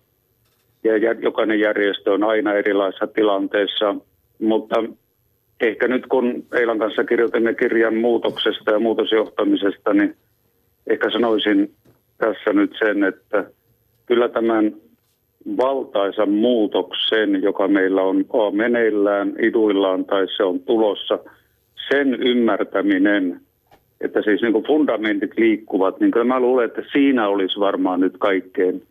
[0.84, 3.94] Ja jokainen järjestö on aina erilaisessa tilanteessa,
[4.38, 4.84] mutta
[5.60, 10.16] ehkä nyt kun Eilan kanssa kirjoitimme kirjan muutoksesta ja muutosjohtamisesta, niin
[10.86, 11.74] ehkä sanoisin
[12.18, 13.50] tässä nyt sen, että
[14.06, 14.72] kyllä tämän
[15.56, 21.18] valtaisan muutoksen, joka meillä on, meneillään, iduillaan tai se on tulossa,
[21.92, 23.40] sen ymmärtäminen,
[24.00, 28.18] että siis niin kuin fundamentit liikkuvat, niin kyllä mä luulen, että siinä olisi varmaan nyt
[28.18, 28.82] kaikkein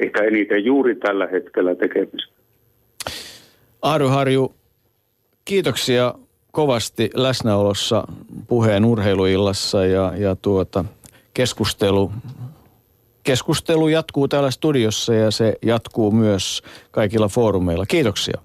[0.00, 2.34] ehkä eniten juuri tällä hetkellä tekemistä.
[3.82, 4.54] Aaru Harju,
[5.44, 6.14] kiitoksia
[6.52, 8.04] kovasti läsnäolossa
[8.48, 10.84] puheen urheiluillassa ja, ja tuota,
[11.34, 12.12] keskustelu,
[13.22, 17.86] keskustelu jatkuu täällä studiossa ja se jatkuu myös kaikilla foorumeilla.
[17.86, 18.40] Kiitoksia.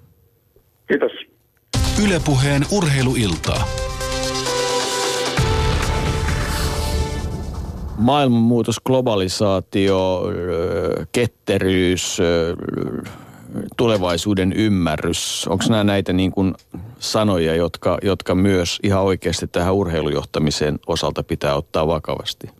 [0.87, 1.11] Kiitos.
[2.03, 3.67] Ylepuheen urheiluiltaa.
[7.97, 10.23] Maailmanmuutos, globalisaatio,
[11.11, 12.17] ketteryys,
[13.77, 15.47] tulevaisuuden ymmärrys.
[15.47, 16.55] Onko nämä näitä niin kuin
[16.99, 22.58] sanoja, jotka, jotka myös ihan oikeasti tähän urheilujohtamiseen osalta pitää ottaa vakavasti?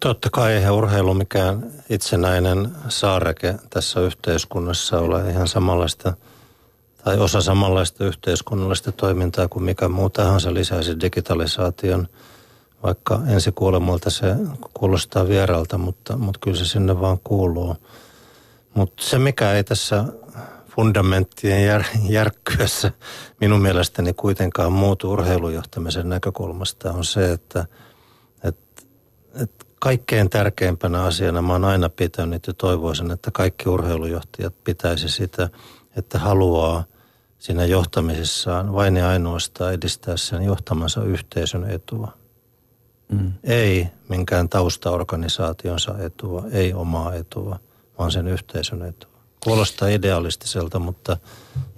[0.00, 6.14] Totta kai eihän urheilu mikään itsenäinen saareke tässä yhteiskunnassa ole ihan samanlaista
[7.04, 12.08] tai osa samanlaista yhteiskunnallista toimintaa kuin mikä muu tahansa lisäisi digitalisaation.
[12.82, 14.26] Vaikka ensi kuulemulta se
[14.74, 17.76] kuulostaa vieralta, mutta, mutta kyllä se sinne vaan kuuluu.
[18.74, 20.04] Mutta se mikä ei tässä
[20.76, 22.92] fundamenttien jär, järkkyessä
[23.40, 27.66] minun mielestäni kuitenkaan muutu urheilujohtamisen näkökulmasta on se, että,
[28.44, 28.82] että,
[29.42, 35.48] että kaikkein tärkeimpänä asiana mä oon aina pitänyt ja toivoisin, että kaikki urheilujohtajat pitäisi sitä,
[35.96, 36.84] että haluaa
[37.38, 42.12] siinä johtamisessaan vain ja ainoastaan edistää sen johtamansa yhteisön etua.
[43.12, 43.32] Mm.
[43.44, 47.58] Ei minkään taustaorganisaationsa etua, ei omaa etua,
[47.98, 49.10] vaan sen yhteisön etua.
[49.44, 51.16] Kuulostaa idealistiselta, mutta,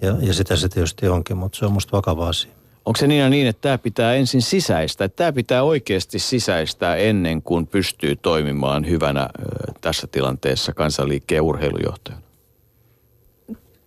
[0.01, 2.53] ja, ja sitä se tietysti onkin, mutta se on musta vakava asia.
[2.85, 5.09] Onko se niin, niin, että tämä pitää ensin sisäistää?
[5.09, 9.29] Tämä pitää oikeasti sisäistää ennen kuin pystyy toimimaan hyvänä
[9.81, 12.23] tässä tilanteessa kansanliikkeen urheilujohtajana?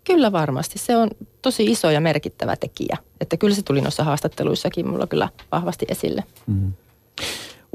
[0.03, 0.79] Kyllä varmasti.
[0.79, 1.09] Se on
[1.41, 2.97] tosi iso ja merkittävä tekijä.
[3.21, 6.23] Että kyllä se tuli noissa haastatteluissakin mulla kyllä vahvasti esille.
[6.47, 6.73] Mm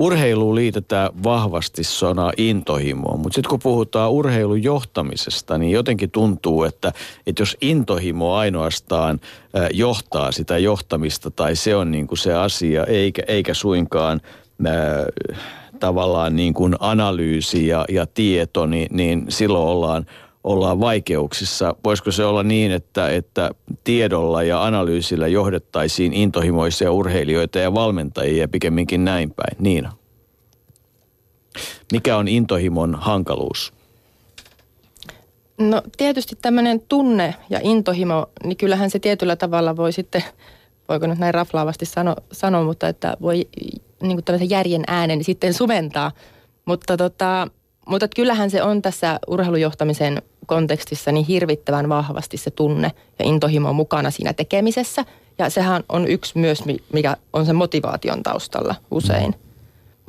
[0.00, 6.92] urheiluun liitetään vahvasti sana intohimoa, mutta sitten kun puhutaan urheilun johtamisesta, niin jotenkin tuntuu, että,
[7.26, 9.20] että jos intohimo ainoastaan
[9.72, 14.20] johtaa sitä johtamista tai se on niin kuin se asia, eikä, eikä suinkaan
[14.66, 14.72] äh,
[15.80, 20.06] tavallaan niin kuin analyysi ja, ja tieto, niin, niin silloin ollaan
[20.44, 21.74] ollaan vaikeuksissa.
[21.84, 23.50] Voisiko se olla niin, että, että
[23.84, 29.56] tiedolla ja analyysillä johdettaisiin intohimoisia urheilijoita ja valmentajia pikemminkin näin päin?
[29.58, 29.92] Niina.
[31.92, 33.72] Mikä on intohimon hankaluus?
[35.58, 40.24] No tietysti tämmöinen tunne ja intohimo, niin kyllähän se tietyllä tavalla voi sitten,
[40.88, 43.48] voiko nyt näin raflaavasti sano, sanoa, mutta että voi
[44.02, 46.12] niin kuin tämmöisen järjen äänen sitten sumentaa.
[46.64, 47.48] Mutta tota,
[47.90, 54.10] mutta kyllähän se on tässä urheilujohtamisen kontekstissa niin hirvittävän vahvasti se tunne ja intohimo mukana
[54.10, 55.04] siinä tekemisessä.
[55.38, 56.62] Ja sehän on yksi myös,
[56.92, 59.34] mikä on sen motivaation taustalla usein.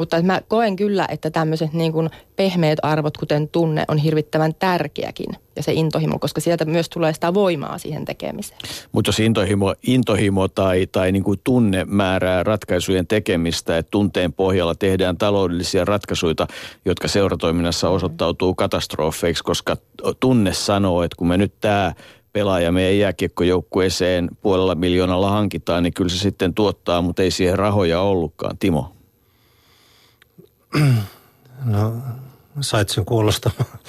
[0.01, 5.35] Mutta mä koen kyllä, että tämmöiset niin kuin pehmeät arvot, kuten tunne, on hirvittävän tärkeäkin.
[5.55, 8.59] Ja se intohimo, koska sieltä myös tulee sitä voimaa siihen tekemiseen.
[8.91, 14.75] Mutta jos intohimo, intohimo tai, tai niin kuin tunne määrää ratkaisujen tekemistä, että tunteen pohjalla
[14.75, 16.47] tehdään taloudellisia ratkaisuja,
[16.85, 19.77] jotka seuratoiminnassa osoittautuu katastrofeiksi, koska
[20.19, 21.93] tunne sanoo, että kun me nyt tämä
[22.33, 28.01] pelaaja meidän jääkiekkojoukkueeseen puolella miljoonalla hankitaan, niin kyllä se sitten tuottaa, mutta ei siihen rahoja
[28.01, 28.57] ollutkaan.
[28.57, 29.00] Timo.
[31.65, 31.93] No,
[32.61, 33.79] sait sen kuulostamaan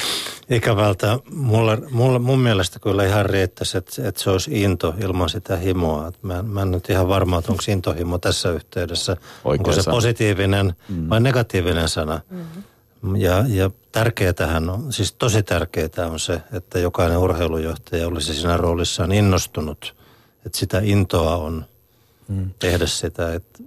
[0.51, 1.19] ikävältä.
[1.31, 6.13] Mulle, mulle, mun mielestä kyllä ihan riittäisi, että, että se olisi into ilman sitä himoa.
[6.23, 9.17] mä, mä en nyt ihan varma, että onko intohimo tässä yhteydessä.
[9.45, 9.95] Oikein onko se sana.
[9.95, 11.09] positiivinen mm.
[11.11, 12.21] vai negatiivinen sana.
[12.31, 13.17] Mm-hmm.
[13.17, 19.13] Ja, ja tärkeätähän on, siis tosi tärkeää on se, että jokainen urheilujohtaja olisi siinä roolissaan
[19.13, 19.97] innostunut.
[20.47, 21.65] Että sitä intoa on
[22.29, 22.51] mm.
[22.59, 23.35] tehdä sitä.
[23.35, 23.63] Että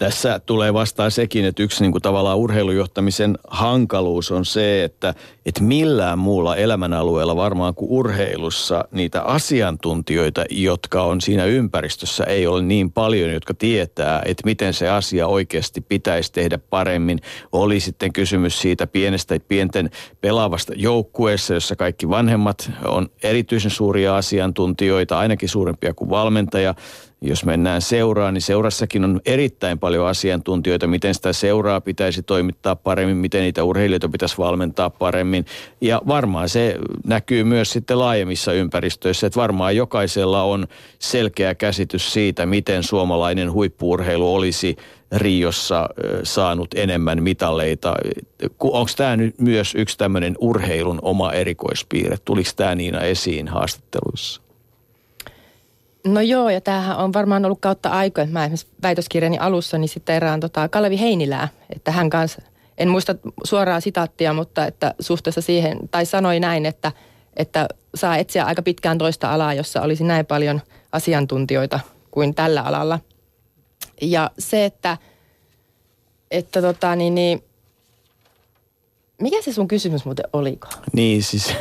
[0.00, 5.14] tässä tulee vastaan sekin, että yksi niin kuin tavallaan urheilujohtamisen hankaluus on se, että,
[5.46, 12.62] että millään muulla elämänalueella varmaan kuin urheilussa niitä asiantuntijoita, jotka on siinä ympäristössä, ei ole
[12.62, 17.18] niin paljon, jotka tietää, että miten se asia oikeasti pitäisi tehdä paremmin.
[17.52, 19.90] Oli sitten kysymys siitä pienestä pienten
[20.20, 26.74] pelaavasta joukkueessa, jossa kaikki vanhemmat on erityisen suuria asiantuntijoita, ainakin suurempia kuin valmentaja
[27.20, 33.16] jos mennään seuraan, niin seurassakin on erittäin paljon asiantuntijoita, miten sitä seuraa pitäisi toimittaa paremmin,
[33.16, 35.46] miten niitä urheilijoita pitäisi valmentaa paremmin.
[35.80, 36.76] Ja varmaan se
[37.06, 40.66] näkyy myös sitten laajemmissa ympäristöissä, että varmaan jokaisella on
[40.98, 44.76] selkeä käsitys siitä, miten suomalainen huippuurheilu olisi
[45.12, 45.88] Riossa
[46.22, 47.94] saanut enemmän mitaleita.
[48.60, 52.16] Onko tämä nyt myös yksi tämmöinen urheilun oma erikoispiirre?
[52.24, 54.49] Tuliko tämä Niina esiin haastatteluissa?
[56.06, 58.26] No joo, ja tämähän on varmaan ollut kautta aikoja.
[58.26, 62.42] Mä esimerkiksi väitöskirjani alussa niin sitten erään tota Kalevi Heinilää, että hän kanssa,
[62.78, 63.14] en muista
[63.44, 66.92] suoraa sitaattia, mutta että suhteessa siihen, tai sanoi näin, että,
[67.36, 70.60] että saa etsiä aika pitkään toista alaa, jossa olisi näin paljon
[70.92, 72.98] asiantuntijoita kuin tällä alalla.
[74.02, 74.98] Ja se, että,
[76.30, 77.44] että tota, niin, niin,
[79.20, 80.68] mikä se sun kysymys muuten oliko?
[80.92, 81.52] Niin siis,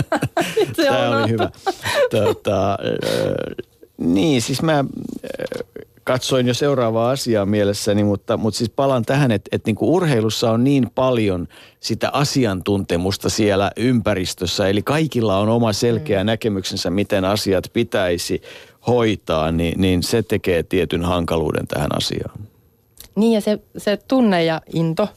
[0.76, 1.50] tämä oli hyvä.
[2.10, 2.78] Tota,
[3.98, 4.84] niin siis mä
[6.04, 10.50] katsoin jo seuraavaa asiaa mielessäni, mutta, mutta siis palaan tähän, että, että niin kuin urheilussa
[10.50, 11.48] on niin paljon
[11.80, 16.26] sitä asiantuntemusta siellä ympäristössä, eli kaikilla on oma selkeä mm.
[16.26, 18.42] näkemyksensä, miten asiat pitäisi
[18.86, 22.40] hoitaa, niin, niin se tekee tietyn hankaluuden tähän asiaan.
[23.16, 25.08] Niin ja se, se tunne ja into,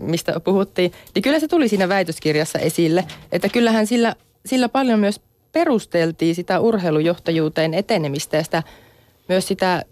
[0.00, 4.14] mistä puhuttiin, niin kyllä se tuli siinä väitöskirjassa esille, että kyllähän sillä,
[4.46, 5.20] sillä paljon myös
[5.52, 8.62] perusteltiin sitä urheilujohtajuuteen etenemistä ja sitä,
[9.28, 9.84] myös sitä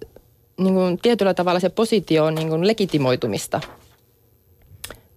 [0.58, 3.60] niin kuin, tietyllä tavalla se positio niin kuin legitimoitumista.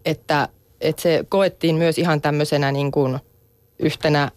[0.06, 0.50] Että,
[0.82, 3.20] että se koettiin myös ihan tämmöisenä niin kuin,
[3.80, 4.32] yhtenä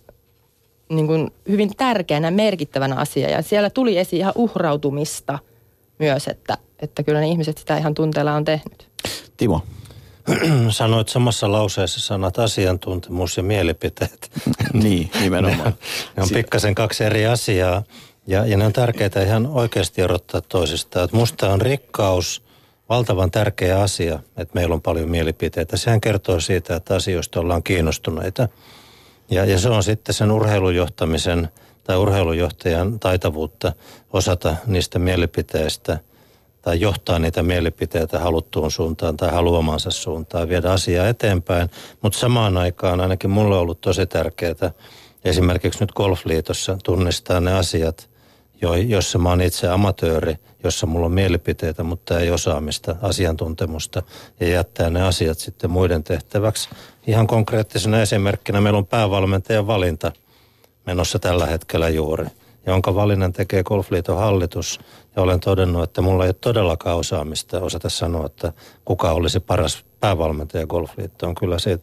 [0.88, 3.30] niin kuin, hyvin tärkeänä, merkittävänä asia.
[3.30, 5.38] Ja siellä tuli esiin ihan uhrautumista
[5.98, 8.88] myös, että, että kyllä ne ihmiset sitä ihan tunteella on tehnyt.
[9.36, 9.62] Timo.
[10.70, 14.30] Sanoit samassa lauseessa sanat asiantuntemus ja mielipiteet.
[14.72, 15.72] niin, nimenomaan.
[15.72, 15.76] ne,
[16.16, 17.82] ne on pikkasen kaksi eri asiaa
[18.26, 21.04] ja, ja ne on tärkeitä ihan oikeasti erottaa toisistaan.
[21.04, 22.42] Että musta on rikkaus
[22.88, 25.76] valtavan tärkeä asia, että meillä on paljon mielipiteitä.
[25.76, 28.48] Sehän kertoo siitä, että asioista ollaan kiinnostuneita.
[29.30, 31.48] Ja, ja se on sitten sen urheilujohtamisen
[31.84, 33.72] tai urheilujohtajan taitavuutta
[34.12, 35.98] osata niistä mielipiteistä–
[36.62, 41.70] tai johtaa niitä mielipiteitä haluttuun suuntaan tai haluamansa suuntaan, viedä asiaa eteenpäin.
[42.02, 44.70] Mutta samaan aikaan ainakin mulle on ollut tosi tärkeää
[45.24, 48.10] esimerkiksi nyt Golfliitossa tunnistaa ne asiat,
[48.86, 54.02] joissa mä oon itse amatööri, jossa mulla on mielipiteitä, mutta ei osaamista, asiantuntemusta
[54.40, 56.68] ja jättää ne asiat sitten muiden tehtäväksi.
[57.06, 60.12] Ihan konkreettisena esimerkkinä meillä on päävalmentajan valinta
[60.86, 62.26] menossa tällä hetkellä juuri
[62.66, 64.80] jonka valinnan tekee Golfliiton hallitus.
[65.16, 68.52] Ja olen todennut, että mulla ei ole todellakaan osaamista osata sanoa, että
[68.84, 71.34] kuka olisi paras päävalmentaja Golfliittoon.
[71.34, 71.78] Kyllä se,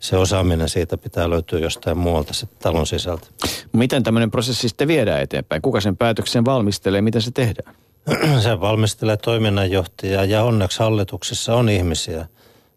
[0.00, 3.26] se osaaminen siitä pitää löytyä jostain muualta se talon sisältä.
[3.72, 5.62] Miten tämmöinen prosessi sitten viedään eteenpäin?
[5.62, 7.00] Kuka sen päätöksen valmistelee?
[7.00, 7.74] Miten se tehdään?
[8.42, 12.26] se valmistelee toiminnanjohtaja ja onneksi hallituksessa on ihmisiä,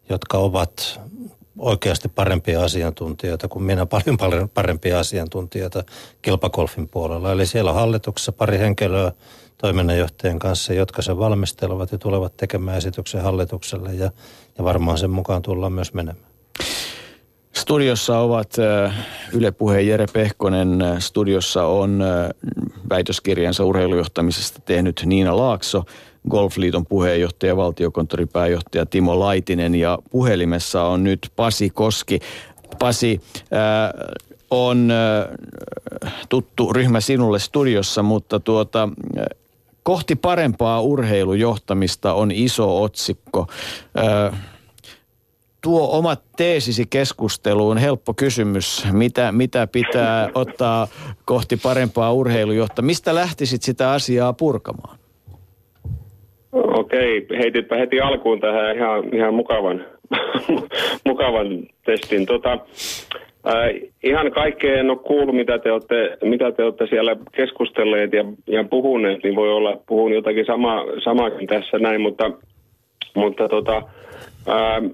[0.08, 1.00] jotka ovat
[1.58, 3.86] oikeasti parempia asiantuntijoita kuin minä,
[4.18, 5.84] paljon parempia asiantuntijoita
[6.22, 7.32] kilpakolfin puolella.
[7.32, 9.12] Eli siellä on hallituksessa pari henkilöä
[9.58, 14.10] toiminnanjohtajien kanssa, jotka se valmistelevat ja tulevat tekemään esityksen hallitukselle ja,
[14.58, 16.30] ja varmaan sen mukaan tullaan myös menemään.
[17.52, 18.56] Studiossa ovat
[19.32, 22.04] Yle Puheen Jere Pehkonen, studiossa on
[22.90, 25.84] väitöskirjansa urheilujohtamisesta tehnyt Niina Laakso–
[26.28, 32.20] Golfliiton puheenjohtaja, valtiokonttorin pääjohtaja Timo Laitinen ja puhelimessa on nyt Pasi Koski.
[32.78, 33.20] Pasi,
[33.52, 34.20] äh,
[34.50, 38.88] on äh, tuttu ryhmä sinulle studiossa, mutta tuota,
[39.18, 39.24] äh,
[39.82, 43.46] kohti parempaa urheilujohtamista on iso otsikko.
[43.98, 44.40] Äh,
[45.60, 47.78] tuo omat teesisi keskusteluun.
[47.78, 48.84] Helppo kysymys.
[48.92, 50.88] Mitä, mitä pitää ottaa
[51.24, 52.82] kohti parempaa urheilujohtamista?
[52.82, 54.99] Mistä lähtisit sitä asiaa purkamaan?
[56.52, 59.84] Okei, heititpä heti alkuun tähän ihan, ihan mukavan,
[61.06, 62.26] mukavan testin.
[62.26, 62.52] Tota,
[63.48, 68.24] äh, ihan kaikkea en ole kuullut, mitä te olette, mitä te olette siellä keskustelleet ja,
[68.46, 72.30] ja puhuneet, niin voi olla, puhun jotakin sama, samakin tässä näin, mutta,
[73.14, 73.82] mutta tota,
[74.48, 74.90] äh,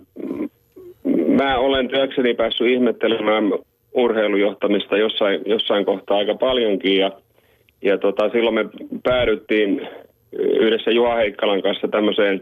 [1.27, 3.53] mä olen työkseni päässyt ihmettelemään
[3.95, 7.11] urheilujohtamista jossain, jossain kohtaa aika paljonkin ja,
[7.83, 8.65] ja tota, silloin me
[9.03, 9.89] päädyttiin
[10.39, 12.41] yhdessä Juha Heikkalan kanssa tämmöiseen,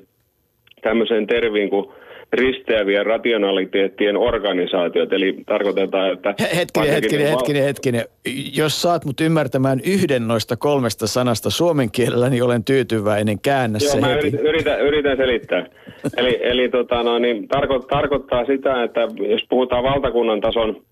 [0.83, 1.87] tämmöiseen terviin kuin
[2.33, 5.13] risteävien rationaliteettien organisaatiot.
[5.13, 6.35] Eli tarkoitetaan, että...
[6.57, 8.05] Hetkinen, hetkinen, hetkinen, hetkinen.
[8.57, 13.41] Jos saat mut ymmärtämään yhden noista kolmesta sanasta suomen kielellä, niin olen tyytyväinen.
[13.41, 14.37] Käännä Joo, se mä heti.
[14.37, 15.67] yritän, yritän, selittää.
[16.17, 20.83] eli eli tota, no, niin, tarko, tarkoittaa sitä, että jos puhutaan valtakunnan tason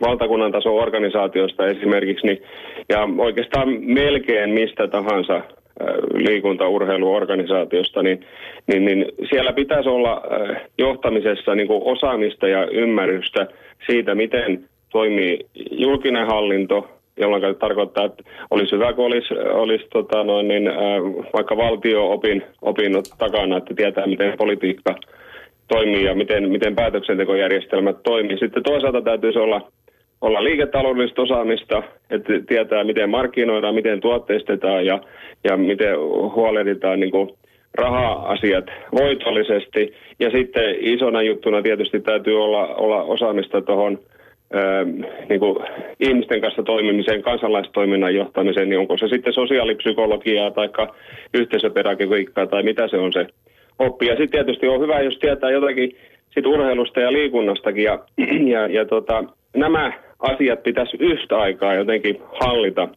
[0.00, 2.42] valtakunnan tason organisaatiosta esimerkiksi, niin,
[2.88, 5.42] ja oikeastaan melkein mistä tahansa
[6.14, 8.26] liikuntaurheiluorganisaatiosta, niin,
[8.66, 13.46] niin, niin siellä pitäisi olla äh, johtamisessa niin kuin osaamista ja ymmärrystä
[13.86, 15.38] siitä, miten toimii
[15.70, 20.76] julkinen hallinto, jolloin tarkoittaa, että olisi hyvä, kun olisi, olisi tota noin, niin, äh,
[21.32, 24.94] vaikka valtio-opin opinnot takana, että tietää, miten politiikka
[25.68, 28.38] toimii ja miten, miten päätöksentekojärjestelmät toimii.
[28.38, 29.60] Sitten toisaalta täytyisi olla,
[30.22, 35.00] olla liiketaloudellista osaamista, että tietää, miten markkinoidaan, miten tuotteistetaan ja,
[35.44, 35.98] ja miten
[36.34, 37.30] huolehditaan niin kuin
[37.74, 39.94] raha-asiat voitollisesti.
[40.20, 43.98] Ja sitten isona juttuna tietysti täytyy olla, olla osaamista tuohon
[45.28, 45.56] niin kuin
[46.00, 50.68] ihmisten kanssa toimimiseen, kansalaistoiminnan johtamiseen, niin onko se sitten sosiaalipsykologiaa tai
[51.34, 53.26] yhteisöpedagogiikkaa tai mitä se on se
[53.78, 54.06] oppi.
[54.06, 55.96] Ja sitten tietysti on hyvä, jos tietää jotakin
[56.34, 57.84] sit urheilusta ja liikunnastakin.
[57.84, 57.98] Ja,
[58.52, 59.24] ja, ja tota,
[59.56, 62.88] nämä asiat pitäisi yhtä aikaa jotenkin hallita.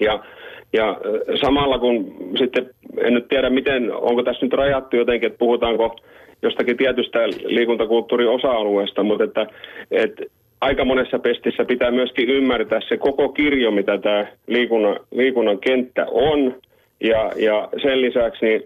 [0.00, 0.24] Ja,
[0.72, 0.96] ja
[1.40, 5.96] samalla kun sitten, en nyt tiedä miten, onko tässä nyt rajattu jotenkin, että puhutaanko
[6.42, 9.46] jostakin tietystä liikuntakulttuurin osa-alueesta, mutta että,
[9.90, 10.24] että
[10.60, 16.54] aika monessa pestissä pitää myöskin ymmärtää se koko kirjo, mitä tämä liikunnan, liikunnan kenttä on.
[17.00, 18.62] Ja, ja sen lisäksi niin,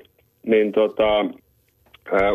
[0.46, 1.24] niin tota,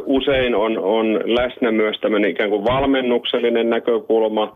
[0.05, 4.53] usein on, on läsnä myös tämmöinen ikään kuin valmennuksellinen näkökulma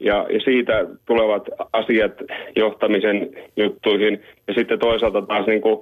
[0.00, 2.12] ja, ja siitä tulevat asiat
[2.56, 4.22] johtamisen juttuihin.
[4.48, 5.80] Ja sitten toisaalta taas niin kuin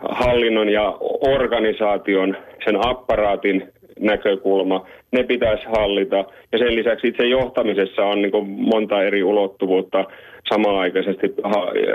[0.00, 0.96] hallinnon ja
[1.28, 3.68] organisaation, sen apparaatin
[4.00, 6.24] näkökulma, ne pitäisi hallita.
[6.52, 10.04] Ja sen lisäksi itse johtamisessa on niin monta eri ulottuvuutta
[10.48, 11.34] samanaikaisesti.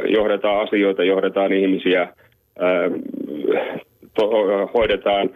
[0.07, 2.07] Johdetaan asioita, johdetaan ihmisiä,
[4.13, 4.29] to,
[4.73, 5.29] hoidetaan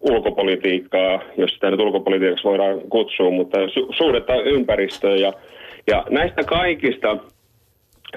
[0.00, 5.20] ulkopolitiikkaa, jos sitä nyt ulkopolitiikaksi voidaan kutsua, mutta su- suhdetta ympäristöön.
[5.20, 5.32] Ja,
[5.86, 7.16] ja näistä kaikista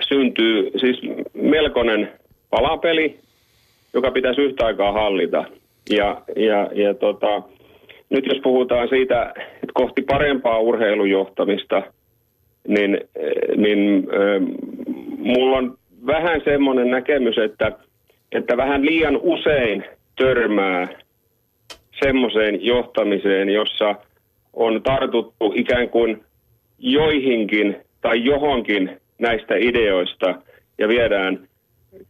[0.01, 1.01] syntyy siis
[1.33, 2.11] melkoinen
[2.49, 3.19] palapeli,
[3.93, 5.45] joka pitäisi yhtä aikaa hallita.
[5.89, 7.41] Ja, ja, ja tota,
[8.09, 11.83] nyt jos puhutaan siitä, että kohti parempaa urheilujohtamista,
[12.67, 13.01] niin,
[13.55, 14.57] niin äh,
[15.17, 17.71] mulla on vähän semmoinen näkemys, että,
[18.31, 19.83] että vähän liian usein
[20.15, 20.87] törmää
[22.03, 23.95] semmoiseen johtamiseen, jossa
[24.53, 26.23] on tartuttu ikään kuin
[26.79, 30.35] joihinkin tai johonkin näistä ideoista
[30.77, 31.47] ja viedään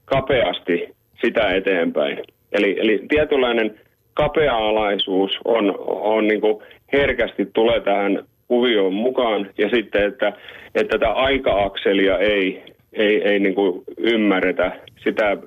[0.06, 0.96] kapeasti
[1.26, 2.20] sitä eteenpäin.
[2.52, 3.80] Eli, eli tietynlainen
[4.14, 6.64] kapea-alaisuus on, on niin kuin
[6.94, 10.34] herkästi tulee tähän kuvioon mukaan ja sitten, että,
[10.76, 12.64] että tätä aika-akselia ei,
[12.94, 14.72] ei, ei niin kuin ymmärretä
[15.04, 15.38] sitä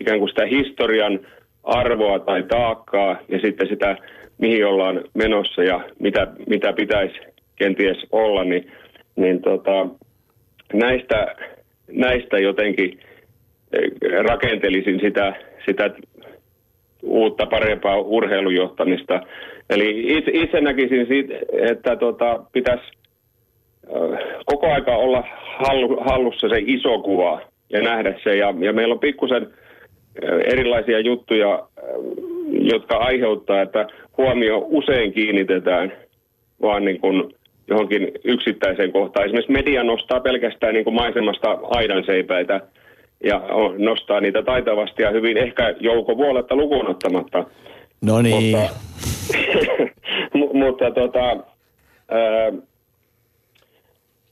[0.00, 1.20] ikään kuin sitä historian
[1.64, 3.96] arvoa tai taakkaa ja sitten sitä,
[4.38, 7.18] mihin ollaan menossa ja mitä, mitä pitäisi
[7.56, 8.72] kenties olla, niin,
[9.16, 9.86] niin tota,
[10.72, 11.36] näistä,
[11.88, 13.00] näistä jotenkin
[14.28, 15.34] rakentelisin sitä,
[15.66, 15.90] sitä
[17.02, 19.20] uutta parempaa urheilujohtamista.
[19.70, 22.84] Eli itse, itse näkisin, siitä, että tota, pitäisi
[24.46, 25.24] koko aika olla
[25.58, 28.36] hallu, hallussa se iso kuva ja nähdä se.
[28.36, 29.46] Ja, ja meillä on pikkusen
[30.44, 31.68] erilaisia juttuja,
[32.50, 33.86] jotka aiheuttaa, että
[34.18, 35.92] huomio usein kiinnitetään
[36.62, 37.35] vaan niin kuin
[37.68, 39.26] johonkin yksittäiseen kohtaan.
[39.26, 42.60] Esimerkiksi media nostaa pelkästään niin kuin maisemasta aidanseipäitä–
[43.24, 43.42] ja
[43.78, 47.44] nostaa niitä taitavasti ja hyvin ehkä joukovuoletta lukuun ottamatta.
[48.04, 48.56] No niin.
[48.56, 48.74] Mutta,
[50.60, 51.36] mutta tota,
[52.08, 52.52] ää,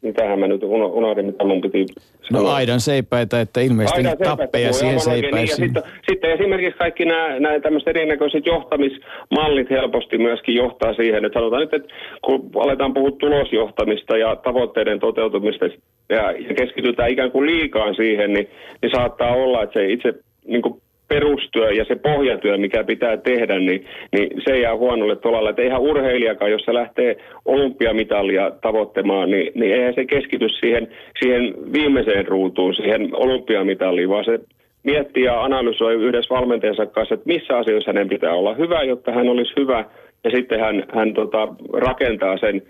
[0.04, 1.86] mitähän mä nyt unohdin, mitä mun piti
[2.22, 2.42] sanoa.
[2.42, 5.60] No aidan seipäitä, että ilmeisesti aidan tappeja siihen seipäisiin.
[5.60, 11.38] Niin, sitten, sitten esimerkiksi kaikki nämä, nämä tämmöiset erinäköiset johtamismallit helposti myöskin johtaa siihen, että
[11.38, 15.64] sanotaan nyt, että kun aletaan puhua tulosjohtamista ja tavoitteiden toteutumista
[16.08, 18.48] ja, ja keskitytään ikään kuin liikaan siihen, niin,
[18.82, 20.14] niin saattaa olla, että se itse
[20.46, 25.50] niin kuin perustyö ja se pohjatyö, mikä pitää tehdä, niin, niin se jää huonolle tolalle.
[25.50, 31.54] Että eihän urheilijakaan, jos se lähtee olympiamitalia tavoittamaan, niin, niin eihän se keskity siihen, siihen
[31.72, 34.40] viimeiseen ruutuun, siihen olympiamitaliin, vaan se
[34.82, 39.28] miettii ja analysoi yhdessä valmentajansa kanssa, että missä asioissa hänen pitää olla hyvä, jotta hän
[39.28, 39.84] olisi hyvä,
[40.24, 42.62] ja sitten hän, hän tota, rakentaa sen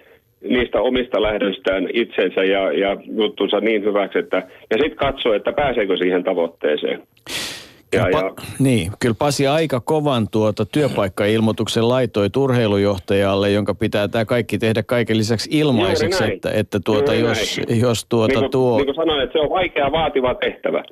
[0.49, 4.37] niistä omista lähdöstään itsensä ja, ja juttunsa niin hyväksi, että,
[4.71, 7.03] ja sitten katsoo, että pääseekö siihen tavoitteeseen.
[7.95, 14.25] Ja, ja, pa- niin, kyllä Pasi aika kovan tuota työpaikkailmoituksen laitoi urheilujohtajalle, jonka pitää tämä
[14.25, 18.77] kaikki tehdä kaiken lisäksi ilmaiseksi, että, että tuota, jos, jos tuota niin kuin, tuo...
[18.77, 20.85] Niin kuin sanoin, että se on vaikea vaativa tehtävä.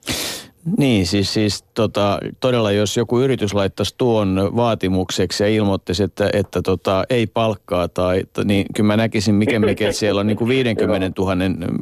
[0.78, 6.62] Niin, siis, siis tota, todella jos joku yritys laittaisi tuon vaatimukseksi ja ilmoittaisi, että, että
[6.62, 10.48] tota, ei palkkaa, tai, niin kyllä mä näkisin mikä mikä, että siellä on niin kuin
[10.56, 11.34] 50 000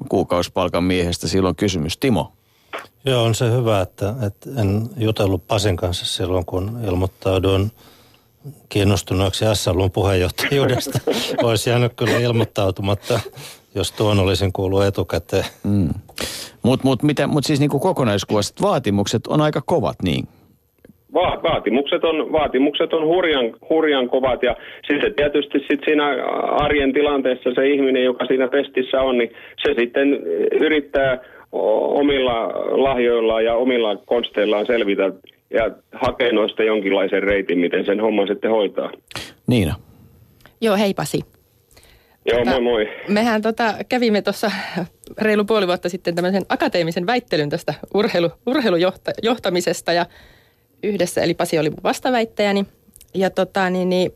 [0.09, 1.99] kuukausipalkan miehestä silloin kysymys.
[1.99, 2.33] Timo?
[3.05, 7.71] Joo, on se hyvä, että, että en jutellut Pasin kanssa silloin, kun ilmoittaudun
[8.69, 10.99] kiinnostuneeksi SLUn puheenjohtajuudesta.
[11.43, 13.21] Olisi jäänyt kyllä ilmoittautumatta,
[13.75, 15.45] jos tuon olisin kuullut etukäteen.
[15.65, 15.89] Mm.
[16.63, 20.29] Mutta mut, mut siis niinku kokonaiskuvassa vaatimukset on aika kovat, niin?
[21.15, 24.57] Va- vaatimukset on, vaatimukset on hurjan, hurjan kovat ja
[24.91, 26.07] sitten tietysti sit siinä
[26.43, 29.33] arjen tilanteessa se ihminen, joka siinä testissä on, niin
[29.63, 30.09] se sitten
[30.61, 31.19] yrittää
[31.53, 35.03] omilla lahjoillaan ja omilla konsteillaan selvitä
[35.51, 38.91] ja hakee noista jonkinlaisen reitin, miten sen homman sitten hoitaa.
[39.47, 39.75] Niina.
[40.61, 41.21] Joo, hei Pasi.
[42.27, 42.89] Joo, tota, moi moi.
[43.09, 44.51] Mehän tota, kävimme tuossa
[45.19, 50.07] reilu puoli vuotta sitten tämmöisen akateemisen väittelyn tästä urheilu, urheilujohtamisesta ja
[50.83, 52.67] yhdessä, eli Pasi oli mun vastaväittäjäni.
[53.15, 54.13] Ja tota, niin, niin,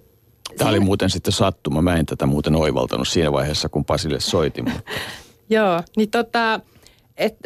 [0.59, 1.82] Tämä oli muuten sitten sattuma.
[1.82, 4.65] Mä en tätä muuten oivaltanut siinä vaiheessa, kun Pasille soitin.
[4.65, 4.90] Mutta...
[5.51, 6.61] Joo, niin tota,
[7.16, 7.36] et,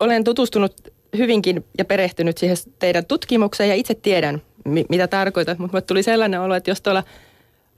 [0.00, 0.74] olen tutustunut
[1.16, 6.40] hyvinkin ja perehtynyt siihen teidän tutkimukseen ja itse tiedän, mi- mitä tarkoitat, mutta tuli sellainen
[6.40, 7.04] olo, että jos tuolla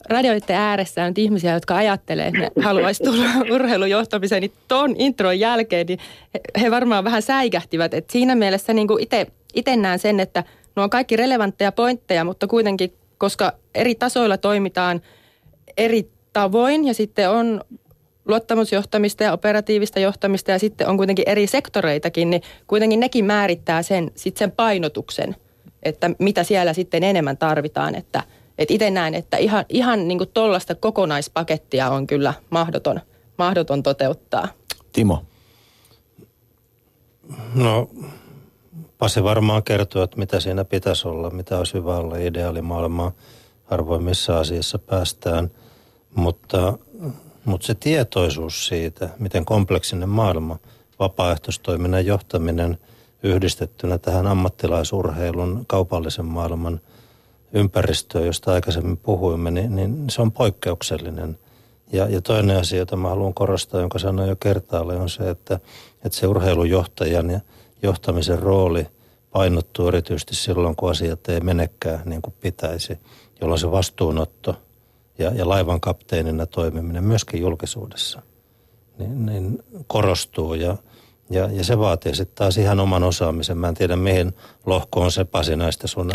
[0.08, 5.86] radioiden ääressä on ihmisiä, jotka ajattelee, että ne haluaisi tulla urheilujohtamiseen, niin ton intron jälkeen
[5.86, 5.98] niin
[6.34, 7.94] he, he varmaan vähän säikähtivät.
[7.94, 8.88] Et siinä mielessä niin
[9.54, 10.44] itse näen sen, että
[10.76, 15.00] nuo on kaikki relevantteja pointteja, mutta kuitenkin, koska eri tasoilla toimitaan
[15.76, 17.60] eri tavoin ja sitten on
[18.28, 24.10] luottamusjohtamista ja operatiivista johtamista ja sitten on kuitenkin eri sektoreitakin, niin kuitenkin nekin määrittää sen,
[24.14, 25.36] sit sen painotuksen,
[25.82, 27.94] että mitä siellä sitten enemmän tarvitaan.
[27.94, 28.22] Että
[28.58, 33.00] et itse näen, että ihan, ihan niin tuollaista kokonaispakettia on kyllä mahdoton,
[33.38, 34.48] mahdoton toteuttaa.
[34.92, 35.22] Timo.
[37.54, 37.88] No,
[39.02, 43.12] Pasi varmaan kertoo, että mitä siinä pitäisi olla, mitä olisi hyvä olla ideaalimaailmaa.
[43.64, 45.50] Harvoin missä asiassa päästään,
[46.14, 46.78] mutta
[47.44, 50.58] mutta se tietoisuus siitä, miten kompleksinen maailma,
[50.98, 52.78] vapaaehtoistoiminnan johtaminen
[53.22, 56.80] yhdistettynä tähän ammattilaisurheilun kaupallisen maailman
[57.52, 61.38] ympäristöön, josta aikaisemmin puhuimme, niin, niin se on poikkeuksellinen.
[61.92, 65.60] Ja, ja toinen asia, jota mä haluan korostaa, jonka sanoin jo kertaalle, on se, että,
[66.04, 67.40] että se urheilujohtajan ja
[67.82, 68.86] johtamisen rooli
[69.32, 72.98] painottuu erityisesti silloin, kun asiat ei menekään niin kuin pitäisi,
[73.40, 74.56] jolloin se vastuunotto–
[75.18, 78.22] ja, ja laivan kapteenina toimiminen myöskin julkisuudessa
[78.98, 80.76] niin, niin korostuu ja,
[81.30, 83.58] ja, ja se vaatii sitten taas ihan oman osaamisen.
[83.58, 84.32] Mä en tiedä mihin
[84.66, 86.12] lohkoon se Pasi näistä sun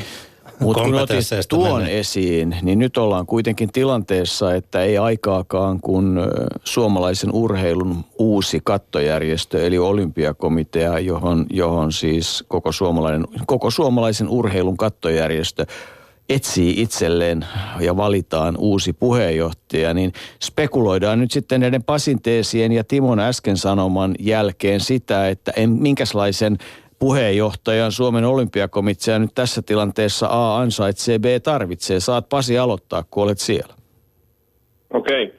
[0.59, 1.99] mutta kun otit tuon menee.
[1.99, 6.19] esiin, niin nyt ollaan kuitenkin tilanteessa, että ei aikaakaan, kun
[6.63, 15.65] suomalaisen urheilun uusi kattojärjestö, eli olympiakomitea, johon, johon siis koko, suomalainen, koko suomalaisen urheilun kattojärjestö
[16.29, 17.45] etsii itselleen
[17.79, 24.15] ja valitaan uusi puheenjohtaja, niin spekuloidaan nyt sitten näiden Pasin teesien ja Timon äsken sanoman
[24.19, 26.57] jälkeen sitä, että en, minkälaisen
[26.99, 31.99] puheenjohtajan Suomen olympiakomitea nyt tässä tilanteessa A ansaitsee, B tarvitsee.
[31.99, 33.73] Saat Pasi aloittaa, kun olet siellä.
[34.93, 35.23] Okei.
[35.23, 35.37] Okay.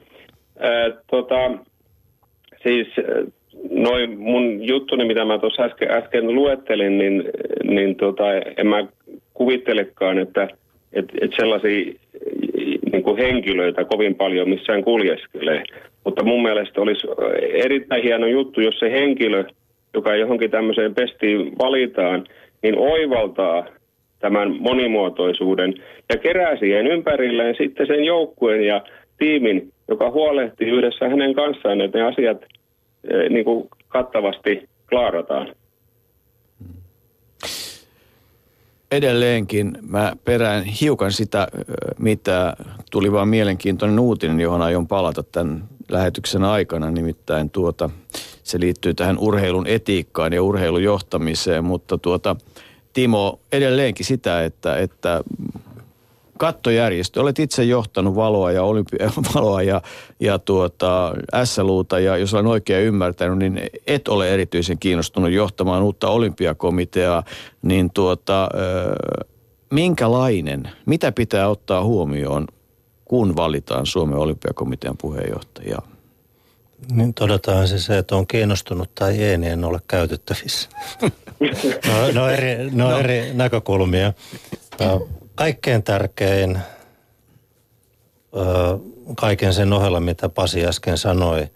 [0.69, 1.35] Äh, tota,
[2.63, 2.87] siis
[3.71, 7.23] noin mun juttuni, mitä mä tuossa äsken, äsken luettelin, niin,
[7.63, 8.23] niin tota,
[8.57, 8.87] en mä
[9.33, 10.47] kuvittelekaan, että–
[10.93, 11.93] että et sellaisia
[12.91, 15.63] niin kuin henkilöitä kovin paljon missään kuljeskelee.
[16.05, 17.07] Mutta mun mielestä olisi
[17.53, 19.43] erittäin hieno juttu, jos se henkilö,
[19.93, 22.23] joka johonkin tämmöiseen pestiin valitaan,
[22.63, 23.65] niin oivaltaa
[24.19, 25.73] tämän monimuotoisuuden
[26.09, 28.81] ja kerää siihen ympärilleen sitten sen joukkueen ja
[29.17, 32.45] tiimin, joka huolehtii yhdessä hänen kanssaan, että ne asiat
[33.11, 35.47] eh, niin kuin kattavasti klaarataan.
[38.91, 41.47] Edelleenkin mä perään hiukan sitä,
[41.99, 42.55] mitä
[42.91, 46.91] tuli vaan mielenkiintoinen uutinen, johon aion palata tämän lähetyksen aikana.
[46.91, 47.89] Nimittäin tuota,
[48.43, 52.35] se liittyy tähän urheilun etiikkaan ja urheilujohtamiseen, mutta tuota,
[52.93, 55.23] Timo, edelleenkin sitä, että, että
[56.39, 57.21] kattojärjestö.
[57.21, 59.81] Olet itse johtanut valoa ja, olympia, valoa ja,
[60.19, 61.13] ja tuota,
[61.43, 67.23] SLUta ja jos olen oikein ymmärtänyt, niin et ole erityisen kiinnostunut johtamaan uutta olympiakomiteaa.
[67.61, 68.49] Niin tuota,
[69.71, 72.47] minkälainen, mitä pitää ottaa huomioon,
[73.05, 75.87] kun valitaan Suomen olympiakomitean puheenjohtajaa?
[76.91, 80.69] Niin todetaan se, se, että on kiinnostunut tai ei, niin en ole käytettävissä.
[81.87, 84.13] no, no, eri, no, no eri näkökulmia.
[85.39, 86.59] Kaikkein tärkein
[89.17, 91.47] kaiken sen ohella, mitä Pasi äsken sanoi,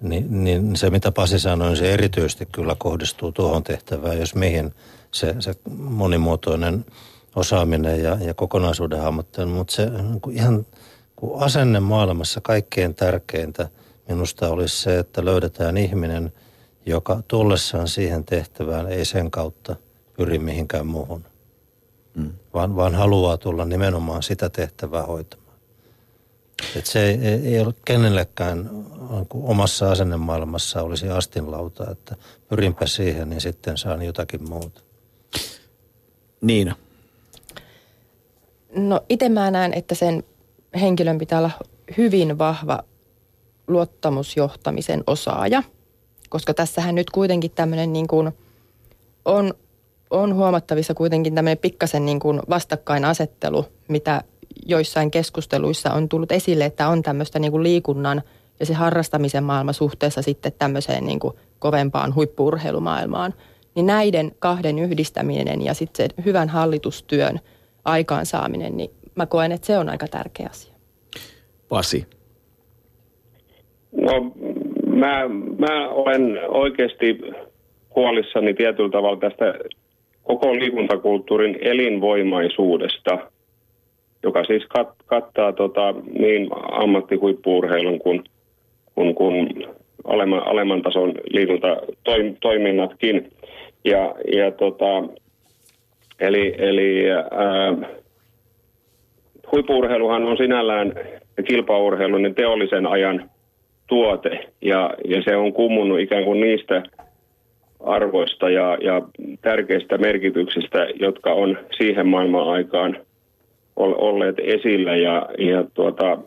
[0.00, 4.74] niin, niin se mitä Pasi sanoi, se erityisesti kyllä kohdistuu tuohon tehtävään, jos mihin
[5.10, 6.86] se, se monimuotoinen
[7.36, 9.50] osaaminen ja, ja kokonaisuuden hahmottelu.
[9.50, 10.66] Mutta se niin ihan
[11.16, 13.68] kun asenne maailmassa kaikkein tärkeintä
[14.08, 16.32] minusta olisi se, että löydetään ihminen,
[16.86, 19.76] joka tullessaan siihen tehtävään ei sen kautta
[20.16, 21.24] pyri mihinkään muuhun,
[22.18, 22.32] mm.
[22.54, 25.48] vaan, vaan haluaa tulla nimenomaan sitä tehtävää hoitamaan.
[26.76, 28.70] Et se ei, ei ole kenellekään
[29.42, 32.16] omassa asennemaailmassa olisi astinlauta, että
[32.48, 34.80] pyrinpä siihen, niin sitten saan jotakin muuta.
[36.40, 36.76] Niina.
[38.76, 40.24] No itse mä näen, että sen
[40.80, 41.50] henkilön pitää olla
[41.96, 42.82] hyvin vahva
[43.68, 45.62] luottamusjohtamisen osaaja,
[46.28, 48.32] koska tässähän nyt kuitenkin tämmöinen niin kuin
[49.24, 49.54] on,
[50.10, 54.22] on huomattavissa kuitenkin tämmöinen pikkasen niin kuin vastakkainasettelu, mitä
[54.66, 58.22] joissain keskusteluissa on tullut esille, että on tämmöistä niin kuin liikunnan
[58.60, 63.34] ja se harrastamisen maailma suhteessa sitten tämmöiseen niin kuin kovempaan huippuurheilumaailmaan.
[63.74, 67.40] Niin näiden kahden yhdistäminen ja sitten se hyvän hallitustyön
[67.84, 70.74] aikaansaaminen, niin mä koen, että se on aika tärkeä asia.
[71.68, 72.06] Pasi.
[73.92, 74.32] No
[74.86, 75.28] mä,
[75.58, 77.20] mä olen oikeasti
[77.96, 79.44] huolissani tietyllä tavalla tästä
[80.28, 83.18] koko liikuntakulttuurin elinvoimaisuudesta,
[84.22, 88.24] joka siis kat, kattaa tota, niin ammattihuippuurheilun kuin,
[88.94, 89.66] kuin, kuin
[90.04, 93.30] alemman, alemman tason liikuntatoiminnatkin.
[93.84, 95.04] Ja, ja tota,
[96.20, 97.74] eli, eli ää,
[99.52, 100.92] huippuurheiluhan on sinällään
[101.44, 103.30] kilpaurheilu niin teollisen ajan
[103.86, 106.82] tuote ja, ja se on kummunut ikään kuin niistä
[107.80, 109.02] arvoista ja, ja
[109.42, 112.96] tärkeistä merkityksistä, jotka on siihen maailman aikaan
[113.76, 116.18] olleet esillä ja, ja tuota,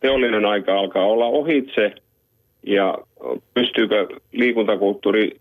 [0.00, 1.92] teollinen aika alkaa olla ohitse
[2.66, 2.98] ja
[3.54, 5.36] pystyykö liikuntakulttuuri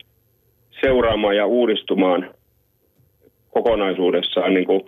[0.81, 2.29] seuraamaan ja uudistumaan
[3.49, 4.81] kokonaisuudessaan niin kuin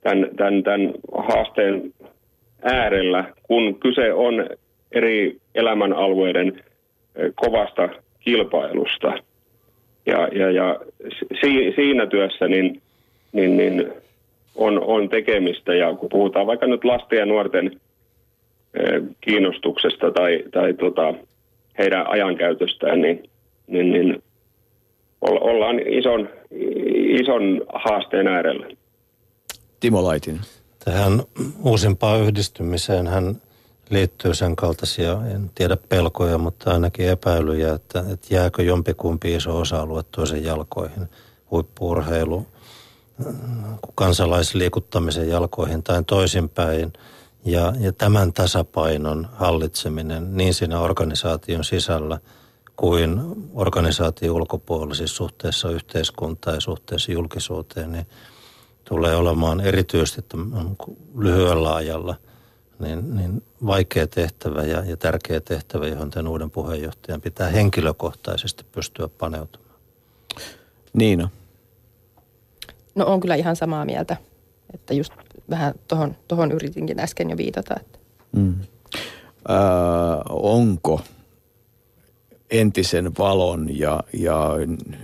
[0.00, 1.94] tämän, tämän, tämän haasteen
[2.62, 4.46] äärellä, kun kyse on
[4.92, 6.64] eri elämänalueiden
[7.34, 7.88] kovasta
[8.20, 9.12] kilpailusta.
[10.08, 10.80] Ja, ja, ja
[11.40, 12.82] si, siinä työssä niin,
[13.32, 13.92] niin, niin
[14.54, 15.74] on, on tekemistä.
[15.74, 17.80] Ja kun puhutaan vaikka nyt lasten ja nuorten
[19.20, 21.14] kiinnostuksesta tai, tai tota,
[21.78, 23.30] heidän ajankäytöstään, niin,
[23.66, 24.22] niin, niin
[25.20, 26.28] ollaan ison,
[27.20, 28.66] ison haasteen äärellä.
[29.80, 30.40] Timo Laitin.
[30.84, 31.22] Tähän
[31.64, 33.36] uusimpaan yhdistymiseen hän
[33.90, 40.02] liittyy sen kaltaisia, en tiedä pelkoja, mutta ainakin epäilyjä, että, että jääkö jompikumpi iso osa-alue
[40.02, 41.08] toisen jalkoihin,
[41.50, 42.46] huippuurheilu,
[43.94, 46.92] kansalaisliikuttamisen jalkoihin tai toisinpäin.
[47.44, 52.18] Ja, ja tämän tasapainon hallitseminen niin siinä organisaation sisällä
[52.76, 53.20] kuin
[53.54, 58.06] organisaation ulkopuolisissa suhteessa yhteiskuntaan ja suhteessa julkisuuteen, niin
[58.84, 60.36] tulee olemaan erityisesti
[61.18, 62.14] lyhyellä ajalla–
[62.78, 69.08] niin, niin vaikea tehtävä ja, ja tärkeä tehtävä, johon tämän uuden puheenjohtajan pitää henkilökohtaisesti pystyä
[69.08, 69.74] paneutumaan.
[70.92, 71.28] Niina.
[72.94, 74.16] No on kyllä ihan samaa mieltä,
[74.74, 75.12] että just
[75.50, 77.74] vähän tohon, tohon yritinkin äsken jo viitata.
[77.80, 77.98] Että.
[78.32, 78.54] Mm.
[79.50, 79.56] Öö,
[80.28, 81.00] onko
[82.50, 84.50] entisen valon ja, ja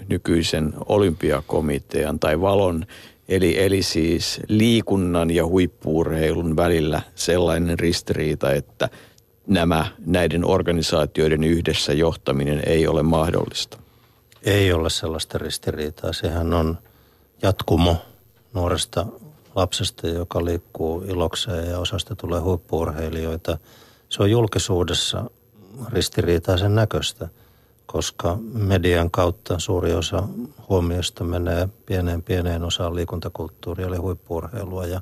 [0.08, 2.86] nykyisen olympiakomitean tai valon
[3.28, 8.88] Eli, eli siis liikunnan ja huippuurheilun välillä sellainen ristiriita, että
[9.46, 13.78] nämä näiden organisaatioiden yhdessä johtaminen ei ole mahdollista.
[14.42, 16.12] Ei ole sellaista ristiriitaa.
[16.12, 16.78] Sehän on
[17.42, 17.96] jatkumo
[18.54, 19.06] nuoresta
[19.54, 23.58] lapsesta, joka liikkuu ilokseen ja osasta tulee huippuurheilijoita.
[24.08, 25.30] Se on julkisuudessa
[25.92, 27.28] ristiriitaisen näköistä–
[27.86, 30.22] koska median kautta suuri osa
[30.68, 35.00] huomiosta menee pieneen pieneen osaan liikuntakulttuuria, eli huippuurheilua ja,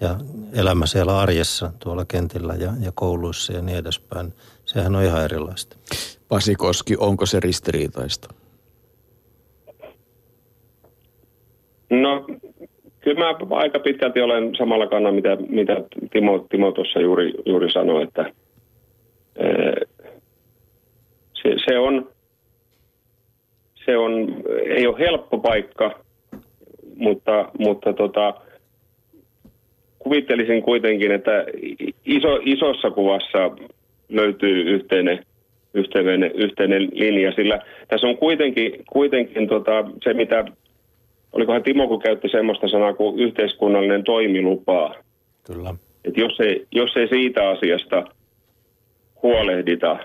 [0.00, 0.16] ja
[0.60, 4.32] elämä siellä arjessa tuolla kentillä ja, ja kouluissa ja niin edespäin.
[4.64, 5.76] Sehän on ihan erilaista.
[6.28, 8.34] Pasi Koski, onko se ristiriitaista?
[11.90, 12.26] No
[13.00, 15.76] kyllä mä aika pitkälti olen samalla kannalla, mitä, mitä
[16.12, 18.32] Timo, Timo tuossa juuri, juuri sanoi, että
[21.42, 22.08] se, se, on,
[23.84, 26.00] se on, ei ole helppo paikka,
[26.96, 28.34] mutta, mutta tota,
[29.98, 31.44] kuvittelisin kuitenkin, että
[32.04, 33.50] iso, isossa kuvassa
[34.08, 35.24] löytyy yhteinen
[35.74, 40.44] yhteinen, yhteinen linja, sillä tässä on kuitenkin, kuitenkin tota, se, mitä,
[41.32, 44.94] olikohan Timo, kun käytti semmoista sanaa kuin yhteiskunnallinen toimilupa.
[45.46, 45.74] Kyllä.
[46.04, 48.04] Et jos, ei, jos ei siitä asiasta
[49.22, 49.98] huolehdita,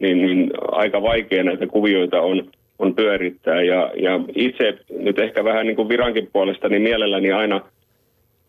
[0.00, 3.62] niin, niin aika vaikea näitä kuvioita on, on pyörittää.
[3.62, 7.60] Ja, ja itse nyt ehkä vähän niin kuin virankin puolesta, niin mielelläni aina,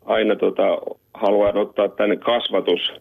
[0.05, 0.77] aina tota,
[1.13, 2.93] haluan ottaa tänne kasvatus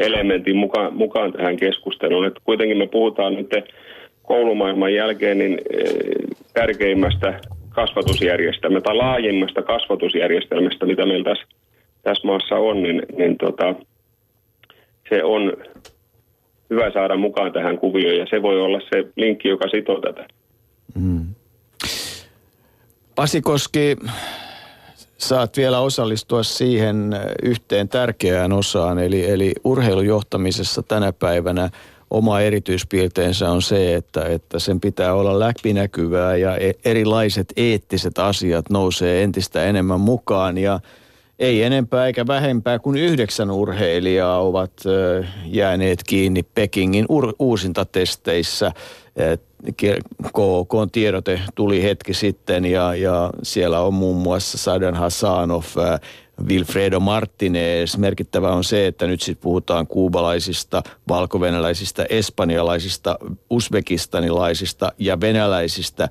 [0.00, 2.26] elementin mukaan, mukaan tähän keskusteluun.
[2.26, 3.50] Et kuitenkin me puhutaan nyt
[4.22, 5.94] koulumaailman jälkeen niin eh,
[6.54, 11.46] tärkeimmästä kasvatusjärjestelmästä tai laajimmasta kasvatusjärjestelmästä, mitä meillä tässä,
[12.02, 13.74] tässä maassa on, niin, niin tota,
[15.08, 15.52] se on
[16.74, 20.26] hyvä saada mukaan tähän kuvioon ja se voi olla se linkki, joka sitoo tätä.
[20.94, 21.26] Mm.
[23.14, 23.96] Pasi Koski,
[25.18, 31.70] saat vielä osallistua siihen yhteen tärkeään osaan, eli, eli urheilujohtamisessa tänä päivänä
[32.10, 38.70] oma erityispiirteensä on se, että, että sen pitää olla läpinäkyvää ja e, erilaiset eettiset asiat
[38.70, 40.80] nousee entistä enemmän mukaan ja
[41.38, 44.72] ei enempää eikä vähempää kuin yhdeksän urheilijaa ovat
[45.44, 47.06] jääneet kiinni Pekingin
[47.38, 48.72] uusintatesteissä.
[50.32, 55.64] KK tiedote tuli hetki sitten ja, ja siellä on muun muassa Sadan Hasanov,
[56.46, 57.96] Wilfredo Martinez.
[57.96, 63.18] Merkittävä on se, että nyt sitten puhutaan kuubalaisista, valkovenäläisistä, espanjalaisista,
[63.50, 66.08] usbekistanilaisista ja venäläisistä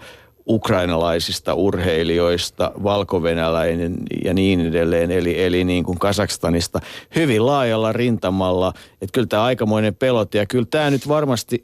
[0.48, 3.95] ukrainalaisista urheilijoista, valkovenäläinen
[4.26, 6.80] ja niin edelleen, eli, eli niin kuin Kasakstanista,
[7.15, 8.74] hyvin laajalla rintamalla.
[9.02, 11.64] Että kyllä tämä aikamoinen pelot ja kyllä tämä nyt varmasti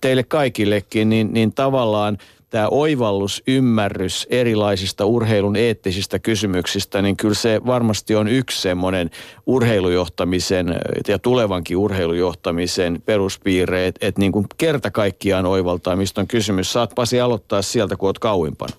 [0.00, 2.18] teille kaikillekin, niin, niin tavallaan
[2.52, 9.10] tämä oivallus, ymmärrys erilaisista urheilun eettisistä kysymyksistä, niin kyllä se varmasti on yksi semmoinen
[9.46, 10.66] urheilujohtamisen
[11.08, 16.72] ja tulevankin urheilujohtamisen peruspiirre, että et niin kuin kerta kaikkiaan oivaltaa, mistä on kysymys.
[16.72, 18.76] Saat Pasi aloittaa sieltä, kun olet kauimpana.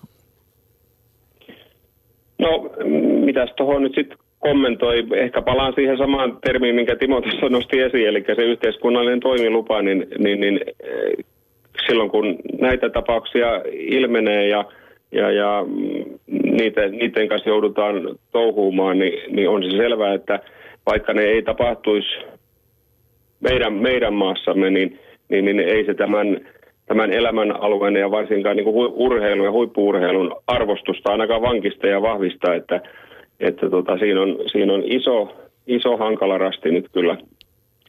[2.40, 2.70] No,
[3.26, 8.08] mitäs tuohon nyt sitten kommentoi, ehkä palaan siihen samaan termiin, minkä Timo tässä nosti esiin,
[8.08, 10.60] eli se yhteiskunnallinen toimilupa, niin, niin, niin
[11.88, 14.66] silloin kun näitä tapauksia ilmenee ja,
[15.12, 15.66] ja, ja
[16.28, 17.96] niitä, niiden kanssa joudutaan
[18.32, 20.40] touhuumaan, niin, niin on se selvää, että
[20.86, 22.10] vaikka ne ei tapahtuisi
[23.40, 26.40] meidän, meidän maassamme, niin, niin, niin ei se tämän,
[26.86, 32.56] tämän elämän alueen ja varsinkaan niin kuin urheilun ja huippuurheilun arvostusta ainakaan vankista ja vahvistaa,
[32.56, 32.82] että,
[33.40, 35.36] että tota, siinä, on, siinä on iso,
[35.68, 37.18] iso hankala rasti nyt kyllä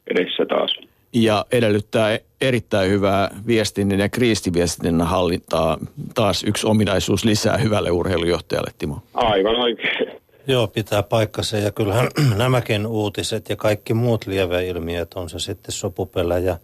[0.07, 0.79] edessä taas
[1.15, 5.77] ja edellyttää erittäin hyvää viestinnän ja kriisiviestinnän hallintaa.
[6.13, 8.99] Taas yksi ominaisuus lisää hyvälle urheilujohtajalle, Timo.
[9.13, 10.21] Aivan oikein.
[10.47, 16.37] Joo, pitää paikkansa ja kyllähän nämäkin uutiset ja kaikki muut lieveilmiöt, on se sitten sopupelä
[16.37, 16.57] ja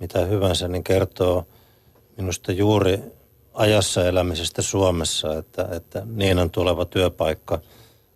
[0.00, 1.46] mitä hyvänsä, niin kertoo
[2.16, 2.98] minusta juuri
[3.54, 7.58] ajassa elämisestä Suomessa, että, että Niinan tuleva työpaikka,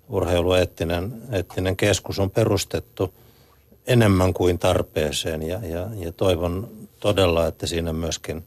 [0.08, 3.14] urheilueettinen eettinen keskus on perustettu–
[3.88, 6.68] enemmän kuin tarpeeseen ja, ja, ja toivon
[7.00, 8.44] todella, että siinä myöskin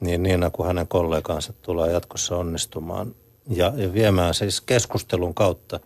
[0.00, 3.14] niin Niina kuin hänen kollegansa tulee jatkossa onnistumaan
[3.48, 5.80] ja, ja viemään siis keskustelun kautta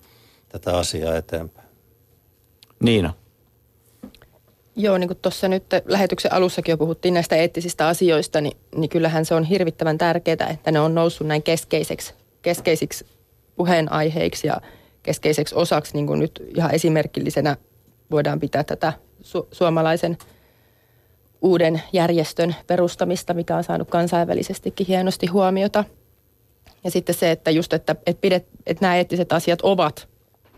[0.49, 1.69] tätä asiaa eteenpäin.
[2.81, 3.15] Niina.
[4.77, 9.25] Joo, niin kuin tuossa nyt lähetyksen alussakin jo puhuttiin näistä eettisistä asioista, niin, niin kyllähän
[9.25, 13.07] se on hirvittävän tärkeää, että ne on noussut näin keskeiseksi, keskeisiksi
[13.57, 14.61] puheenaiheiksi ja
[15.03, 17.57] keskeiseksi osaksi niin kuin nyt ihan esimerkillisenä
[18.11, 18.93] voidaan pitää tätä
[19.23, 20.19] su- suomalaisen
[21.43, 25.85] uuden järjestön perustamista, mikä on saanut kansainvälisestikin hienosti huomiota.
[26.85, 30.09] Ja sitten se, että just, että, että, pidet, että nämä eettiset asiat ovat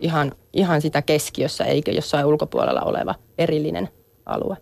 [0.01, 3.89] ihan, ihan sitä keskiössä, eikä jossain ulkopuolella oleva erillinen
[4.27, 4.57] alue.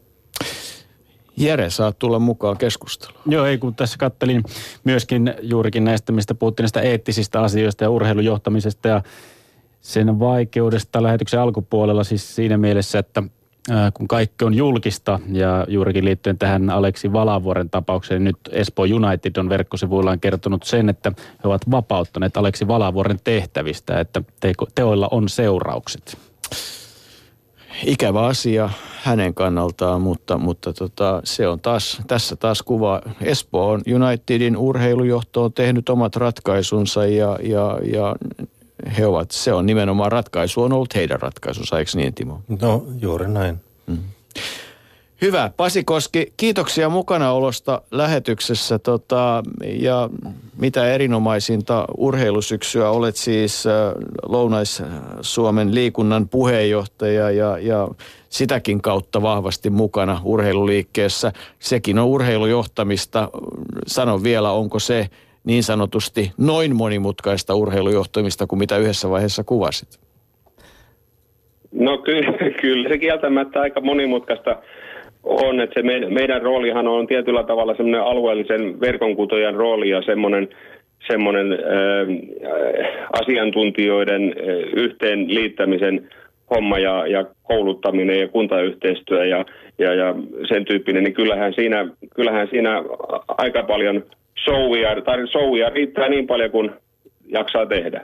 [1.36, 3.22] Jere, saat tulla mukaan keskusteluun.
[3.26, 4.42] Joo, ei kun tässä kattelin
[4.84, 9.02] myöskin juurikin näistä, mistä puhuttiin näistä eettisistä asioista ja urheilujohtamisesta ja
[9.80, 13.22] sen vaikeudesta lähetyksen alkupuolella siis siinä mielessä, että
[13.94, 19.48] kun kaikki on julkista ja juurikin liittyen tähän Aleksi Valavuoren tapaukseen, nyt Espoo United on
[19.48, 24.22] verkkosivuillaan kertonut sen, että he ovat vapauttaneet Aleksi Valavuoren tehtävistä, että
[24.74, 26.18] teoilla on seuraukset.
[27.86, 28.70] Ikävä asia
[29.02, 33.00] hänen kannaltaan, mutta, mutta tota, se on taas, tässä taas kuva.
[33.20, 38.16] Espoo Unitedin urheilujohto on tehnyt omat ratkaisunsa ja, ja, ja
[38.98, 42.40] he ovat, se on nimenomaan ratkaisu, on ollut heidän ratkaisunsa, eikö niin Timo?
[42.60, 43.60] No juuri näin.
[43.86, 43.98] Mm.
[45.22, 45.50] Hyvä.
[45.56, 48.78] Pasi Koski, kiitoksia mukanaolosta lähetyksessä.
[48.78, 50.10] Tota, ja
[50.56, 52.90] mitä erinomaisinta urheilusyksyä.
[52.90, 53.72] Olet siis äh,
[54.22, 57.88] Lounais-Suomen liikunnan puheenjohtaja ja, ja
[58.28, 61.32] sitäkin kautta vahvasti mukana urheiluliikkeessä.
[61.58, 63.28] Sekin on urheilujohtamista.
[63.86, 65.10] Sano vielä, onko se
[65.44, 70.00] niin sanotusti noin monimutkaista urheilujohtamista kuin mitä yhdessä vaiheessa kuvasit?
[71.72, 74.56] No kyllä, kyllä se kieltämättä aika monimutkaista
[75.22, 80.48] on, että se meidän, meidän roolihan on tietyllä tavalla semmoinen alueellisen verkonkutojan rooli ja semmoinen,
[81.06, 81.58] semmoinen äh,
[83.22, 86.08] asiantuntijoiden äh, yhteenliittämisen
[86.50, 89.44] homma ja, ja kouluttaminen ja kuntayhteistyö ja,
[89.78, 90.14] ja, ja
[90.48, 92.82] sen tyyppinen, niin kyllähän siinä, kyllähän siinä
[93.28, 94.04] aika paljon
[94.44, 96.70] showia, tai showia riittää niin paljon kuin
[97.26, 98.02] jaksaa tehdä.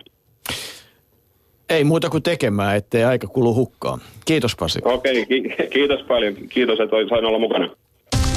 [1.68, 4.00] Ei muuta kuin tekemään, ettei aika kulu hukkaan.
[4.24, 4.78] Kiitos Pasi.
[4.84, 6.34] Okei, ki- kiitos paljon.
[6.48, 7.70] Kiitos, että sain olla mukana.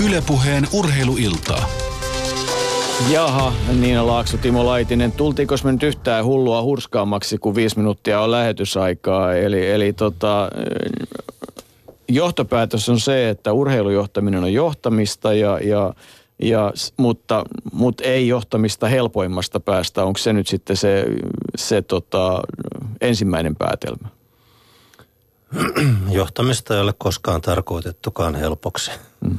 [0.07, 1.69] Ylepuheen urheiluiltaa.
[3.13, 5.11] Jaha, Niina Laakso, Timo Laitinen.
[5.11, 9.35] Tultiinko me nyt yhtään hullua hurskaammaksi, kun viisi minuuttia on lähetysaikaa?
[9.35, 10.49] Eli, eli tota,
[12.07, 15.93] johtopäätös on se, että urheilujohtaminen on johtamista ja, ja
[16.39, 20.03] ja, mutta, mutta ei johtamista helpoimmasta päästä.
[20.03, 21.05] Onko se nyt sitten se,
[21.55, 22.41] se tota,
[23.01, 24.09] ensimmäinen päätelmä?
[26.11, 28.91] Johtamista ei ole koskaan tarkoitettukaan helpoksi.
[29.21, 29.37] Mm.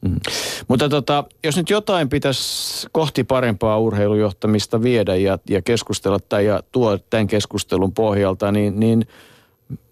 [0.00, 0.20] Mm.
[0.68, 6.62] Mutta tota, jos nyt jotain pitäisi kohti parempaa urheilujohtamista viedä ja, ja keskustella tai ja
[6.72, 9.06] tuo tämän keskustelun pohjalta, niin, niin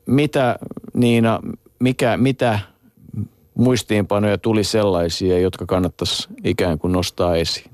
[0.06, 0.58] mitä
[0.94, 1.40] Niina,
[1.78, 2.58] mikä, mitä
[3.58, 7.70] muistiinpanoja tuli sellaisia, jotka kannattaisi ikään kuin nostaa esiin?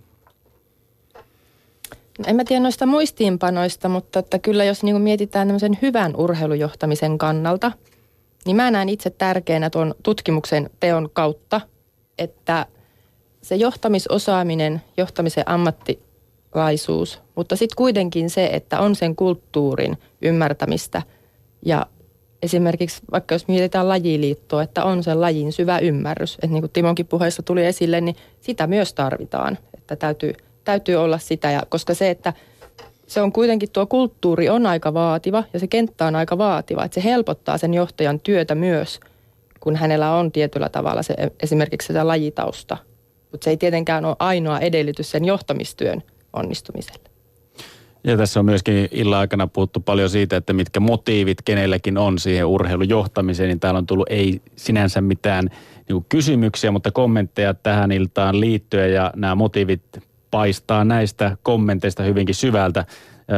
[2.19, 7.19] No en mä tiedä noista muistiinpanoista, mutta että kyllä jos niin mietitään tämmöisen hyvän urheilujohtamisen
[7.19, 7.73] kannalta,
[8.47, 11.61] niin mä näen itse tärkeänä tuon tutkimuksen teon kautta,
[12.19, 12.66] että
[13.43, 21.02] se johtamisosaaminen, johtamisen ammattilaisuus, mutta sitten kuitenkin se, että on sen kulttuurin ymmärtämistä
[21.66, 21.86] ja
[22.45, 26.35] esimerkiksi vaikka jos mietitään lajiliittoa, että on sen lajin syvä ymmärrys.
[26.35, 29.59] Että niin kuin Timonkin puheessa tuli esille, niin sitä myös tarvitaan.
[29.75, 30.33] Että täytyy,
[30.65, 32.33] täytyy olla sitä, ja koska se, että
[33.07, 36.85] se on kuitenkin tuo kulttuuri on aika vaativa ja se kenttä on aika vaativa.
[36.85, 39.01] Että se helpottaa sen johtajan työtä myös,
[39.61, 42.77] kun hänellä on tietyllä tavalla se, esimerkiksi sitä lajitausta.
[43.33, 46.03] Mutta se ei tietenkään ole ainoa edellytys sen johtamistyön
[46.33, 47.14] onnistumiselle.
[48.05, 52.47] Ja tässä on myöskin illan aikana puhuttu paljon siitä, että mitkä motiivit kenelläkin on siihen
[52.47, 55.48] urheilujohtamiseen, niin täällä on tullut ei sinänsä mitään
[55.89, 59.82] niin kysymyksiä, mutta kommentteja tähän iltaan liittyen ja nämä motiivit
[60.31, 62.85] paistaa näistä kommenteista hyvinkin syvältä.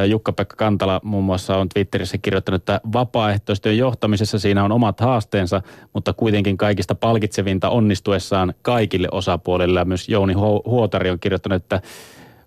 [0.07, 5.63] Jukka-Pekka Kantala muun muassa on Twitterissä kirjoittanut, että vapaaehtoistyön johtamisessa siinä on omat haasteensa,
[5.93, 9.85] mutta kuitenkin kaikista palkitsevinta onnistuessaan kaikille osapuolille.
[9.85, 10.35] Myös Jouni
[10.67, 11.81] Huotari on kirjoittanut, että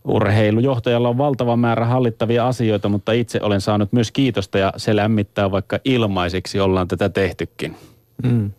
[0.09, 5.51] Urheilujohtajalla on valtava määrä hallittavia asioita, mutta itse olen saanut myös kiitosta ja se lämmittää,
[5.51, 7.75] vaikka ilmaiseksi ollaan tätä tehtykin.
[8.23, 8.51] Mm.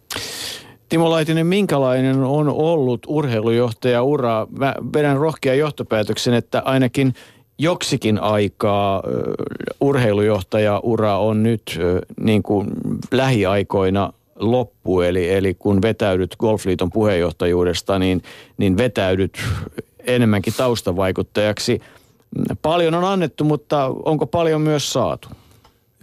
[0.89, 4.47] Timo Laitinen, minkälainen on ollut urheilujohtaja ura?
[4.59, 7.15] Mä vedän rohkean johtopäätöksen, että ainakin
[7.59, 9.03] joksikin aikaa
[9.81, 11.81] urheilujohtaja ura on nyt
[12.21, 12.67] niin kuin
[13.13, 18.23] lähiaikoina loppu, eli, eli kun vetäydyt Golfliiton puheenjohtajuudesta, niin,
[18.59, 19.39] niin vetäydyt
[20.07, 21.81] enemmänkin taustavaikuttajaksi.
[22.63, 25.29] Paljon on annettu, mutta onko paljon myös saatu?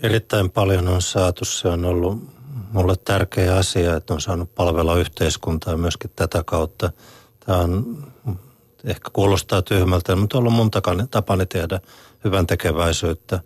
[0.03, 1.45] Erittäin paljon on saatu.
[1.45, 2.37] Se on ollut
[2.71, 6.91] mulle tärkeä asia, että on saanut palvella yhteiskuntaa myöskin tätä kautta.
[7.45, 8.03] Tämä on,
[8.83, 10.71] ehkä kuulostaa tyhmältä, mutta on ollut mun
[11.11, 11.79] tapani tehdä
[12.23, 13.39] hyvän tekeväisyyttä,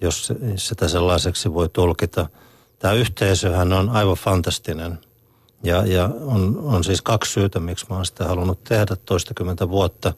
[0.00, 2.28] jos sitä sellaiseksi voi tulkita.
[2.78, 4.98] Tämä yhteisöhän on aivan fantastinen.
[5.62, 10.12] Ja, ja on, on siis kaksi syytä, miksi mä oon sitä halunnut tehdä toistakymmentä vuotta.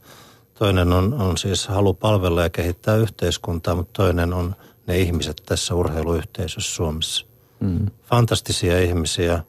[0.54, 4.56] Toinen on, on siis halu palvella ja kehittää yhteiskuntaa, mutta toinen on
[4.86, 7.26] ne ihmiset tässä urheiluyhteisössä Suomessa.
[7.60, 7.86] Mm.
[8.04, 9.42] Fantastisia ihmisiä,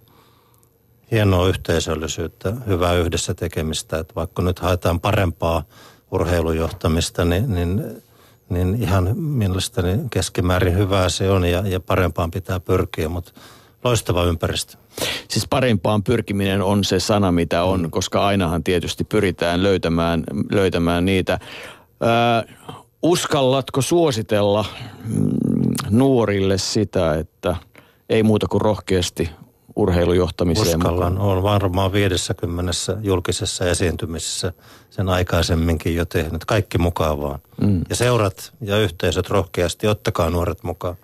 [1.11, 3.99] hienoa yhteisöllisyyttä, hyvää yhdessä tekemistä.
[3.99, 5.63] Että vaikka nyt haetaan parempaa
[6.11, 8.03] urheilujohtamista, niin, niin,
[8.49, 13.31] niin ihan mielestäni keskimäärin hyvää se on ja, ja parempaan pitää pyrkiä, mutta
[13.83, 14.77] loistava ympäristö.
[15.27, 17.91] Siis parempaan pyrkiminen on se sana, mitä on, mm.
[17.91, 21.39] koska ainahan tietysti pyritään löytämään, löytämään niitä.
[21.83, 22.53] Ö,
[23.01, 24.65] uskallatko suositella
[25.05, 25.29] mm,
[25.89, 27.55] nuorille sitä, että
[28.09, 29.29] ei muuta kuin rohkeasti
[29.75, 31.37] urheilujohtamiseen Uskallan, mukaan?
[31.37, 34.53] on varmaan 50 julkisessa esiintymisessä
[34.89, 36.45] sen aikaisemminkin jo tehnyt.
[36.45, 37.39] Kaikki mukaan vaan.
[37.61, 37.81] Mm.
[37.89, 40.95] Ja seurat ja yhteisöt rohkeasti, ottakaa nuoret mukaan.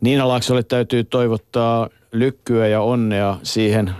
[0.00, 3.90] Niina Laaksolle täytyy toivottaa lykkyä ja onnea siihen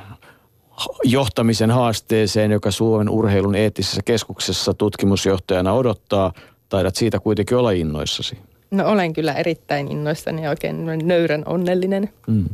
[1.04, 6.32] johtamisen haasteeseen, joka Suomen urheilun eettisessä keskuksessa tutkimusjohtajana odottaa.
[6.68, 8.38] Taidat siitä kuitenkin olla innoissasi.
[8.70, 12.10] No olen kyllä erittäin innoissani ja oikein nöyrän onnellinen.
[12.26, 12.44] Mm.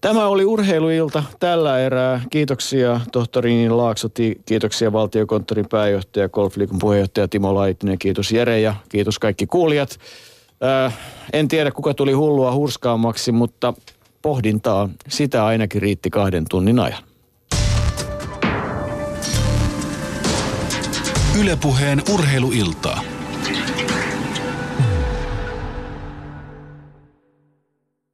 [0.00, 2.20] Tämä oli urheiluilta tällä erää.
[2.30, 9.18] Kiitoksia tohtori Niin Laaksoti, kiitoksia valtiokonttorin pääjohtaja, Golfliikon puheenjohtaja Timo Laitinen, kiitos Jere ja kiitos
[9.18, 9.98] kaikki kuulijat.
[10.64, 10.98] Äh,
[11.32, 13.74] en tiedä kuka tuli hullua hurskaammaksi, mutta
[14.22, 17.02] pohdintaa sitä ainakin riitti kahden tunnin ajan.
[21.40, 23.00] Ylepuheen urheiluiltaa.